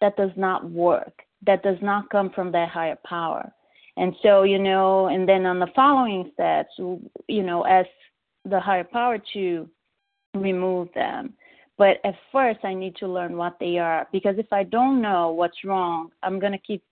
that 0.00 0.16
does 0.16 0.32
not 0.36 0.68
work, 0.70 1.22
that 1.46 1.62
does 1.62 1.78
not 1.80 2.10
come 2.10 2.30
from 2.30 2.52
that 2.52 2.68
higher 2.68 2.98
power. 3.06 3.50
And 3.96 4.14
so, 4.22 4.42
you 4.42 4.58
know, 4.58 5.06
and 5.06 5.26
then 5.28 5.46
on 5.46 5.58
the 5.58 5.68
following 5.74 6.30
steps, 6.34 6.70
you 6.78 7.42
know, 7.42 7.64
ask 7.64 7.88
the 8.44 8.60
higher 8.60 8.84
power 8.84 9.18
to 9.32 9.68
remove 10.34 10.88
them. 10.94 11.32
But 11.78 11.98
at 12.04 12.14
first, 12.32 12.60
I 12.64 12.74
need 12.74 12.96
to 12.96 13.08
learn 13.08 13.36
what 13.36 13.56
they 13.60 13.78
are 13.78 14.08
because 14.12 14.36
if 14.38 14.52
I 14.52 14.64
don't 14.64 15.00
know 15.00 15.30
what's 15.30 15.64
wrong, 15.64 16.10
I'm 16.22 16.38
going 16.38 16.52
to 16.52 16.58
keep 16.58 16.82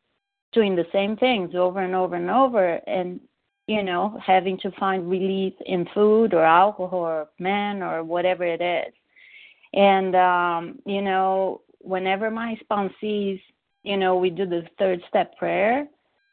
doing 0.53 0.77
the 0.77 0.87
same 0.93 1.17
things 1.17 1.55
over 1.55 1.81
and 1.81 1.95
over 1.95 2.17
and 2.17 2.31
over 2.31 2.75
and 2.87 3.21
you 3.67 3.83
know 3.83 4.19
having 4.25 4.59
to 4.59 4.71
find 4.73 5.09
relief 5.11 5.55
in 5.67 5.87
food 5.95 6.35
or 6.35 6.45
alcohol 6.45 6.99
or 6.99 7.29
men 7.39 7.83
or 7.83 8.03
whatever 8.05 8.45
it 8.45 8.61
is. 8.61 8.93
And 9.73 10.15
um 10.15 10.79
you 10.85 11.03
know 11.03 11.63
whenever 11.81 12.31
my 12.31 12.57
sponsees 12.65 13.41
you 13.83 13.97
know 13.97 14.17
we 14.17 14.31
do 14.31 14.47
the 14.47 14.67
third 14.79 15.01
step 15.09 15.37
prayer 15.37 15.87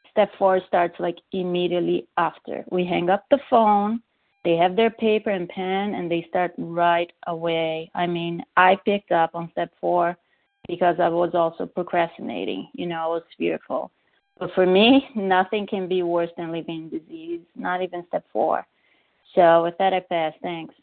step 0.09 0.29
four 0.37 0.59
starts 0.67 0.95
like 0.99 1.17
immediately 1.31 2.07
after. 2.17 2.65
We 2.69 2.85
hang 2.85 3.09
up 3.09 3.25
the 3.31 3.39
phone 3.49 4.01
they 4.43 4.55
have 4.55 4.75
their 4.75 4.89
paper 4.89 5.29
and 5.29 5.47
pen 5.49 5.93
and 5.93 6.09
they 6.09 6.25
start 6.27 6.51
right 6.57 7.11
away. 7.27 7.91
I 7.95 8.07
mean 8.07 8.43
i 8.57 8.77
picked 8.85 9.11
up 9.11 9.31
on 9.33 9.49
step 9.51 9.71
four 9.79 10.17
because 10.67 10.97
i 10.99 11.07
was 11.09 11.31
also 11.33 11.65
procrastinating 11.65 12.69
you 12.73 12.85
know 12.85 12.97
i 13.03 13.07
was 13.07 13.23
fearful 13.37 13.91
but 14.41 14.49
for 14.55 14.65
me, 14.65 15.07
nothing 15.15 15.67
can 15.67 15.87
be 15.87 16.01
worse 16.01 16.31
than 16.35 16.51
living 16.51 16.89
in 16.91 16.99
disease, 16.99 17.41
not 17.55 17.83
even 17.83 18.03
step 18.07 18.25
four. 18.33 18.65
So 19.35 19.63
with 19.63 19.77
that, 19.77 19.93
I 19.93 19.99
pass. 19.99 20.33
Thanks. 20.41 20.73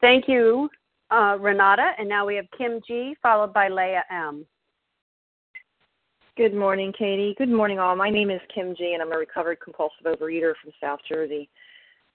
Thank 0.00 0.28
you, 0.28 0.70
uh, 1.10 1.36
Renata. 1.40 1.90
And 1.98 2.08
now 2.08 2.24
we 2.24 2.36
have 2.36 2.46
Kim 2.56 2.80
G, 2.86 3.16
followed 3.20 3.52
by 3.52 3.68
Leah 3.68 4.04
M. 4.12 4.46
Good 6.36 6.54
morning, 6.54 6.92
Katie. 6.96 7.34
Good 7.36 7.48
morning, 7.48 7.80
all. 7.80 7.96
My 7.96 8.10
name 8.10 8.30
is 8.30 8.40
Kim 8.54 8.76
G, 8.76 8.92
and 8.92 9.02
I'm 9.02 9.10
a 9.10 9.18
recovered 9.18 9.58
compulsive 9.58 10.04
overeater 10.06 10.52
from 10.62 10.70
South 10.80 11.00
Jersey. 11.08 11.48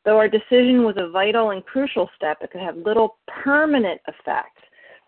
Though 0.06 0.18
our 0.18 0.30
decision 0.30 0.86
was 0.86 0.96
a 0.98 1.10
vital 1.10 1.50
and 1.50 1.66
crucial 1.66 2.10
step, 2.16 2.38
it 2.42 2.52
could 2.52 2.62
have 2.62 2.78
little 2.78 3.18
permanent 3.44 4.00
effect 4.08 4.58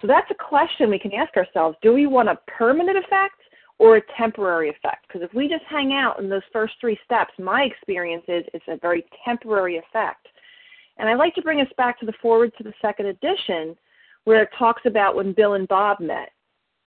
so 0.03 0.07
that's 0.07 0.29
a 0.31 0.35
question 0.35 0.89
we 0.89 0.99
can 0.99 1.13
ask 1.13 1.35
ourselves. 1.37 1.77
Do 1.81 1.93
we 1.93 2.07
want 2.07 2.27
a 2.27 2.37
permanent 2.45 2.97
effect 2.97 3.39
or 3.79 3.95
a 3.95 4.01
temporary 4.17 4.67
effect? 4.69 5.07
Because 5.07 5.21
if 5.21 5.33
we 5.33 5.47
just 5.47 5.63
hang 5.69 5.93
out 5.93 6.19
in 6.19 6.27
those 6.27 6.41
first 6.51 6.73
three 6.81 6.99
steps, 7.05 7.31
my 7.39 7.61
experience 7.61 8.25
is 8.27 8.43
it's 8.53 8.65
a 8.67 8.75
very 8.81 9.05
temporary 9.23 9.77
effect. 9.77 10.27
And 10.97 11.07
I 11.07 11.13
like 11.13 11.33
to 11.35 11.41
bring 11.41 11.61
us 11.61 11.71
back 11.77 12.01
to 12.01 12.05
the 12.05 12.13
foreword 12.21 12.51
to 12.57 12.65
the 12.65 12.73
second 12.81 13.05
edition 13.05 13.77
where 14.25 14.43
it 14.43 14.49
talks 14.59 14.81
about 14.85 15.15
when 15.15 15.31
Bill 15.31 15.53
and 15.53 15.69
Bob 15.69 16.01
met. 16.01 16.31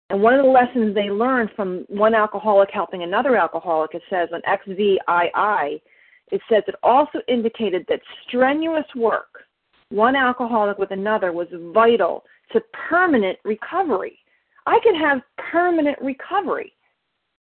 And 0.08 0.22
one 0.22 0.32
of 0.32 0.42
the 0.42 0.50
lessons 0.50 0.94
they 0.94 1.10
learned 1.10 1.50
from 1.54 1.84
one 1.88 2.14
alcoholic 2.14 2.70
helping 2.72 3.02
another 3.02 3.36
alcoholic, 3.36 3.94
it 3.94 4.02
says 4.08 4.30
on 4.32 4.40
XVII, 4.50 5.82
it 6.30 6.40
says 6.50 6.62
it 6.66 6.76
also 6.82 7.18
indicated 7.28 7.84
that 7.90 8.00
strenuous 8.26 8.86
work, 8.96 9.44
one 9.93 10.16
alcoholic 10.16 10.78
with 10.78 10.90
another, 10.90 11.32
was 11.32 11.49
vital 11.72 12.24
to 12.53 12.61
permanent 12.88 13.38
recovery. 13.45 14.18
I 14.66 14.78
could 14.82 14.97
have 14.97 15.20
permanent 15.51 15.99
recovery. 16.01 16.72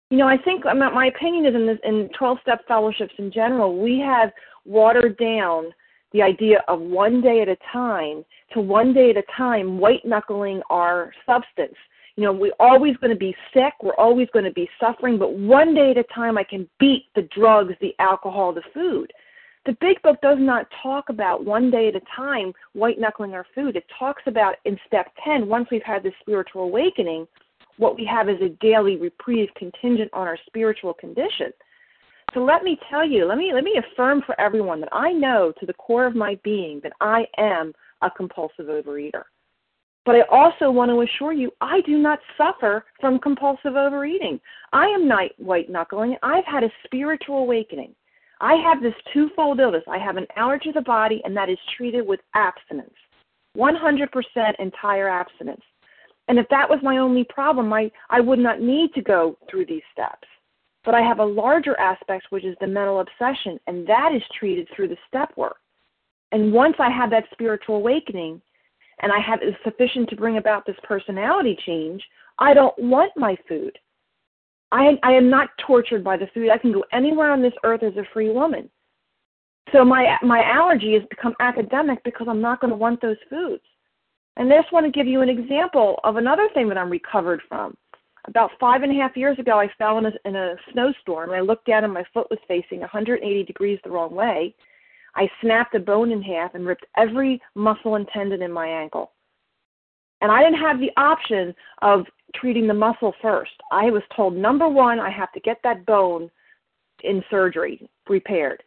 You 0.10 0.18
know, 0.18 0.28
I 0.28 0.38
think 0.38 0.64
my 0.66 1.06
opinion 1.06 1.46
is 1.46 1.56
in 1.56 1.68
this 1.68 1.78
in 1.84 2.10
12 2.18 2.38
step 2.42 2.68
fellowships 2.68 3.14
in 3.18 3.32
general, 3.32 3.80
we 3.80 4.00
have 4.00 4.32
watered 4.66 5.18
down 5.18 5.72
the 6.14 6.22
idea 6.22 6.64
of 6.68 6.82
one 6.82 7.22
day 7.22 7.42
at 7.42 7.48
a 7.48 7.58
time 7.72 8.26
to 8.54 8.62
one 8.62 8.94
day 8.94 9.12
at 9.12 9.18
a 9.18 9.24
time 9.38 9.78
white 9.78 10.04
knuckling 10.06 10.62
our 10.70 11.14
substance. 11.26 11.76
You 12.16 12.26
know, 12.26 12.34
we're 12.34 12.52
always 12.60 12.98
going 12.98 13.14
to 13.14 13.20
be 13.20 13.36
sick, 13.54 13.74
we're 13.82 13.96
always 13.96 14.28
going 14.34 14.46
to 14.46 14.52
be 14.52 14.70
suffering, 14.80 15.18
but 15.18 15.34
one 15.34 15.76
day 15.76 15.92
at 15.92 15.98
a 15.98 16.04
time 16.04 16.38
I 16.38 16.44
can 16.44 16.68
beat 16.80 17.06
the 17.16 17.30
drugs, 17.34 17.74
the 17.80 17.94
alcohol, 18.00 18.52
the 18.52 18.64
food. 18.74 19.14
The 19.66 19.78
big 19.82 20.02
book 20.02 20.22
does 20.22 20.38
not 20.40 20.68
talk 20.82 21.10
about 21.10 21.46
one 21.46 21.70
day 21.70 21.90
at 21.90 21.96
a 21.96 22.02
time 22.16 22.54
white 22.74 23.00
knuckling 23.00 23.34
our 23.34 23.46
food. 23.54 23.76
It 23.76 23.86
talks 23.98 24.24
about 24.26 24.56
in 24.66 24.78
step 24.88 25.08
10, 25.24 25.48
once 25.48 25.68
we've 25.70 25.84
had 25.84 26.02
this 26.02 26.14
spiritual 26.22 26.64
awakening, 26.64 27.28
what 27.78 27.96
we 27.96 28.06
have 28.06 28.30
is 28.30 28.42
a 28.42 28.50
daily 28.62 28.98
reprieve 28.98 29.50
contingent 29.56 30.10
on 30.14 30.28
our 30.28 30.38
spiritual 30.48 30.94
condition. 30.94 31.52
So 32.34 32.42
let 32.42 32.64
me 32.64 32.78
tell 32.90 33.08
you, 33.08 33.26
let 33.26 33.38
me 33.38 33.52
let 33.54 33.64
me 33.64 33.80
affirm 33.80 34.22
for 34.26 34.40
everyone 34.40 34.82
that 34.82 34.90
I 34.92 35.12
know 35.12 35.52
to 35.60 35.66
the 35.66 35.74
core 35.74 36.06
of 36.06 36.16
my 36.16 36.38
being 36.44 36.80
that 36.84 36.94
I 37.02 37.26
am 37.38 37.74
a 38.02 38.12
compulsive 38.12 38.68
overeater. 38.68 39.24
But 40.06 40.16
I 40.16 40.22
also 40.32 40.72
want 40.72 40.90
to 40.90 41.02
assure 41.02 41.34
you, 41.34 41.52
I 41.62 41.82
do 41.82 41.98
not 41.98 42.20
suffer 42.38 42.86
from 43.00 43.20
compulsive 43.20 43.76
overeating. 43.76 44.40
I 44.74 44.86
am 44.86 45.08
not 45.08 45.32
white 45.38 45.70
knuckling. 45.70 46.18
I've 46.24 46.46
had 46.46 46.64
a 46.64 46.72
spiritual 46.86 47.40
awakening. 47.40 47.96
I 48.42 48.56
have 48.56 48.82
this 48.82 48.94
twofold 49.14 49.60
illness. 49.60 49.84
I 49.88 49.98
have 49.98 50.18
an 50.18 50.28
allergy 50.36 50.72
to 50.72 50.80
the 50.80 50.82
body, 50.82 51.22
and 51.26 51.36
that 51.36 51.50
is 51.50 51.58
treated 51.76 52.08
with 52.08 52.20
abstinence 52.36 52.94
100% 53.58 54.08
entire 54.60 55.10
abstinence. 55.10 55.64
And 56.28 56.38
if 56.38 56.48
that 56.50 56.70
was 56.70 56.80
my 56.84 56.98
only 56.98 57.26
problem, 57.26 57.74
I, 57.74 57.92
I 58.10 58.20
would 58.20 58.40
not 58.40 58.62
need 58.62 58.94
to 58.94 59.02
go 59.02 59.38
through 59.50 59.66
these 59.66 59.82
steps. 59.92 60.28
But 60.86 60.94
I 60.94 61.02
have 61.02 61.20
a 61.20 61.26
larger 61.26 61.78
aspect, 61.80 62.28
which 62.30 62.46
is 62.46 62.56
the 62.62 62.68
mental 62.68 63.02
obsession, 63.02 63.60
and 63.68 63.86
that 63.88 64.12
is 64.16 64.22
treated 64.38 64.68
through 64.74 64.90
the 64.90 64.98
step 65.08 65.32
work. 65.36 65.58
And 66.32 66.54
once 66.54 66.76
I 66.80 66.90
have 66.90 67.10
that 67.10 67.26
spiritual 67.32 67.78
awakening, 67.78 68.42
and 69.02 69.12
I 69.12 69.20
have 69.20 69.42
it 69.42 69.56
sufficient 69.64 70.10
to 70.10 70.16
bring 70.16 70.38
about 70.38 70.66
this 70.66 70.76
personality 70.84 71.58
change, 71.66 72.04
I 72.38 72.54
don't 72.54 72.78
want 72.78 73.12
my 73.18 73.36
food. 73.48 73.78
I 74.72 74.98
I 75.04 75.14
am 75.14 75.30
not 75.30 75.50
tortured 75.66 76.04
by 76.04 76.18
the 76.18 76.28
food. 76.34 76.50
I 76.50 76.58
can 76.58 76.72
go 76.72 76.84
anywhere 76.94 77.32
on 77.32 77.42
this 77.42 77.54
earth 77.64 77.84
as 77.84 77.96
a 77.98 78.04
free 78.14 78.30
woman. 78.30 78.70
So 79.72 79.84
my 79.84 80.18
my 80.22 80.44
allergy 80.44 80.94
has 80.94 81.04
become 81.10 81.34
academic 81.40 82.04
because 82.04 82.28
I'm 82.30 82.42
not 82.42 82.62
going 82.62 82.72
to 82.72 82.78
want 82.78 83.02
those 83.02 83.18
foods. 83.30 83.64
And 84.38 84.52
I 84.52 84.62
just 84.62 84.72
want 84.72 84.86
to 84.86 84.92
give 84.92 85.08
you 85.08 85.22
an 85.22 85.30
example 85.30 86.00
of 86.04 86.16
another 86.16 86.48
thing 86.54 86.70
that 86.70 86.78
I'm 86.78 86.90
recovered 86.90 87.42
from. 87.50 87.76
About 88.26 88.52
five 88.60 88.84
and 88.84 88.92
a 88.92 89.02
half 89.02 89.18
years 89.18 89.38
ago, 89.40 89.60
I 89.60 89.70
fell 89.78 89.98
in 89.98 90.06
a, 90.06 90.12
in 90.24 90.36
a 90.36 90.56
snowstorm, 90.72 91.30
and 91.30 91.38
I 91.38 91.42
looked 91.42 91.66
down, 91.66 91.84
and 91.84 91.94
my 91.94 92.04
foot 92.14 92.28
was 92.30 92.40
facing 92.48 92.80
180 92.80 93.44
degrees 93.44 93.80
the 93.84 93.90
wrong 93.90 94.14
way. 94.14 94.56
I 95.16 95.30
snapped 95.42 95.76
a 95.76 95.80
bone 95.80 96.12
in 96.12 96.22
half 96.22 96.56
and 96.56 96.66
ripped 96.66 96.86
every 96.96 97.42
muscle 97.56 97.96
and 97.96 98.08
tendon 98.10 98.42
in 98.42 98.52
my 98.52 98.68
ankle. 98.68 99.12
And 100.22 100.32
I 100.32 100.44
didn't 100.44 100.62
have 100.62 100.80
the 100.80 100.92
option 100.98 101.54
of 101.82 102.06
treating 102.36 102.68
the 102.68 102.74
muscle 102.74 103.14
first. 103.22 103.52
I 103.72 103.90
was 103.90 104.04
told 104.16 104.36
number 104.36 104.68
one, 104.68 105.00
I 105.00 105.10
have 105.10 105.32
to 105.34 105.40
get 105.40 105.58
that 105.64 105.86
bone 105.86 106.30
in 107.04 107.24
surgery 107.30 107.90
repaired. 108.08 108.64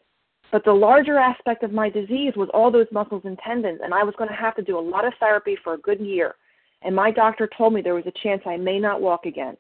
But 0.50 0.64
the 0.64 0.72
larger 0.72 1.18
aspect 1.18 1.62
of 1.62 1.72
my 1.72 1.88
disease 1.88 2.34
was 2.36 2.50
all 2.52 2.70
those 2.70 2.86
muscles 2.92 3.22
and 3.24 3.38
tendons, 3.38 3.80
and 3.82 3.94
I 3.94 4.04
was 4.04 4.14
going 4.18 4.28
to 4.28 4.36
have 4.36 4.54
to 4.56 4.62
do 4.62 4.78
a 4.78 4.80
lot 4.80 5.06
of 5.06 5.14
therapy 5.18 5.56
for 5.62 5.74
a 5.74 5.78
good 5.78 6.00
year. 6.00 6.34
And 6.82 6.94
my 6.94 7.10
doctor 7.10 7.48
told 7.56 7.72
me 7.72 7.80
there 7.80 7.94
was 7.94 8.06
a 8.06 8.22
chance 8.22 8.42
I 8.44 8.56
may 8.56 8.78
not 8.78 9.00
walk 9.00 9.24
again. 9.24 9.56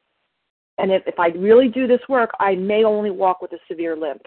And 0.78 0.90
if, 0.90 1.02
if 1.06 1.18
I 1.18 1.28
really 1.28 1.68
do 1.68 1.86
this 1.86 2.00
work, 2.08 2.30
I 2.40 2.56
may 2.56 2.84
only 2.84 3.10
walk 3.10 3.40
with 3.40 3.52
a 3.52 3.58
severe 3.68 3.96
limp. 3.96 4.22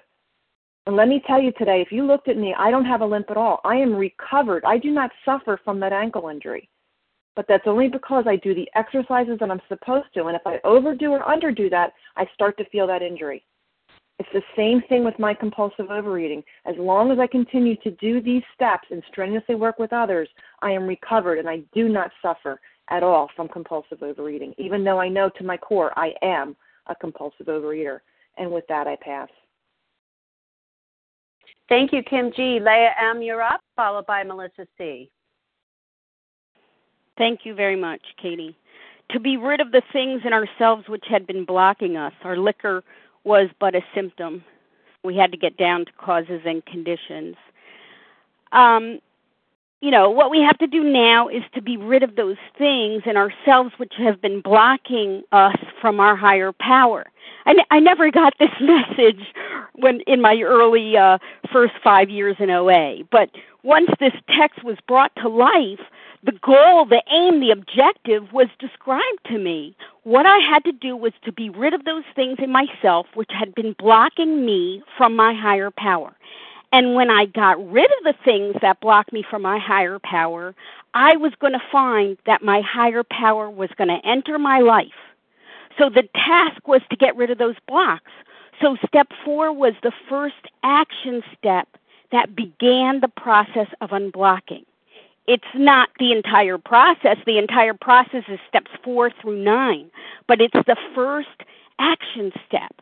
And 0.88 0.95
let 0.95 1.07
me 1.07 1.21
tell 1.26 1.41
you 1.41 1.51
today, 1.53 1.82
if 1.82 1.91
you 1.91 2.05
looked 2.05 2.28
at 2.28 2.38
me, 2.38 2.55
I 2.57 2.71
don't 2.71 2.86
have 2.86 3.01
a 3.01 3.05
limp 3.05 3.32
at 3.32 3.38
all. 3.38 3.59
I 3.63 3.76
am 3.76 3.95
recovered. 3.95 4.63
I 4.65 4.78
do 4.78 4.91
not 4.91 5.11
suffer 5.23 5.59
from 5.63 5.80
that 5.80 5.93
ankle 5.93 6.30
injury 6.30 6.69
but 7.36 7.46
that's 7.48 7.68
only 7.68 7.88
because 7.88 8.26
I 8.28 8.38
do 8.38 8.56
the 8.56 8.70
exercises 8.76 9.38
that 9.40 9.52
I'm 9.52 9.62
supposed 9.68 10.08
to. 10.14 10.26
And 10.26 10.36
if 10.36 10.42
I 10.46 10.60
overdo 10.64 11.12
or 11.12 11.20
underdo 11.22 11.70
that, 11.70 11.94
I 12.16 12.26
start 12.34 12.58
to 12.58 12.70
feel 12.70 12.88
that 12.88 13.02
injury. 13.02 13.44
It's 14.18 14.30
the 14.34 14.42
same 14.56 14.82
thing 14.88 15.04
with 15.04 15.20
my 15.20 15.34
compulsive 15.34 15.92
overeating. 15.92 16.42
As 16.66 16.76
long 16.78 17.12
as 17.12 17.20
I 17.20 17.28
continue 17.28 17.76
to 17.78 17.92
do 17.92 18.22
these 18.22 18.44
steps 18.54 18.88
and 18.90 19.04
strenuously 19.10 19.56
work 19.56 19.78
with 19.78 19.92
others, 19.92 20.30
I 20.62 20.72
am 20.72 20.88
recovered 20.88 21.38
and 21.38 21.50
I 21.50 21.64
do 21.74 21.90
not 21.90 22.12
suffer 22.22 22.62
at 22.90 23.04
all 23.04 23.30
from 23.36 23.50
compulsive 23.50 24.02
overeating, 24.02 24.54
even 24.58 24.84
though 24.84 25.00
I 25.00 25.10
know 25.10 25.30
to 25.30 25.44
my 25.44 25.58
core 25.58 25.98
I 26.00 26.14
am 26.22 26.56
a 26.88 26.96
compulsive 26.96 27.48
overeater. 27.48 28.00
And 28.38 28.52
with 28.52 28.66
that, 28.68 28.88
I 28.88 28.96
pass. 29.02 29.30
Thank 31.68 31.92
you, 31.92 32.04
Kim 32.04 32.32
G. 32.36 32.60
Leah 32.62 32.94
M., 33.02 33.22
you're 33.22 33.42
up, 33.42 33.60
followed 33.76 34.06
by 34.06 34.24
Melissa 34.24 34.68
C. 34.78 35.10
Thank 37.18 37.41
you 37.45 37.53
very 37.53 37.76
much, 37.76 38.01
Katie. 38.22 38.55
To 39.11 39.20
be 39.20 39.38
rid 39.38 39.61
of 39.61 39.72
the 39.72 39.82
things 39.93 40.24
in 40.26 40.34
ourselves 40.34 40.88
which 40.88 41.05
had 41.07 41.28
been 41.28 41.45
blocking 41.45 41.95
us. 41.95 42.13
Our 42.24 42.38
liquor 42.38 42.84
was 43.24 43.49
but 43.59 43.76
a 43.76 43.82
symptom. 43.93 44.43
We 45.03 45.16
had 45.16 45.32
to 45.32 45.38
get 45.38 45.57
down 45.57 45.86
to 45.86 45.91
causes 45.93 46.41
and 46.45 46.66
conditions. 46.66 47.36
Um, 48.51 48.99
you 49.82 49.91
know, 49.91 50.09
what 50.09 50.32
we 50.32 50.41
have 50.41 50.57
to 50.59 50.68
do 50.68 50.84
now 50.84 51.28
is 51.28 51.43
to 51.53 51.61
be 51.61 51.78
rid 51.78 52.01
of 52.01 52.16
those 52.16 52.38
things 52.57 53.03
in 53.05 53.18
ourselves 53.18 53.72
which 53.78 53.93
have 53.97 54.22
been 54.22 54.41
blocking 54.41 55.24
us 55.32 55.57
from 55.80 55.99
our 55.99 56.16
higher 56.16 56.51
power. 56.51 57.05
I, 57.46 57.52
n- 57.52 57.66
I 57.72 57.80
never 57.80 58.12
got 58.12 58.34
this 58.39 58.52
message 58.62 59.22
when 59.74 60.02
in 60.02 60.22
my 60.22 60.41
early 60.41 60.98
uh, 60.98 61.18
first 61.52 61.74
five 61.84 62.10
years 62.10 62.36
in 62.39 62.50
OA, 62.50 63.04
but 63.12 63.30
once 63.64 63.89
this 64.00 64.14
text 64.30 64.64
was 64.64 64.78
brought 64.88 65.16
to 65.18 65.28
life, 65.28 65.80
the 66.24 66.34
goal, 66.43 66.86
the 66.86 67.04
aim, 67.12 67.39
the 67.39 67.52
objective 67.52 68.32
was 68.34 68.48
described 68.60 69.20
to 69.28 69.38
me. 69.38 69.76
What 70.04 70.26
I 70.26 70.38
had 70.38 70.64
to 70.66 70.72
do 70.72 70.96
was 70.96 71.14
to 71.24 71.32
be 71.32 71.50
rid 71.50 71.74
of 71.74 71.86
those 71.86 72.04
things 72.16 72.38
in 72.39 72.52
myself 72.52 73.08
which 73.14 73.30
had 73.32 73.54
been 73.54 73.76
blocking 73.78 74.46
me 74.46 74.84
from 74.98 75.16
my 75.16 75.34
higher 75.34 75.72
power. 75.72 76.16
And 76.72 76.96
when 76.96 77.10
I 77.10 77.26
got 77.26 77.64
rid 77.72 77.86
of 77.86 78.04
the 78.04 78.16
things 78.24 78.56
that 78.62 78.82
blocked 78.82 79.14
me 79.14 79.24
from 79.30 79.43
my 79.43 79.60
higher 79.60 80.00
power, 80.00 80.56
I 80.93 81.16
was 81.16 81.32
going 81.39 81.54
to 81.54 81.62
find 81.72 82.18
that 82.26 82.41
my 82.43 82.62
higher 82.62 83.04
power 83.04 83.50
was 83.50 83.70
going 83.78 83.89
to 83.89 84.06
enter 84.06 84.39
my 84.39 84.60
life. 84.60 84.88
So 85.78 85.89
the 85.89 86.07
task 86.13 86.67
was 86.67 86.82
to 86.89 86.95
get 86.95 87.15
rid 87.15 87.32
of 87.32 87.38
those 87.38 87.55
blocks. 87.67 88.11
So 88.61 88.78
step 88.88 89.09
four 89.23 89.51
was 89.51 89.73
the 89.84 89.91
first 90.09 90.36
action 90.63 91.21
step 91.38 91.67
that 92.11 92.36
began 92.36 93.01
the 93.01 93.09
process 93.09 93.67
of 93.82 93.89
unblocking. 93.89 94.63
It's 95.28 95.43
not 95.55 95.89
the 95.99 96.11
entire 96.11 96.57
process. 96.57 97.17
The 97.26 97.38
entire 97.38 97.73
process 97.73 98.23
is 98.28 98.39
steps 98.47 98.71
four 98.84 99.09
through 99.09 99.43
nine, 99.43 99.89
but 100.28 100.39
it's 100.39 100.53
the 100.53 100.78
first 100.93 101.43
action 101.80 102.32
step. 102.47 102.73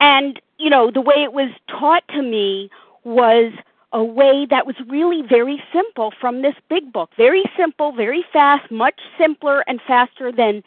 And, 0.00 0.40
you 0.58 0.70
know, 0.70 0.90
the 0.90 1.00
way 1.00 1.22
it 1.22 1.32
was 1.32 1.50
taught 1.68 2.06
to 2.08 2.22
me 2.22 2.70
was 3.04 3.52
a 3.92 4.02
way 4.02 4.46
that 4.50 4.66
was 4.66 4.76
really 4.88 5.22
very 5.22 5.62
simple 5.72 6.12
from 6.20 6.42
this 6.42 6.54
big 6.68 6.92
book. 6.92 7.10
Very 7.16 7.44
simple, 7.56 7.92
very 7.92 8.24
fast, 8.32 8.70
much 8.70 9.00
simpler 9.18 9.64
and 9.66 9.80
faster 9.86 10.30
than 10.30 10.62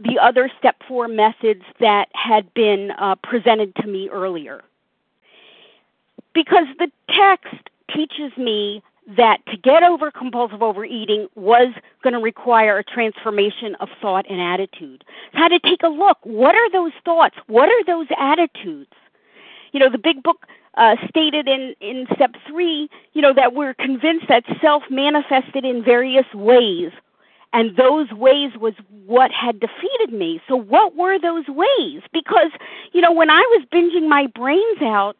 the 0.00 0.18
other 0.18 0.50
step 0.58 0.76
four 0.88 1.08
methods 1.08 1.62
that 1.80 2.08
had 2.12 2.52
been 2.54 2.90
uh, 2.92 3.14
presented 3.22 3.74
to 3.76 3.86
me 3.86 4.08
earlier. 4.08 4.62
Because 6.34 6.66
the 6.78 6.90
text 7.08 7.68
teaches 7.94 8.36
me 8.36 8.82
that 9.16 9.44
to 9.46 9.56
get 9.56 9.82
over 9.82 10.10
compulsive 10.10 10.62
overeating 10.62 11.28
was 11.34 11.74
going 12.02 12.14
to 12.14 12.20
require 12.20 12.78
a 12.78 12.84
transformation 12.84 13.74
of 13.80 13.88
thought 14.00 14.24
and 14.30 14.40
attitude. 14.40 15.04
So 15.32 15.38
I 15.38 15.42
had 15.42 15.48
to 15.48 15.58
take 15.58 15.82
a 15.82 15.88
look. 15.88 16.18
What 16.22 16.54
are 16.54 16.70
those 16.70 16.92
thoughts? 17.04 17.36
What 17.48 17.68
are 17.68 17.84
those 17.84 18.06
attitudes? 18.18 18.92
You 19.72 19.80
know, 19.80 19.90
the 19.90 19.98
big 19.98 20.22
book 20.22 20.46
uh, 20.76 20.96
stated 21.08 21.48
in, 21.48 21.74
in 21.80 22.06
step 22.14 22.34
three, 22.48 22.88
you 23.12 23.20
know, 23.20 23.34
that 23.34 23.54
we're 23.54 23.74
convinced 23.74 24.28
that 24.28 24.44
self 24.60 24.84
manifested 24.88 25.64
in 25.64 25.82
various 25.84 26.26
ways. 26.34 26.92
And 27.52 27.76
those 27.76 28.10
ways 28.12 28.52
was 28.58 28.74
what 29.06 29.30
had 29.30 29.60
defeated 29.60 30.12
me. 30.12 30.40
So, 30.48 30.56
what 30.56 30.96
were 30.96 31.18
those 31.18 31.46
ways? 31.48 32.02
Because, 32.12 32.50
you 32.92 33.00
know, 33.00 33.12
when 33.12 33.30
I 33.30 33.40
was 33.50 33.66
binging 33.72 34.08
my 34.08 34.26
brains 34.28 34.80
out, 34.80 35.16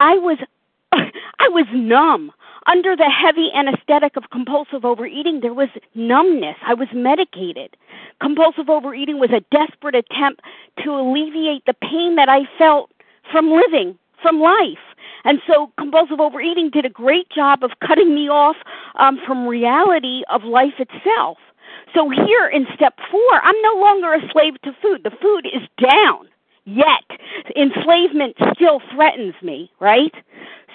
I 0.00 0.14
was 0.18 0.38
I 0.92 1.48
was 1.48 1.66
numb. 1.72 2.32
Under 2.66 2.94
the 2.94 3.08
heavy 3.08 3.50
anesthetic 3.54 4.16
of 4.16 4.24
compulsive 4.30 4.84
overeating, 4.84 5.40
there 5.40 5.54
was 5.54 5.70
numbness. 5.94 6.56
I 6.66 6.74
was 6.74 6.88
medicated. 6.92 7.76
Compulsive 8.20 8.68
overeating 8.68 9.18
was 9.18 9.30
a 9.30 9.40
desperate 9.50 9.94
attempt 9.94 10.42
to 10.84 10.90
alleviate 10.90 11.64
the 11.64 11.72
pain 11.72 12.16
that 12.16 12.28
I 12.28 12.40
felt 12.58 12.90
from 13.32 13.50
living, 13.50 13.98
from 14.20 14.40
life. 14.40 14.78
And 15.24 15.40
so 15.46 15.72
compulsive 15.78 16.20
overeating 16.20 16.70
did 16.70 16.84
a 16.84 16.90
great 16.90 17.30
job 17.30 17.62
of 17.62 17.70
cutting 17.86 18.14
me 18.14 18.28
off 18.28 18.56
um, 18.96 19.18
from 19.26 19.46
reality 19.46 20.22
of 20.30 20.44
life 20.44 20.74
itself. 20.78 21.38
So 21.94 22.08
here 22.10 22.48
in 22.48 22.66
step 22.74 22.98
four, 23.10 23.40
I'm 23.42 23.60
no 23.62 23.80
longer 23.80 24.14
a 24.14 24.30
slave 24.32 24.60
to 24.62 24.72
food. 24.82 25.02
The 25.04 25.10
food 25.22 25.46
is 25.46 25.62
down. 25.82 26.28
Yet 26.64 27.04
enslavement 27.56 28.36
still 28.54 28.80
threatens 28.92 29.34
me, 29.42 29.70
right? 29.80 30.14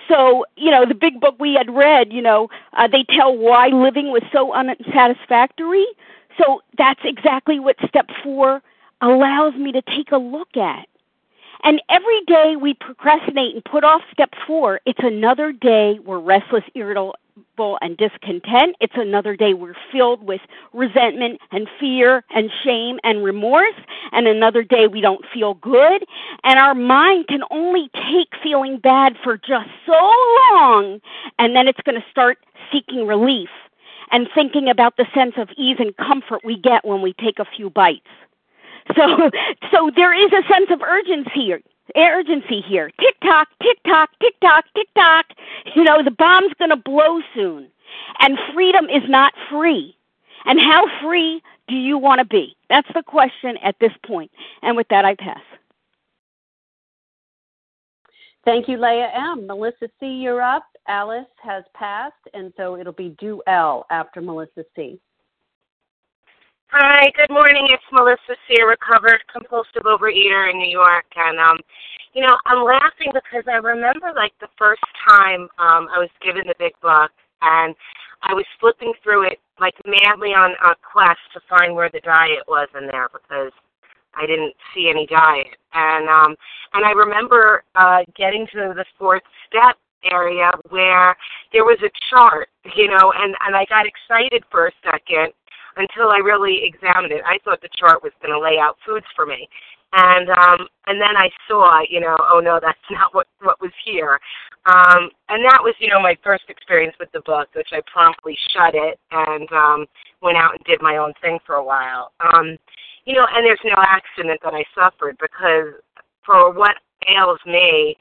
So, 0.08 0.46
you 0.58 0.72
know, 0.72 0.86
the 0.86 0.96
big 0.96 1.22
book 1.22 1.36
we 1.40 1.54
had 1.54 1.74
read, 1.74 2.12
you 2.12 2.22
know, 2.22 2.50
uh, 2.74 2.88
they 2.88 3.04
tell 3.04 3.38
why 3.38 3.68
living 3.68 4.12
was 4.12 4.24
so 4.32 4.54
unsatisfactory. 4.54 5.86
So 6.38 6.62
that's 6.78 7.00
exactly 7.04 7.60
what 7.60 7.76
step 7.88 8.10
four 8.24 8.62
allows 9.02 9.54
me 9.54 9.72
to 9.72 9.82
take 9.84 10.12
a 10.12 10.18
look 10.18 10.58
at. 10.58 10.88
And 11.64 11.82
every 11.90 12.22
day 12.26 12.56
we 12.60 12.74
procrastinate 12.74 13.54
and 13.56 13.64
put 13.64 13.84
off 13.84 14.02
step 14.12 14.34
four, 14.46 14.82
it's 14.86 15.00
another 15.02 15.52
day 15.52 16.00
we're 16.04 16.20
restless, 16.20 16.64
irritable, 16.76 17.16
and 17.82 17.98
discontent. 17.98 18.76
It's 18.82 18.94
another 18.96 19.36
day 19.36 19.54
we're 19.54 19.76
filled 19.92 20.24
with 20.24 20.42
resentment 20.74 21.40
and 21.52 21.68
fear 21.80 22.24
and 22.34 22.50
shame 22.64 23.00
and 23.04 23.24
remorse. 23.24 23.76
And 24.12 24.28
another 24.28 24.64
day 24.64 24.88
we 24.88 25.02
don't 25.02 25.24
feel 25.34 25.54
good. 25.56 26.06
And 26.44 26.60
our 26.60 26.76
mind 26.76 27.28
can 27.28 27.42
only 27.52 27.90
take 27.94 28.30
feeling 28.42 28.80
bad 28.80 29.14
for 29.24 29.38
just 29.38 29.70
so 29.86 30.12
long. 30.52 31.00
And 31.40 31.56
then 31.56 31.68
it's 31.68 31.80
going 31.82 32.00
to 32.00 32.06
start 32.12 32.40
seeking 32.72 33.06
relief 33.08 33.50
and 34.12 34.28
thinking 34.36 34.70
about 34.70 34.98
the 34.98 35.06
sense 35.14 35.34
of 35.38 35.50
ease 35.58 35.78
and 35.80 35.96
comfort 35.98 36.42
we 36.44 36.58
get 36.58 36.86
when 36.86 37.02
we 37.02 37.14
take 37.14 37.40
a 37.40 37.46
few 37.46 37.70
bites. 37.70 38.08
So, 38.98 39.30
so 39.72 39.92
there 39.96 40.14
is 40.14 40.32
a 40.34 40.46
sense 40.52 40.70
of 40.70 40.82
urgency 40.82 41.30
here 41.46 41.62
urgency 41.96 42.62
here. 42.62 42.92
Tick 43.00 43.16
tock, 43.24 43.50
tick 43.62 43.78
tock, 43.86 44.10
tick 44.22 44.36
tock, 44.42 44.66
tick 44.76 44.88
tock. 44.96 45.26
You 45.76 45.84
know, 45.84 46.04
the 46.04 46.12
bomb's 46.12 46.54
going 46.60 46.70
to 46.70 46.76
blow 46.76 47.22
soon. 47.36 47.68
And 48.20 48.38
freedom 48.54 48.86
is 48.86 49.04
not 49.08 49.34
free. 49.50 49.96
And 50.46 50.60
how 50.60 50.88
free 51.02 51.42
do 51.68 51.76
you 51.76 51.98
want 51.98 52.20
to 52.20 52.26
be? 52.26 52.56
That's 52.70 52.88
the 52.94 53.04
question 53.04 53.58
at 53.58 53.76
this 53.80 53.94
point. 54.06 54.32
And 54.62 54.76
with 54.76 54.88
that, 54.90 55.06
I 55.06 55.16
pass. 55.16 55.42
Thank 58.46 58.68
you, 58.68 58.78
Leah 58.78 59.10
M. 59.16 59.48
Melissa 59.48 59.88
C., 60.00 60.08
you're 60.08 60.42
up. 60.42 60.66
Alice 60.88 61.26
has 61.42 61.64
passed, 61.74 62.16
and 62.34 62.52
so 62.58 62.78
it'll 62.78 62.92
be 62.92 63.16
Do 63.18 63.42
L 63.48 63.86
after 63.90 64.22
Melissa 64.22 64.66
C. 64.76 65.00
Hi, 66.76 67.12
good 67.16 67.30
morning. 67.30 67.68
It's 67.70 67.86
Melissa 67.92 68.34
a 68.34 68.66
recovered 68.66 69.22
compulsive 69.32 69.84
overeater 69.86 70.50
in 70.50 70.58
New 70.58 70.72
York. 70.72 71.06
And, 71.16 71.38
um, 71.38 71.60
you 72.14 72.24
know, 72.26 72.36
I'm 72.48 72.66
laughing 72.66 73.14
because 73.14 73.46
I 73.46 73.62
remember, 73.62 74.12
like, 74.16 74.34
the 74.42 74.50
first 74.58 74.82
time 75.08 75.42
um, 75.62 75.86
I 75.94 76.02
was 76.02 76.10
given 76.26 76.48
the 76.48 76.56
big 76.58 76.74
book, 76.82 77.12
and 77.44 77.76
I 78.24 78.34
was 78.34 78.46
flipping 78.60 78.92
through 79.04 79.28
it, 79.28 79.38
like, 79.62 79.76
madly 79.86 80.34
on 80.34 80.58
a 80.66 80.74
quest 80.82 81.22
to 81.36 81.42
find 81.48 81.76
where 81.76 81.92
the 81.94 82.02
diet 82.02 82.42
was 82.48 82.68
in 82.74 82.88
there 82.88 83.08
because 83.14 83.54
I 84.16 84.26
didn't 84.26 84.56
see 84.74 84.90
any 84.90 85.06
diet. 85.06 85.54
And, 85.76 86.10
um, 86.10 86.36
and 86.74 86.84
I 86.84 86.92
remember 86.98 87.66
uh, 87.76 88.00
getting 88.18 88.48
to 88.52 88.74
the 88.74 88.86
fourth 88.98 89.22
step 89.46 89.78
area 90.12 90.50
where 90.72 91.16
there 91.54 91.66
was 91.66 91.78
a 91.86 91.92
chart, 92.10 92.50
you 92.76 92.88
know, 92.88 93.14
and, 93.16 93.36
and 93.46 93.56
I 93.56 93.64
got 93.70 93.86
excited 93.86 94.44
for 94.50 94.66
a 94.66 94.72
second 94.84 95.34
until 95.78 96.10
I 96.10 96.18
really 96.18 96.62
examined 96.64 97.12
it. 97.12 97.22
I 97.26 97.38
thought 97.44 97.62
the 97.62 97.70
chart 97.78 98.04
was 98.04 98.12
going 98.22 98.34
to 98.34 98.40
lay 98.40 98.60
out 98.60 98.78
foods 98.86 99.06
for 99.16 99.26
me. 99.26 99.48
And 99.94 100.30
um 100.30 100.68
and 100.88 101.00
then 101.00 101.16
I 101.16 101.30
saw, 101.48 101.82
you 101.88 102.00
know, 102.00 102.18
oh 102.20 102.40
no, 102.40 102.60
that's 102.62 102.80
not 102.92 103.14
what 103.14 103.28
what 103.42 103.62
was 103.62 103.72
here. 103.86 104.20
Um 104.66 105.10
and 105.30 105.46
that 105.46 105.62
was, 105.62 105.76
you 105.80 105.90
know, 105.90 106.02
my 106.02 106.18
first 106.24 106.46
experience 106.50 106.96
with 107.00 107.12
the 107.12 107.22
book, 107.22 107.50
which 107.54 107.70
I 107.72 107.82
promptly 107.92 108.36
shut 108.52 108.74
it 108.74 109.00
and 109.12 109.52
um 109.52 109.86
went 110.22 110.38
out 110.38 110.56
and 110.56 110.64
did 110.66 110.82
my 110.82 110.98
own 110.98 111.14
thing 111.22 111.38
for 111.46 111.56
a 111.56 111.64
while. 111.64 112.12
Um 112.20 112.58
you 113.06 113.14
know, 113.14 113.28
and 113.36 113.46
there's 113.46 113.60
no 113.64 113.76
accident 113.78 114.40
that 114.44 114.54
I 114.54 114.64
suffered 114.74 115.18
because 115.22 115.76
for 116.26 116.52
what 116.52 116.76
ails 117.08 117.40
me, 117.46 117.96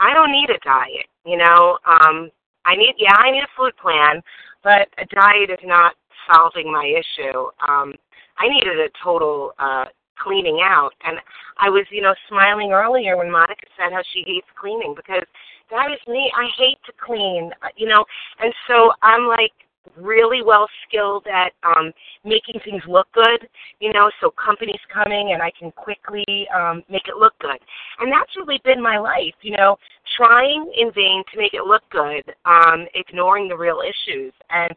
I 0.00 0.12
don't 0.12 0.32
need 0.32 0.50
a 0.50 0.58
diet, 0.62 1.06
you 1.24 1.38
know. 1.38 1.78
Um 1.86 2.30
I 2.66 2.76
need 2.76 2.94
yeah, 2.98 3.16
I 3.16 3.30
need 3.30 3.42
a 3.42 3.56
food 3.56 3.72
plan, 3.80 4.20
but 4.62 4.88
a 4.98 5.06
diet 5.14 5.48
is 5.48 5.64
not 5.64 5.94
solving 6.32 6.72
my 6.72 6.84
issue. 6.84 7.48
Um, 7.66 7.94
I 8.38 8.48
needed 8.48 8.78
a 8.78 8.88
total 9.02 9.52
uh, 9.58 9.86
cleaning 10.18 10.60
out, 10.62 10.92
and 11.04 11.18
I 11.58 11.68
was, 11.68 11.84
you 11.90 12.02
know, 12.02 12.14
smiling 12.28 12.72
earlier 12.72 13.16
when 13.16 13.30
Monica 13.30 13.66
said 13.76 13.92
how 13.92 14.02
she 14.12 14.22
hates 14.26 14.46
cleaning 14.60 14.94
because 14.94 15.24
that 15.70 15.90
is 15.92 16.00
me. 16.06 16.30
I 16.36 16.48
hate 16.56 16.78
to 16.86 16.92
clean, 17.04 17.50
uh, 17.62 17.68
you 17.76 17.88
know, 17.88 18.04
and 18.40 18.52
so 18.66 18.92
I'm 19.02 19.26
like 19.26 19.52
really 19.96 20.42
well 20.42 20.68
skilled 20.86 21.26
at 21.26 21.52
um 21.62 21.92
making 22.24 22.60
things 22.64 22.82
look 22.86 23.06
good 23.12 23.48
you 23.80 23.92
know? 23.92 24.10
So 24.20 24.30
companies 24.30 24.80
coming 24.92 25.32
and 25.32 25.42
i 25.42 25.50
can 25.58 25.70
quickly 25.72 26.46
um 26.54 26.82
make 26.90 27.08
it 27.08 27.16
look 27.16 27.32
good. 27.38 27.58
And 28.00 28.12
that's 28.12 28.36
really 28.36 28.60
been 28.64 28.82
my 28.82 28.98
life 28.98 29.34
you 29.40 29.56
know? 29.56 29.76
Trying 30.16 30.72
in 30.76 30.92
vain 30.92 31.22
to 31.32 31.38
make 31.38 31.54
it 31.54 31.64
look 31.64 31.82
good 31.90 32.34
um 32.44 32.86
ignoring 32.94 33.48
the 33.48 33.56
real 33.56 33.80
issues. 33.80 34.32
And 34.50 34.74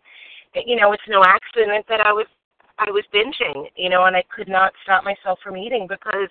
you 0.56 0.76
know, 0.76 0.92
it's 0.94 1.04
no 1.08 1.24
accident 1.24 1.86
that 1.90 2.02
I 2.02 2.12
was 2.12 2.28
I 2.78 2.90
was 2.90 3.04
binging, 3.14 3.68
you 3.76 3.90
know, 3.90 4.06
and 4.06 4.16
I 4.16 4.24
could 4.34 4.48
not 4.50 4.74
stop 4.84 5.04
myself 5.04 5.40
from 5.44 5.56
eating 5.56 5.86
because, 5.88 6.30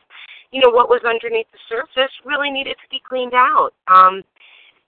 you 0.50 0.60
know, 0.60 0.70
what 0.70 0.88
was 0.88 1.00
underneath 1.06 1.46
the 1.52 1.62
surface 1.68 2.10
really 2.24 2.50
needed 2.50 2.74
to 2.82 2.88
be 2.90 3.00
cleaned 3.06 3.34
out. 3.34 3.70
Um 3.88 4.22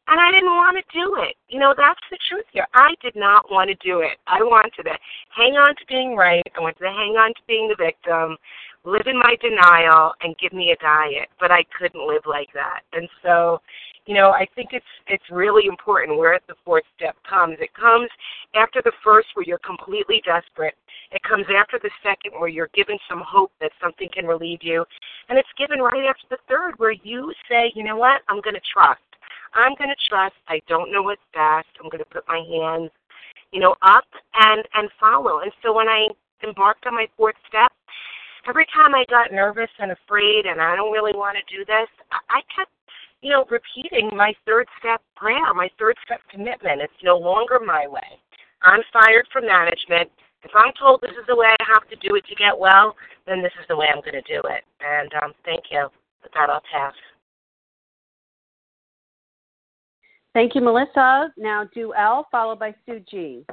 and 0.09 0.21
I 0.21 0.33
didn't 0.33 0.59
want 0.59 0.77
to 0.77 0.99
do 0.99 1.15
it. 1.23 1.37
You 1.49 1.61
know, 1.61 1.75
that's 1.77 2.01
the 2.11 2.19
truth 2.29 2.45
here. 2.53 2.67
I 2.75 2.95
did 3.03 3.15
not 3.15 3.51
want 3.51 3.71
to 3.71 3.87
do 3.87 4.01
it. 4.01 4.19
I 4.27 4.43
wanted 4.43 4.73
to 4.83 4.99
hang 5.31 5.55
on 5.55 5.77
to 5.77 5.87
being 5.87 6.17
right. 6.17 6.43
I 6.57 6.61
wanted 6.61 6.81
to 6.81 6.91
hang 6.91 7.15
on 7.15 7.31
to 7.31 7.43
being 7.47 7.69
the 7.69 7.79
victim, 7.79 8.37
live 8.85 9.07
in 9.07 9.17
my 9.17 9.37
denial, 9.41 10.13
and 10.23 10.37
give 10.39 10.53
me 10.53 10.73
a 10.73 10.83
diet. 10.83 11.29
But 11.39 11.53
I 11.53 11.63
couldn't 11.79 12.07
live 12.07 12.23
like 12.27 12.49
that. 12.53 12.81
And 12.93 13.09
so, 13.23 13.63
you 14.07 14.15
know, 14.15 14.31
I 14.31 14.47
think 14.55 14.71
it's 14.73 14.85
it's 15.07 15.23
really 15.31 15.67
important 15.67 16.19
where 16.19 16.39
the 16.49 16.55
fourth 16.65 16.85
step 16.97 17.17
comes. 17.29 17.57
It 17.61 17.73
comes 17.75 18.09
after 18.55 18.83
the 18.83 18.93
first 19.05 19.29
where 19.35 19.45
you're 19.47 19.59
completely 19.59 20.21
desperate. 20.25 20.75
It 21.13 21.23
comes 21.23 21.47
after 21.55 21.79
the 21.79 21.91
second 22.03 22.33
where 22.39 22.49
you're 22.49 22.71
given 22.75 22.99
some 23.09 23.23
hope 23.25 23.53
that 23.61 23.71
something 23.81 24.09
can 24.13 24.27
relieve 24.27 24.61
you. 24.63 24.85
And 25.29 25.39
it's 25.39 25.49
given 25.57 25.79
right 25.81 26.07
after 26.09 26.27
the 26.31 26.39
third 26.49 26.75
where 26.79 26.93
you 26.93 27.33
say, 27.49 27.71
you 27.75 27.85
know 27.85 27.97
what, 27.97 28.23
I'm 28.29 28.41
going 28.41 28.55
to 28.55 28.73
trust. 28.73 29.01
I'm 29.55 29.75
going 29.77 29.91
to 29.91 30.09
trust. 30.09 30.35
I 30.49 30.61
don't 30.67 30.91
know 30.91 31.03
what's 31.03 31.23
best. 31.35 31.69
I'm 31.79 31.91
going 31.91 32.03
to 32.03 32.11
put 32.11 32.25
my 32.27 32.43
hands, 32.43 32.91
you 33.53 33.61
know, 33.61 33.77
up 33.83 34.07
and 34.35 34.65
and 34.75 34.89
follow. 34.99 35.41
And 35.41 35.53
so 35.63 35.73
when 35.73 35.89
I 35.89 36.09
embarked 36.43 36.87
on 36.87 36.95
my 36.95 37.07
fourth 37.17 37.37
step, 37.47 37.71
every 38.49 38.67
time 38.75 38.95
I 38.95 39.05
got 39.09 39.31
nervous 39.31 39.71
and 39.79 39.93
afraid, 39.93 40.47
and 40.47 40.61
I 40.61 40.75
don't 40.75 40.93
really 40.93 41.15
want 41.15 41.37
to 41.39 41.57
do 41.57 41.65
this, 41.65 41.89
I 42.11 42.41
kept 42.55 42.73
you 43.23 43.31
know, 43.31 43.45
repeating 43.49 44.11
my 44.17 44.35
third 44.45 44.67
step 44.79 45.01
prayer, 45.17 45.55
my 45.55 45.71
third 45.79 45.97
step 46.05 46.21
commitment. 46.31 46.83
It's 46.83 46.93
no 47.03 47.17
longer 47.17 47.61
my 47.65 47.87
way. 47.87 48.19
I'm 48.63 48.81
fired 48.93 49.27
from 49.33 49.47
management. 49.47 50.11
If 50.43 50.51
I'm 50.57 50.73
told 50.79 51.01
this 51.01 51.13
is 51.13 51.27
the 51.29 51.37
way 51.37 51.47
I 51.47 51.65
have 51.73 51.89
to 51.89 51.97
do 52.07 52.17
it 52.17 52.25
to 52.27 52.35
get 52.35 52.59
well, 52.59 52.97
then 53.27 53.41
this 53.41 53.53
is 53.61 53.67
the 53.69 53.77
way 53.77 53.87
I'm 53.89 54.01
going 54.01 54.21
to 54.21 54.23
do 54.23 54.41
it. 54.49 54.65
And 54.81 55.11
um, 55.23 55.33
thank 55.45 55.65
you. 55.71 55.87
With 56.23 56.33
that, 56.35 56.51
I'll 56.51 56.63
pass. 56.73 56.95
Thank 60.35 60.55
you, 60.55 60.61
Melissa. 60.61 61.33
Now, 61.37 61.69
Do 61.75 61.95
L, 61.95 62.27
followed 62.31 62.59
by 62.59 62.75
Sue 62.87 63.05
G. 63.09 63.47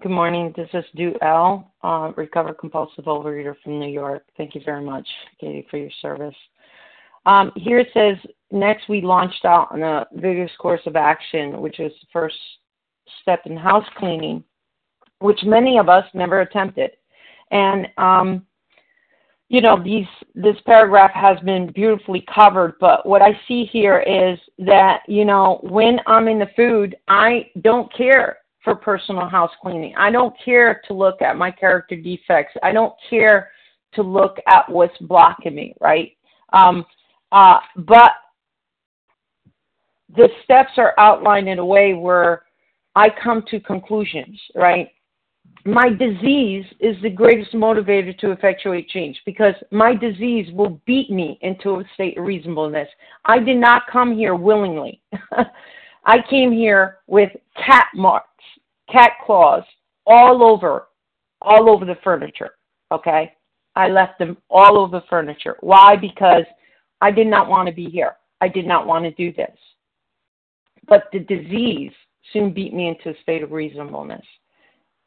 Good 0.00 0.12
morning. 0.12 0.52
This 0.56 0.68
is 0.74 0.84
Do 0.94 1.14
L, 1.22 1.72
uh, 1.82 2.12
recovered 2.16 2.58
compulsive 2.58 3.06
overeater 3.06 3.54
from 3.64 3.80
New 3.80 3.90
York. 3.90 4.22
Thank 4.36 4.54
you 4.54 4.60
very 4.64 4.84
much, 4.84 5.08
Katie, 5.40 5.66
for 5.70 5.78
your 5.78 5.90
service. 6.00 6.34
Um, 7.28 7.52
here 7.56 7.78
it 7.78 7.88
says, 7.92 8.16
next 8.50 8.88
we 8.88 9.02
launched 9.02 9.44
out 9.44 9.68
on 9.70 9.82
a 9.82 10.06
vigorous 10.14 10.50
course 10.58 10.80
of 10.86 10.96
action, 10.96 11.60
which 11.60 11.76
was 11.78 11.92
the 12.00 12.06
first 12.10 12.36
step 13.20 13.42
in 13.44 13.54
house 13.54 13.84
cleaning, 13.98 14.42
which 15.18 15.38
many 15.44 15.76
of 15.76 15.90
us 15.90 16.06
never 16.14 16.40
attempted. 16.40 16.92
And, 17.50 17.86
um, 17.98 18.46
you 19.50 19.60
know, 19.60 19.82
these, 19.82 20.06
this 20.34 20.56
paragraph 20.64 21.10
has 21.12 21.38
been 21.40 21.70
beautifully 21.72 22.24
covered, 22.34 22.76
but 22.80 23.04
what 23.04 23.20
I 23.20 23.38
see 23.46 23.66
here 23.66 24.00
is 24.00 24.38
that, 24.60 25.00
you 25.06 25.26
know, 25.26 25.60
when 25.62 26.00
I'm 26.06 26.28
in 26.28 26.38
the 26.38 26.48
food, 26.56 26.96
I 27.08 27.50
don't 27.60 27.92
care 27.94 28.38
for 28.64 28.74
personal 28.74 29.28
house 29.28 29.52
cleaning. 29.60 29.94
I 29.98 30.10
don't 30.10 30.34
care 30.42 30.80
to 30.86 30.94
look 30.94 31.20
at 31.20 31.36
my 31.36 31.50
character 31.50 31.94
defects. 31.94 32.54
I 32.62 32.72
don't 32.72 32.94
care 33.10 33.50
to 33.94 34.02
look 34.02 34.38
at 34.46 34.66
what's 34.70 34.96
blocking 35.02 35.54
me, 35.54 35.74
right? 35.78 36.12
Um, 36.54 36.86
uh, 37.32 37.58
but 37.76 38.12
the 40.16 40.28
steps 40.44 40.72
are 40.76 40.94
outlined 40.98 41.48
in 41.48 41.58
a 41.58 41.64
way 41.64 41.94
where 41.94 42.42
I 42.94 43.08
come 43.22 43.44
to 43.50 43.60
conclusions, 43.60 44.40
right? 44.54 44.88
My 45.64 45.90
disease 45.90 46.64
is 46.80 46.96
the 47.02 47.10
greatest 47.10 47.52
motivator 47.52 48.16
to 48.18 48.30
effectuate 48.30 48.88
change 48.88 49.20
because 49.26 49.54
my 49.70 49.94
disease 49.94 50.50
will 50.52 50.80
beat 50.86 51.10
me 51.10 51.38
into 51.42 51.74
a 51.80 51.84
state 51.94 52.16
of 52.16 52.24
reasonableness. 52.24 52.88
I 53.24 53.38
did 53.38 53.58
not 53.58 53.82
come 53.90 54.16
here 54.16 54.34
willingly. 54.34 55.02
I 56.04 56.18
came 56.30 56.52
here 56.52 56.98
with 57.06 57.30
cat 57.56 57.88
marks, 57.94 58.44
cat 58.90 59.12
claws 59.26 59.64
all 60.06 60.42
over, 60.42 60.88
all 61.42 61.68
over 61.68 61.84
the 61.84 61.98
furniture. 62.02 62.52
Okay. 62.90 63.32
I 63.76 63.88
left 63.88 64.18
them 64.18 64.38
all 64.48 64.78
over 64.78 65.00
the 65.00 65.06
furniture. 65.08 65.56
Why? 65.60 65.96
Because 65.96 66.44
I 67.00 67.10
did 67.10 67.26
not 67.26 67.48
want 67.48 67.68
to 67.68 67.74
be 67.74 67.86
here. 67.86 68.16
I 68.40 68.48
did 68.48 68.66
not 68.66 68.86
want 68.86 69.04
to 69.04 69.10
do 69.12 69.32
this. 69.32 69.56
But 70.86 71.04
the 71.12 71.20
disease 71.20 71.92
soon 72.32 72.52
beat 72.52 72.74
me 72.74 72.88
into 72.88 73.10
a 73.10 73.22
state 73.22 73.42
of 73.42 73.52
reasonableness. 73.52 74.24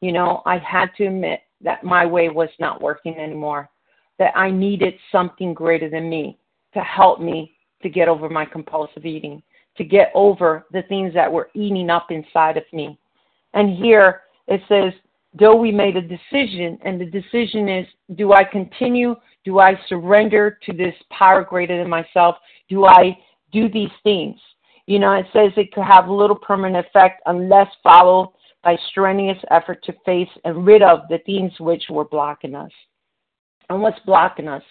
You 0.01 0.11
know, 0.11 0.41
I 0.45 0.57
had 0.57 0.89
to 0.97 1.05
admit 1.05 1.41
that 1.61 1.83
my 1.83 2.05
way 2.05 2.29
was 2.29 2.49
not 2.59 2.81
working 2.81 3.17
anymore, 3.17 3.69
that 4.19 4.35
I 4.35 4.49
needed 4.51 4.95
something 5.11 5.53
greater 5.53 5.89
than 5.89 6.09
me 6.09 6.37
to 6.73 6.79
help 6.81 7.19
me 7.19 7.55
to 7.83 7.89
get 7.89 8.07
over 8.07 8.29
my 8.29 8.45
compulsive 8.45 9.05
eating, 9.05 9.41
to 9.77 9.83
get 9.83 10.11
over 10.13 10.65
the 10.71 10.83
things 10.83 11.13
that 11.13 11.31
were 11.31 11.49
eating 11.53 11.89
up 11.89 12.11
inside 12.11 12.57
of 12.57 12.63
me. 12.73 12.97
And 13.53 13.75
here 13.75 14.21
it 14.47 14.61
says, 14.67 14.93
though 15.37 15.55
we 15.55 15.71
made 15.71 15.95
a 15.95 16.01
decision, 16.01 16.77
and 16.83 16.99
the 16.99 17.05
decision 17.05 17.69
is 17.69 17.87
do 18.15 18.33
I 18.33 18.43
continue? 18.43 19.15
Do 19.43 19.59
I 19.59 19.79
surrender 19.87 20.59
to 20.65 20.73
this 20.73 20.95
power 21.09 21.43
greater 21.43 21.77
than 21.77 21.89
myself? 21.89 22.35
Do 22.69 22.85
I 22.85 23.17
do 23.51 23.69
these 23.69 23.89
things? 24.03 24.39
You 24.85 24.99
know, 24.99 25.13
it 25.13 25.25
says 25.33 25.51
it 25.57 25.71
could 25.71 25.85
have 25.85 26.09
little 26.09 26.35
permanent 26.35 26.85
effect 26.85 27.21
unless 27.25 27.67
followed 27.81 28.33
by 28.63 28.77
strenuous 28.89 29.37
effort 29.49 29.83
to 29.85 29.93
face 30.05 30.29
and 30.43 30.65
rid 30.65 30.81
of 30.81 31.01
the 31.09 31.19
things 31.25 31.51
which 31.59 31.83
were 31.89 32.05
blocking 32.05 32.55
us. 32.55 32.71
And 33.69 33.81
what's 33.81 33.99
blocking 34.05 34.47
us? 34.47 34.63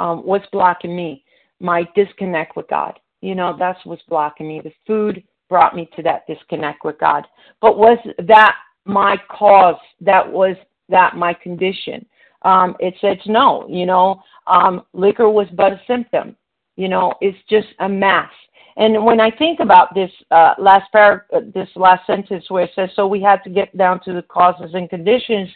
Um, 0.00 0.18
what's 0.18 0.46
blocking 0.52 0.94
me? 0.96 1.24
My 1.60 1.84
disconnect 1.94 2.56
with 2.56 2.68
God. 2.68 2.98
You 3.20 3.34
know, 3.34 3.54
that's 3.56 3.78
what's 3.84 4.02
blocking 4.08 4.48
me. 4.48 4.60
The 4.62 4.72
food 4.86 5.22
brought 5.48 5.76
me 5.76 5.88
to 5.96 6.02
that 6.02 6.26
disconnect 6.26 6.84
with 6.84 6.98
God. 6.98 7.24
But 7.60 7.78
was 7.78 7.98
that 8.26 8.56
my 8.84 9.16
cause? 9.28 9.80
That 10.00 10.30
was 10.30 10.56
that 10.88 11.16
my 11.16 11.34
condition? 11.34 12.06
Um, 12.42 12.76
it 12.80 12.94
says 13.00 13.18
no. 13.26 13.66
You 13.68 13.86
know, 13.86 14.22
um, 14.46 14.82
liquor 14.92 15.28
was 15.28 15.46
but 15.54 15.72
a 15.72 15.80
symptom. 15.86 16.36
You 16.76 16.88
know, 16.88 17.14
it's 17.20 17.38
just 17.48 17.68
a 17.80 17.88
mass. 17.88 18.30
And 18.76 19.04
when 19.04 19.20
I 19.20 19.30
think 19.30 19.60
about 19.60 19.94
this 19.94 20.10
uh, 20.30 20.54
last 20.58 20.90
par- 20.92 21.26
uh, 21.34 21.40
this 21.54 21.68
last 21.76 22.06
sentence 22.06 22.44
where 22.48 22.64
it 22.64 22.70
says, 22.74 22.90
"So 22.96 23.06
we 23.06 23.20
had 23.20 23.42
to 23.44 23.50
get 23.50 23.76
down 23.76 24.00
to 24.04 24.12
the 24.12 24.22
causes 24.22 24.74
and 24.74 24.88
conditions," 24.88 25.50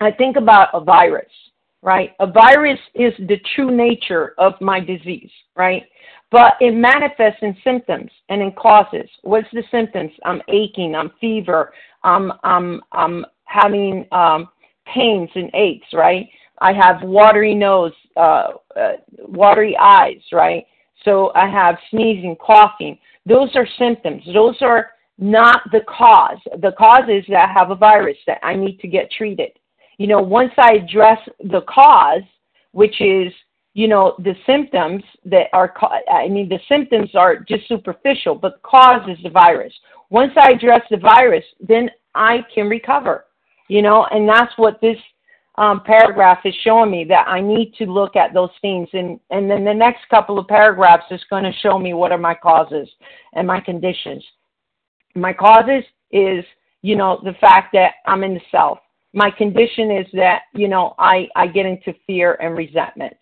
I 0.00 0.10
think 0.10 0.36
about 0.36 0.68
a 0.72 0.80
virus, 0.80 1.30
right? 1.82 2.14
A 2.20 2.26
virus 2.26 2.80
is 2.94 3.12
the 3.18 3.38
true 3.54 3.70
nature 3.70 4.34
of 4.38 4.54
my 4.60 4.80
disease, 4.80 5.30
right? 5.56 5.84
But 6.30 6.54
it 6.60 6.72
manifests 6.72 7.38
in 7.40 7.56
symptoms 7.64 8.10
and 8.28 8.42
in 8.42 8.52
causes. 8.52 9.08
What's 9.22 9.48
the 9.52 9.62
symptoms? 9.70 10.12
I'm 10.24 10.42
aching. 10.48 10.94
I'm 10.94 11.10
fever. 11.20 11.72
I'm 12.04 12.32
I'm 12.44 12.82
I'm 12.92 13.24
having 13.44 14.06
um, 14.12 14.48
pains 14.94 15.30
and 15.34 15.50
aches, 15.54 15.86
right? 15.92 16.28
I 16.60 16.72
have 16.72 17.02
watery 17.02 17.54
nose, 17.54 17.92
uh, 18.16 18.48
uh, 18.76 18.92
watery 19.20 19.76
eyes, 19.80 20.20
right? 20.32 20.66
So 21.04 21.32
I 21.34 21.48
have 21.48 21.76
sneezing, 21.90 22.36
coughing. 22.44 22.98
Those 23.24 23.50
are 23.54 23.66
symptoms. 23.78 24.22
Those 24.34 24.56
are 24.60 24.90
not 25.18 25.62
the 25.72 25.80
cause. 25.88 26.38
The 26.60 26.72
cause 26.78 27.04
is 27.08 27.24
that 27.28 27.48
I 27.48 27.52
have 27.52 27.70
a 27.70 27.74
virus 27.76 28.16
that 28.26 28.38
I 28.42 28.54
need 28.54 28.80
to 28.80 28.88
get 28.88 29.10
treated. 29.10 29.50
You 29.98 30.06
know, 30.06 30.20
once 30.20 30.52
I 30.58 30.74
address 30.74 31.18
the 31.42 31.62
cause, 31.62 32.22
which 32.72 33.00
is, 33.00 33.32
you 33.74 33.86
know, 33.88 34.14
the 34.18 34.34
symptoms 34.46 35.02
that 35.24 35.46
are, 35.52 35.72
I 36.12 36.28
mean, 36.28 36.48
the 36.48 36.58
symptoms 36.68 37.10
are 37.14 37.36
just 37.36 37.68
superficial, 37.68 38.34
but 38.34 38.54
the 38.54 38.68
cause 38.68 39.08
is 39.08 39.18
the 39.22 39.30
virus. 39.30 39.72
Once 40.10 40.32
I 40.36 40.50
address 40.52 40.82
the 40.90 40.96
virus, 40.96 41.44
then 41.60 41.90
I 42.14 42.44
can 42.54 42.68
recover, 42.68 43.26
you 43.68 43.82
know, 43.82 44.06
and 44.10 44.28
that's 44.28 44.52
what 44.56 44.80
this 44.80 44.96
um, 45.58 45.82
paragraph 45.84 46.38
is 46.44 46.54
showing 46.62 46.90
me 46.90 47.04
that 47.04 47.26
I 47.28 47.40
need 47.40 47.74
to 47.78 47.84
look 47.84 48.16
at 48.16 48.32
those 48.32 48.50
things. 48.62 48.88
And, 48.92 49.18
and 49.30 49.50
then 49.50 49.64
the 49.64 49.74
next 49.74 50.08
couple 50.08 50.38
of 50.38 50.46
paragraphs 50.46 51.06
is 51.10 51.20
going 51.28 51.44
to 51.44 51.52
show 51.60 51.78
me 51.78 51.94
what 51.94 52.12
are 52.12 52.18
my 52.18 52.34
causes 52.34 52.88
and 53.34 53.46
my 53.46 53.60
conditions. 53.60 54.24
My 55.14 55.32
causes 55.32 55.84
is, 56.12 56.44
you 56.82 56.94
know, 56.96 57.20
the 57.24 57.34
fact 57.40 57.72
that 57.72 57.94
I'm 58.06 58.22
in 58.22 58.34
the 58.34 58.40
self. 58.52 58.78
My 59.12 59.30
condition 59.30 59.90
is 59.90 60.06
that, 60.12 60.42
you 60.54 60.68
know, 60.68 60.94
I, 60.98 61.28
I 61.34 61.48
get 61.48 61.66
into 61.66 61.92
fear 62.06 62.34
and 62.40 62.56
resentments. 62.56 63.18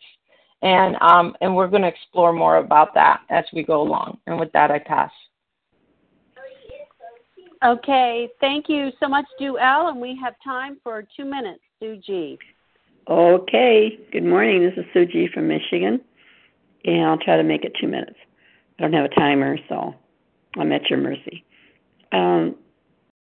And, 0.66 0.96
um, 1.00 1.36
and 1.40 1.54
we're 1.54 1.68
going 1.68 1.82
to 1.82 1.88
explore 1.88 2.32
more 2.32 2.56
about 2.56 2.92
that 2.94 3.20
as 3.30 3.44
we 3.52 3.62
go 3.62 3.80
along. 3.82 4.18
And 4.26 4.40
with 4.40 4.50
that, 4.50 4.72
I 4.72 4.80
pass. 4.80 5.12
Okay, 7.64 8.28
thank 8.40 8.68
you 8.68 8.90
so 8.98 9.06
much, 9.06 9.26
Do 9.38 9.58
L, 9.58 9.88
and 9.88 10.00
we 10.00 10.18
have 10.20 10.34
time 10.42 10.78
for 10.82 11.04
two 11.16 11.24
minutes. 11.24 11.60
Sue 11.78 12.00
G. 12.04 12.38
Okay. 13.08 13.96
Good 14.10 14.24
morning. 14.24 14.60
This 14.60 14.72
is 14.76 14.84
Sue 14.92 15.06
G 15.06 15.28
from 15.32 15.46
Michigan, 15.46 16.00
and 16.84 17.06
I'll 17.06 17.18
try 17.18 17.36
to 17.36 17.44
make 17.44 17.64
it 17.64 17.76
two 17.80 17.86
minutes. 17.86 18.16
I 18.76 18.82
don't 18.82 18.92
have 18.92 19.04
a 19.04 19.14
timer, 19.14 19.56
so 19.68 19.94
I'm 20.58 20.72
at 20.72 20.90
your 20.90 20.98
mercy. 20.98 21.44
Um, 22.10 22.56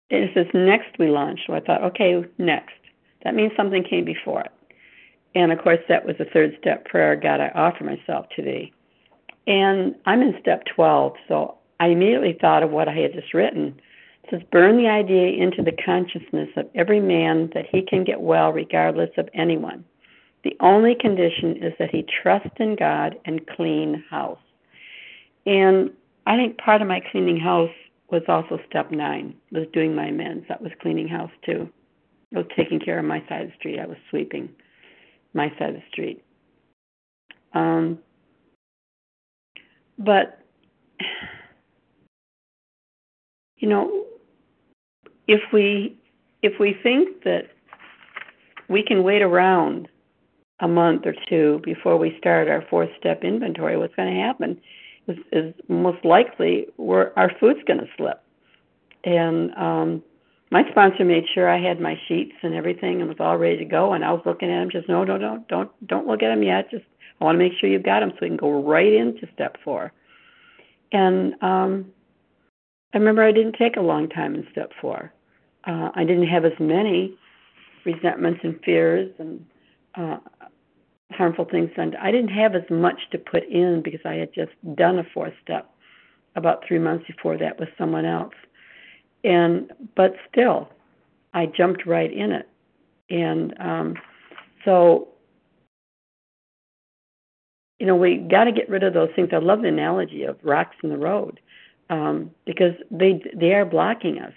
it 0.09 0.31
says 0.33 0.47
next 0.53 0.97
we 0.97 1.09
launch. 1.09 1.41
So 1.45 1.53
I 1.53 1.59
thought, 1.59 1.83
okay, 1.83 2.23
next. 2.37 2.75
That 3.25 3.35
means 3.35 3.51
something 3.57 3.83
came 3.83 4.05
before 4.05 4.39
it. 4.39 4.51
And 5.35 5.51
of 5.51 5.59
course, 5.59 5.79
that 5.89 6.05
was 6.05 6.15
the 6.17 6.25
third 6.25 6.57
step 6.59 6.85
prayer 6.85 7.15
God, 7.15 7.41
I 7.41 7.49
offer 7.49 7.83
myself 7.83 8.27
to 8.35 8.41
thee. 8.41 8.73
And 9.45 9.95
I'm 10.05 10.21
in 10.21 10.35
step 10.41 10.63
12, 10.75 11.13
so 11.27 11.57
I 11.79 11.87
immediately 11.87 12.37
thought 12.39 12.63
of 12.63 12.71
what 12.71 12.87
I 12.87 12.93
had 12.93 13.13
just 13.13 13.33
written 13.33 13.79
It 14.23 14.29
says, 14.31 14.41
burn 14.51 14.77
the 14.77 14.87
idea 14.87 15.43
into 15.43 15.61
the 15.61 15.77
consciousness 15.85 16.49
of 16.55 16.67
every 16.73 16.99
man 16.99 17.51
that 17.53 17.65
he 17.69 17.83
can 17.83 18.03
get 18.03 18.21
well 18.21 18.51
regardless 18.51 19.11
of 19.17 19.29
anyone. 19.33 19.83
The 20.43 20.55
only 20.61 20.95
condition 20.95 21.57
is 21.63 21.73
that 21.79 21.91
he 21.91 22.05
trust 22.23 22.49
in 22.57 22.75
God 22.75 23.17
and 23.25 23.45
clean 23.47 24.03
house. 24.09 24.39
And 25.45 25.91
I 26.25 26.37
think 26.37 26.57
part 26.57 26.81
of 26.81 26.87
my 26.87 27.01
cleaning 27.11 27.39
house 27.39 27.71
was 28.09 28.23
also 28.27 28.59
step 28.69 28.89
nine, 28.89 29.35
was 29.51 29.67
doing 29.73 29.95
my 29.95 30.05
amends. 30.05 30.45
That 30.47 30.61
was 30.61 30.71
cleaning 30.81 31.07
house 31.07 31.31
too. 31.45 31.69
I 32.33 32.39
was 32.39 32.47
taking 32.55 32.79
care 32.79 32.99
of 32.99 33.05
my 33.05 33.23
side 33.27 33.41
of 33.43 33.49
the 33.49 33.55
street. 33.55 33.79
I 33.79 33.85
was 33.85 33.97
sweeping 34.09 34.49
my 35.35 35.49
side 35.59 35.69
of 35.69 35.75
the 35.75 35.83
street. 35.91 36.23
Um, 37.53 37.99
but 39.97 40.39
you 43.57 43.69
know, 43.69 44.05
if 45.27 45.41
we 45.53 45.97
if 46.41 46.59
we 46.59 46.77
think 46.83 47.23
that 47.23 47.49
we 48.67 48.83
can 48.83 49.03
wait 49.03 49.21
around 49.21 49.87
a 50.59 50.67
month 50.67 51.05
or 51.05 51.13
two 51.27 51.61
before 51.63 51.97
we 51.97 52.17
start 52.17 52.47
our 52.47 52.63
fourth 52.69 52.89
step 52.97 53.23
inventory, 53.23 53.77
what's 53.77 53.95
going 53.95 54.13
to 54.13 54.21
happen 54.21 54.59
is, 55.07 55.17
is 55.31 55.53
most 55.67 56.03
likely 56.05 56.67
we're, 56.77 57.11
our 57.15 57.31
food's 57.39 57.63
going 57.67 57.79
to 57.79 57.87
slip. 57.97 58.21
And 59.03 59.53
um, 59.55 60.03
my 60.55 60.63
sponsor 60.71 61.03
made 61.03 61.25
sure 61.33 61.49
I 61.49 61.59
had 61.61 61.81
my 61.81 61.99
sheets 62.07 62.31
and 62.41 62.55
everything 62.55 63.01
and 63.01 63.09
was 63.09 63.17
all 63.19 63.35
ready 63.35 63.57
to 63.57 63.65
go. 63.65 63.91
And 63.91 64.05
I 64.05 64.13
was 64.13 64.21
looking 64.25 64.49
at 64.49 64.61
them, 64.61 64.69
just 64.71 64.87
no, 64.87 65.03
no, 65.03 65.17
no, 65.17 65.43
don't, 65.49 65.69
don't 65.85 66.07
look 66.07 66.23
at 66.23 66.29
them 66.29 66.43
yet. 66.43 66.71
Just 66.71 66.85
I 67.19 67.25
want 67.25 67.35
to 67.35 67.39
make 67.39 67.51
sure 67.59 67.69
you've 67.69 67.83
got 67.83 67.99
them 67.99 68.11
so 68.11 68.19
we 68.21 68.29
can 68.29 68.37
go 68.37 68.63
right 68.63 68.93
into 68.93 69.27
step 69.33 69.57
four. 69.65 69.91
And 70.93 71.33
um, 71.43 71.87
I 72.93 72.99
remember 72.99 73.21
I 73.21 73.33
didn't 73.33 73.57
take 73.59 73.75
a 73.75 73.81
long 73.81 74.07
time 74.07 74.33
in 74.33 74.47
step 74.49 74.71
four. 74.79 75.11
Uh, 75.67 75.89
I 75.93 76.05
didn't 76.05 76.27
have 76.27 76.45
as 76.45 76.57
many 76.57 77.17
resentments 77.85 78.39
and 78.41 78.57
fears 78.63 79.11
and 79.19 79.45
uh, 79.95 80.19
harmful 81.11 81.43
things 81.51 81.69
done. 81.75 81.97
I 82.01 82.11
didn't 82.11 82.29
have 82.29 82.55
as 82.55 82.69
much 82.69 83.01
to 83.11 83.17
put 83.17 83.43
in 83.49 83.81
because 83.83 83.99
I 84.05 84.13
had 84.13 84.33
just 84.33 84.53
done 84.75 84.99
a 84.99 85.03
fourth 85.13 85.33
step 85.43 85.69
about 86.37 86.63
three 86.65 86.79
months 86.79 87.07
before 87.07 87.37
that 87.39 87.59
with 87.59 87.67
someone 87.77 88.05
else. 88.05 88.33
And 89.25 89.71
but 89.95 90.15
still, 90.31 90.69
I 91.33 91.47
jumped 91.47 91.85
right 91.85 92.11
in 92.11 92.31
it. 92.31 92.47
And 93.09 93.53
um, 93.59 93.95
so, 94.63 95.07
you 97.79 97.87
know, 97.87 97.95
we 97.95 98.17
got 98.17 98.45
to 98.45 98.51
get 98.51 98.69
rid 98.69 98.83
of 98.83 98.93
those 98.93 99.09
things. 99.15 99.29
I 99.33 99.37
love 99.37 99.61
the 99.61 99.67
analogy 99.67 100.23
of 100.23 100.37
rocks 100.43 100.75
in 100.83 100.89
the 100.89 100.97
road 100.97 101.39
um, 101.89 102.31
because 102.45 102.73
they 102.91 103.21
they 103.35 103.53
are 103.53 103.65
blocking 103.65 104.19
us, 104.19 104.33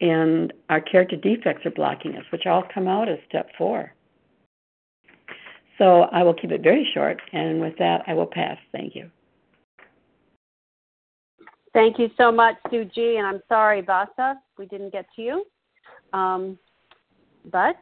and 0.00 0.52
our 0.70 0.80
character 0.80 1.16
defects 1.16 1.66
are 1.66 1.70
blocking 1.70 2.16
us, 2.16 2.24
which 2.30 2.46
all 2.46 2.64
come 2.72 2.88
out 2.88 3.08
as 3.08 3.18
step 3.28 3.50
four. 3.58 3.92
So 5.78 6.02
I 6.02 6.22
will 6.22 6.34
keep 6.34 6.52
it 6.52 6.62
very 6.62 6.88
short, 6.94 7.20
and 7.32 7.60
with 7.60 7.78
that, 7.78 8.02
I 8.06 8.14
will 8.14 8.26
pass. 8.26 8.58
Thank 8.70 8.94
you. 8.94 9.10
Thank 11.74 11.98
you 11.98 12.10
so 12.16 12.30
much, 12.30 12.56
Sue 12.70 12.84
G. 12.84 13.16
And 13.16 13.26
I'm 13.26 13.40
sorry, 13.48 13.80
Vasa, 13.80 14.36
we 14.58 14.66
didn't 14.66 14.92
get 14.92 15.06
to 15.16 15.22
you. 15.22 15.44
Um, 16.12 16.58
but 17.50 17.78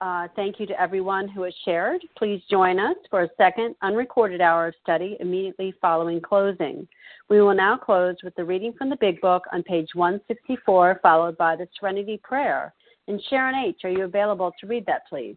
uh, 0.00 0.28
thank 0.36 0.60
you 0.60 0.66
to 0.66 0.80
everyone 0.80 1.28
who 1.28 1.42
has 1.42 1.54
shared. 1.64 2.00
Please 2.16 2.40
join 2.50 2.78
us 2.78 2.96
for 3.10 3.24
a 3.24 3.28
second 3.36 3.74
unrecorded 3.82 4.40
hour 4.40 4.68
of 4.68 4.74
study 4.82 5.16
immediately 5.20 5.74
following 5.80 6.20
closing. 6.20 6.86
We 7.28 7.42
will 7.42 7.54
now 7.54 7.76
close 7.76 8.16
with 8.22 8.34
the 8.36 8.44
reading 8.44 8.72
from 8.78 8.88
the 8.88 8.96
Big 8.96 9.20
Book 9.20 9.44
on 9.52 9.62
page 9.62 9.90
164, 9.94 11.00
followed 11.02 11.36
by 11.36 11.56
the 11.56 11.68
Serenity 11.78 12.18
Prayer. 12.22 12.72
And 13.08 13.20
Sharon 13.28 13.54
H., 13.54 13.80
are 13.84 13.90
you 13.90 14.04
available 14.04 14.52
to 14.60 14.66
read 14.66 14.86
that, 14.86 15.02
please? 15.08 15.36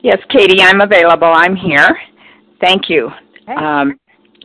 Yes, 0.00 0.18
Katie, 0.30 0.62
I'm 0.62 0.80
available. 0.80 1.32
I'm 1.34 1.56
here. 1.56 1.88
Thank 2.60 2.88
you. 2.88 3.10
Okay. 3.42 3.54
Um, 3.54 3.98